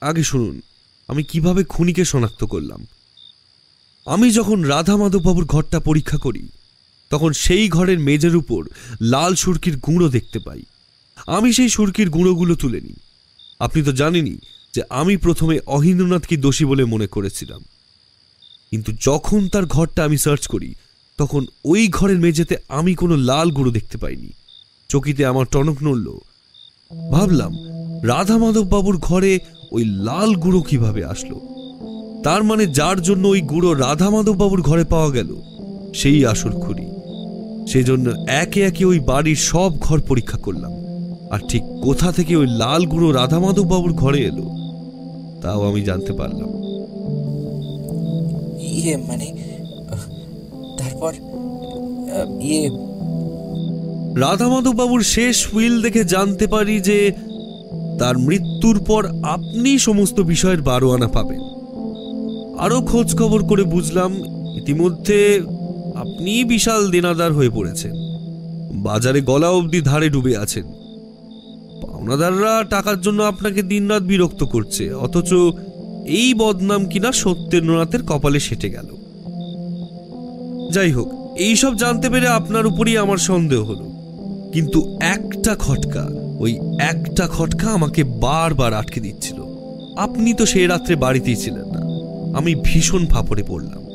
[0.00, 0.60] আগে শুনুন।
[1.08, 2.86] আমি কীভাবে খুনিকে শনাক্ত করলাম?
[4.06, 6.48] আমি যখন রাধা মাধববাবুর ঘরটা পরীক্ষা করি,
[7.10, 8.68] তখন সেই ঘরের মেজের উপর
[9.00, 10.62] লাল সুরকির গুঁড়ো দেখতে পাই।
[11.26, 12.94] আমি সেই সুরকির গুঁড়োগুলো তুলে নিই।
[13.58, 14.38] আপনি তো জানেনই
[14.74, 17.64] যে আমি প্রথমে অহিন্দ্রনাথকে দোষী বলে মনে করেছিলাম।
[18.70, 20.74] কিন্তু যখন তার ঘরটা আমি সার্চ করি,
[21.16, 24.32] তখন ওই ঘরের মেঝেতে আমি কোনো লাল গুঁড়ো দেখতে পাইনি।
[24.88, 26.18] চকিতে আমার টনক নড়ল।
[27.12, 27.52] ভাবলাম
[28.02, 29.38] রাধা মাধব বাবুর ঘরে
[29.72, 31.40] ওই লাল গুঁড়ো কীভাবে আসলো?
[32.22, 35.36] তার মানে যার জন্য ওই গুঁড়ো রাধা মাধব বাবুর ঘরে পাওয়া গেল
[35.94, 36.86] সেই আসল খুরি
[37.72, 40.72] সেজন্য একে একে ওই বাড়ির সব ঘর পরীক্ষা করলাম।
[41.30, 44.46] আর ঠিক কোথা থেকে ওই লাল গুঁড়ো রাধা মাধব বাবুর ঘরে এলো
[45.42, 46.50] তাও আমি জানতে পারলাম।
[48.72, 49.26] ইয়ে মানে
[50.78, 51.12] তারপর
[52.40, 52.70] ইয়ে
[55.02, 57.12] শেষ উইল দেখে জানতে পারি যে
[57.98, 61.40] তার মৃত্যুর পর আপনি সমস্ত বিষয়ের বারো আনা পাবেন।
[62.58, 64.16] আরও খোঁজ খবর করে বুঝলাম,
[64.56, 65.40] ইতিমধ্যে
[65.94, 67.92] আপনি বিশাল দেনাদার হয়ে পড়েছেন।
[68.72, 70.64] বাজারে গলা অবধি ধারে ডুবে আছেন।
[71.82, 75.32] পাওনাদাররা টাকার জন্য আপনাকে দিনরাত বিরক্ত করছে, অথচ
[76.06, 78.86] এই বদনাম কিনা সত্যেন্দ্রনাথের কপালে সেটে গেল।
[80.72, 83.90] যাই হোক এইসব জানতে পেরে আপনার উপরই আমার সন্দেহ হলো।
[84.52, 89.44] কিন্তু একটা খটকা ওই একটা খটকা আমাকে বারবার আটকে দিচ্ছিল।
[89.96, 91.80] আপনি তো সেই রাত্রে বাড়িতেই ছিলেন না।
[92.38, 93.86] আমি ভীষণ ফাপড়ে পড়লাম।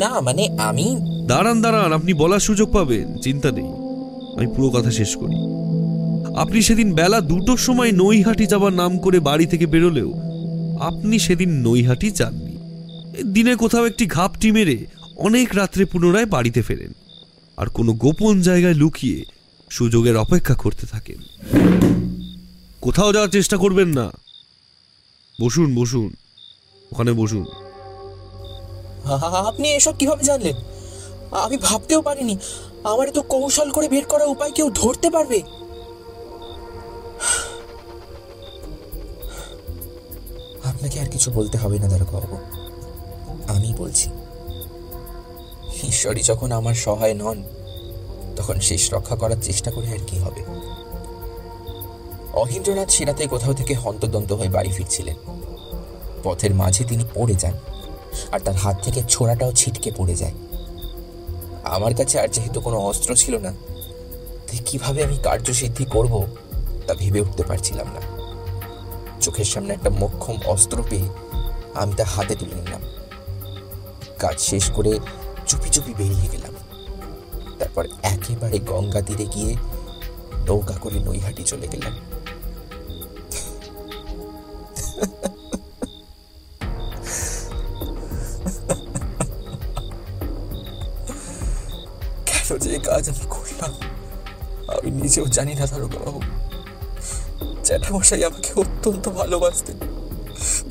[0.00, 0.96] না- মানে আমি
[1.26, 3.68] দাঁড়ান দাঁড়ান আপনি বলার সুযোগ পাবেন চিন্তা নেই।
[4.36, 5.34] আমি পুরো কথা শেষ করি।
[6.36, 10.12] আপনি সেদিন বেলা দুটোর সময় নৈহাটি যাবার নাম করে বাড়ি থেকে বেরোলেও
[10.80, 12.56] আপনি সেদিন নৈহাটি যাননি।
[13.32, 14.86] দিনে কোথাও একটি ঘাপটি মেরে
[15.16, 16.92] অনেক রাত্রে পুনরায় বাড়িতে ফেরেন।
[17.56, 19.22] আর কোনো গোপন জায়গায় লুকিয়ে
[19.70, 21.18] সুযোগের অপেক্ষা করতে থাকেন
[22.80, 24.12] কোথাও যাওয়ার চেষ্টা করবেন না।
[25.42, 26.14] বসুন বসুন।
[26.92, 27.44] ওখানে বসুন।
[29.48, 30.56] আপনি এসব কীভাবে জানলেন?
[31.32, 32.38] আমি ভাবতেও পারিনি।
[32.84, 35.42] আমার তো কৌশল করে বের করার উপায় কেউ ধরতে পারবে।
[40.64, 42.36] আপনাকে আর কিছু বলতে হবে না, দারোগাবু।
[43.48, 44.10] আমি বলছি,
[45.88, 47.42] ঈশ্বরই যখন আমার সহায় নন
[48.36, 50.42] তখন শেষ রক্ষা করার চেষ্টা করে আর কি হবে।
[52.32, 55.16] অহিন্দ্রনাথ সেরাতে কোথাও থেকে হন্তদন্ত হয়ে বাড়ি ফিরছিলেন।
[56.24, 57.54] পথের মাঝে তিনি পড়ে যান,
[58.32, 60.34] আর তার হাত থেকে ছোড়াটাও ছিটকে পড়ে যায়।
[61.64, 63.52] আমার কাছে আর যেহেতু কোনো অস্ত্র ছিল না,
[64.46, 66.26] তাই কীভাবে আমি কার্যসিদ্ধি করব
[66.86, 68.00] তা ভেবে উঠতে পারছিলাম না।
[69.20, 71.08] চোখের সামনে একটা মোক্ষম অস্ত্র পেয়ে
[71.74, 72.82] আমি তা হাতে তুলে নিলাম।
[74.18, 74.92] কাজ শেষ করে
[75.46, 76.54] চুপি চুপি বেরিয়ে গেলাম।
[77.58, 77.84] তারপর
[78.14, 79.52] একেবারে গঙ্গা তীরে গিয়ে
[80.46, 81.94] নৌকা করে নৈহাটি চলে গেলাম।
[92.28, 93.72] কেন যে কাজ আমি করলাম,
[94.72, 96.20] আমি নিজেও জানি না দারোগা বাবু
[97.66, 99.78] জ্যাঠামশাই আমাকে অত্যন্ত ভালোবাসতেন।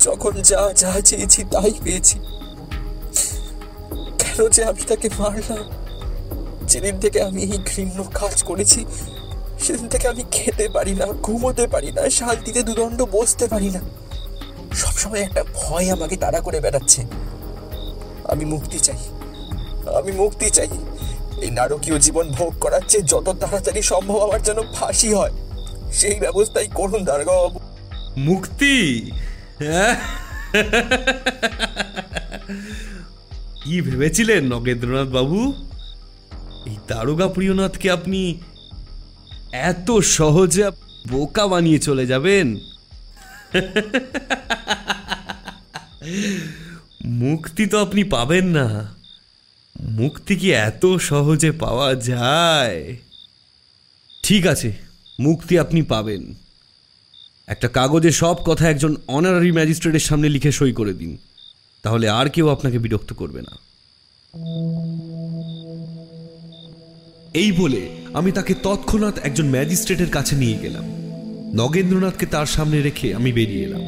[0.04, 2.16] যখন যা যা চেয়েছি, তাই পেয়েছি।
[4.20, 5.64] কেন যে আমি তাকে মারলাম
[6.76, 8.86] যেদিন থেকে আমি এই ঘৃণ্য কাজ করেছি,
[9.60, 13.80] সেদিন থেকে আমি খেতে পারি না, ঘুমোতে পারি না, শান্তিতে দুদণ্ড বসতে পারি না।
[14.74, 17.02] সবসময় একটা ভয় আমাকে তাড়া করে বেড়াচ্ছে।
[18.24, 18.98] আমি মুক্তি চাই।
[19.96, 20.68] আমি মুক্তি চাই।
[21.42, 25.32] এই নারকীয় জীবন ভোগ করার চেয়ে যত তাড়াতাড়ি সম্ভব আমার যেন ফাঁসি হয়,
[25.92, 27.60] সেই ব্যবস্থাই করুন দারোগাবু।
[28.16, 28.76] মুক্তি?
[29.58, 29.94] হ্যাঁ?
[33.64, 35.65] কি ভেবেছিলেন নগেন্দ্রনাথ বাবু?
[36.66, 38.38] এই দারোগা প্রিয়নাথকে আপনি
[39.52, 40.70] এত সহজে
[41.08, 42.58] বোকা বানিয়ে চলে যাবেন?
[47.04, 48.94] মুক্তি তো আপনি পাবেন না।
[49.80, 52.96] মুক্তি কি এত সহজে পাওয়া যায়?
[54.22, 54.72] ঠিক আছে,
[55.20, 56.34] মুক্তি আপনি পাবেন।
[57.46, 61.18] একটা কাগজে সব কথা একজন অনারারি ম্যাজিস্ট্রেটের সামনে লিখে সই করে দিন।
[61.82, 63.56] তাহলে আর কেউ আপনাকে বিরক্ত করবে না।
[67.36, 70.84] এই বলে আমি তাকে তৎক্ষণাৎ একজন ম্যাজিস্ট্রেটের কাছে নিয়ে গেলাম।
[71.54, 73.80] নগেন্দ্রনাথকে তার সামনে রেখে আমি বেরিয়ে এলাম।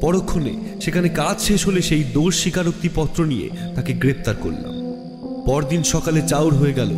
[0.00, 4.94] পরক্ষণে সেখানে কাজ শেষ হলে সেই দোষ স্বীকারোক্তি পত্র নিয়ে তাকে গ্রেপ্তার করলাম।
[5.46, 6.90] পরদিন সকালে চাউর হয়ে গেল।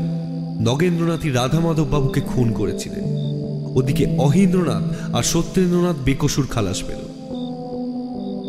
[0.61, 3.05] নগেন্দ্রনাথই রাধা মাধব বাবুকে খুন করেছিলেন।
[3.77, 7.03] ওদিকে অহিন্দ্রনাথ আর সত্যেন্দ্রনাথ বেকসুর খালাস পেল।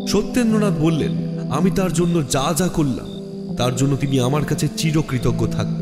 [0.06, 1.12] সত্যেন্দ্রনাথ বললেন,
[1.50, 3.08] আমি তার জন্য যা যা করলাম,
[3.56, 5.81] তার জন্য তিনি আমার কাছে চিরকৃতজ্ঞ থাকবেন।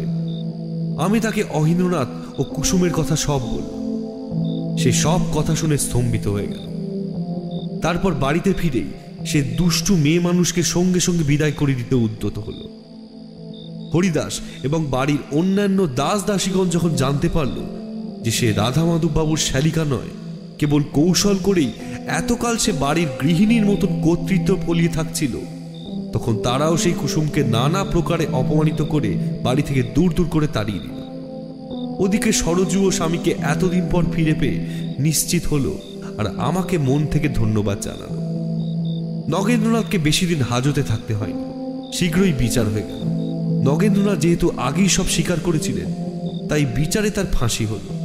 [1.00, 2.08] আমি তাকে অহিন্দ্রনাথ
[2.38, 3.80] ও কুসুমের কথা সব বললাম
[4.78, 6.64] সে সব কথা শুনে স্তম্ভিত হয়ে গেল।
[7.80, 8.90] তারপর বাড়িতে ফিরেই
[9.26, 12.64] সে দুষ্টু মেয়ে মানুষকে সঙ্গে সঙ্গে বিদায় করে দিতে উদ্যত হলো।
[13.94, 17.56] হরিদাস এবং বাড়ির অন্যান্য দাস দাসীগণ যখন জানতে পারল
[18.22, 20.12] যে সে রাধা মাধববাবুর শ্যালিকা নয়,
[20.58, 21.72] কেবল কৌশল করেই
[22.06, 25.34] এতকাল সে বাড়ির গৃহিণীর মতন কর্তৃত্ব ফলিয়ে থাকছিল
[26.12, 30.90] তখন তারাও সেই কুসুমকে নানা প্রকারে অপমানিত করে বাড়ি থেকে দূর দূর করে তাড়িয়ে দিল।
[31.98, 34.60] ওদিকে সরজু ও স্বামীকে এতদিন পর ফিরে পেয়ে
[34.98, 35.78] নিশ্চিত হলো
[36.18, 38.20] আর আমাকে মন থেকে ধন্যবাদ জানালো।
[39.28, 41.44] নগেন্দ্রনাথকে বেশি দিন হাজতে থাকতে হয়নি।
[41.92, 43.00] শীঘ্রই বিচার হয়ে গেল।
[43.64, 45.94] নগেন্দ্রনাথ যেহেতু আগেই সব স্বীকার করেছিলেন,
[46.48, 48.00] তাই বিচারে তার ফাঁসি হল।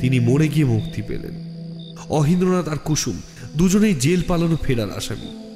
[0.00, 1.48] তিনি মরে গিয়ে মুক্তি পেলেন।
[2.08, 3.20] অহিন্দ্রনাথ আর কুসুম
[3.56, 5.47] দুজনেই জেল পালানো ফেরার আসামি।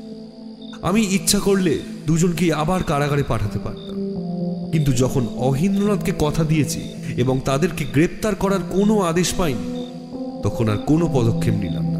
[0.82, 3.96] আমি ইচ্ছা করলে দুজনকে আবার কারাগারে পাঠাতে পারতাম।
[4.72, 6.80] কিন্তু যখন অহিন্দ্রনাথকে কথা দিয়েছি
[7.16, 9.66] এবং তাদেরকে গ্রেপ্তার করার কোনো আদেশ পাইনি,
[10.42, 11.91] তখন আর কোনো পদক্ষেপ নিলাম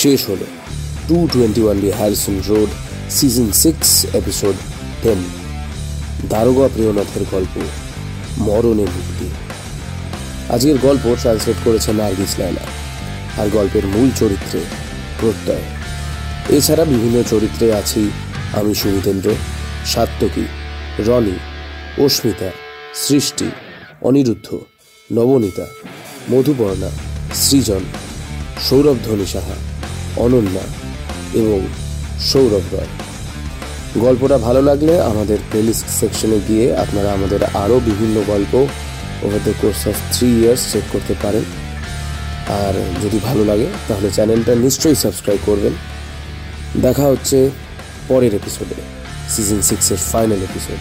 [0.00, 0.46] শেষ হলো
[1.08, 2.70] two twenty one D Harrison Road
[3.16, 3.88] season six
[4.20, 4.56] episode
[5.02, 5.20] ten
[6.32, 7.54] দারোগা প্রিয়নাথের গল্প,
[8.46, 9.28] মরণে মুক্তি।
[10.54, 12.64] আজকের গল্প ট্রান্সলেট করেছে নার্গিস লায়লা
[13.40, 14.60] আর গল্পের মূল চরিত্রে
[15.20, 15.66] প্রত্যয়।
[16.56, 18.02] এছাড়া বিভিন্ন চরিত্রে আছি
[18.58, 19.28] আমি সুমিতেন্দ্র
[19.92, 20.46] সাত্তকী
[21.06, 21.36] রনি,
[22.04, 22.50] অস্মিতা,
[23.04, 23.48] সৃষ্টি,
[24.08, 24.48] অনিরুদ্ধ,
[25.10, 25.66] নবনীতা
[26.30, 26.90] মধুপর্ণা
[27.44, 27.82] সৃজন,
[28.66, 29.56] সৌরভ ধনী সাহা।
[30.16, 30.64] অনন্যা
[31.34, 31.60] এবং
[32.20, 32.90] সৌরভ রয়
[34.00, 38.66] গল্পটা ভালো লাগলে আমাদের প্লেলিস্ট সেকশনে গিয়ে আপনারা আমাদের আরও বিভিন্ন গল্প
[39.22, 41.44] over the course of three years check করতে পারেন।
[42.48, 45.72] আর যদি ভালো লাগে, তাহলে চ্যানেলটা নিশ্চয়ই সাবস্ক্রাইব করবেন।
[46.82, 47.50] দেখা হচ্ছে
[48.08, 48.74] পরের এপিসোডে
[49.28, 50.78] সিজন সিক্সের ফাইনাল এপিসোড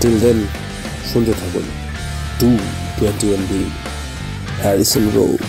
[0.00, 0.44] টিল দেন
[1.12, 1.62] শুনতে থাকুন।
[2.40, 2.58] Two
[2.98, 3.64] twenty one B
[4.62, 5.40] Harrison Road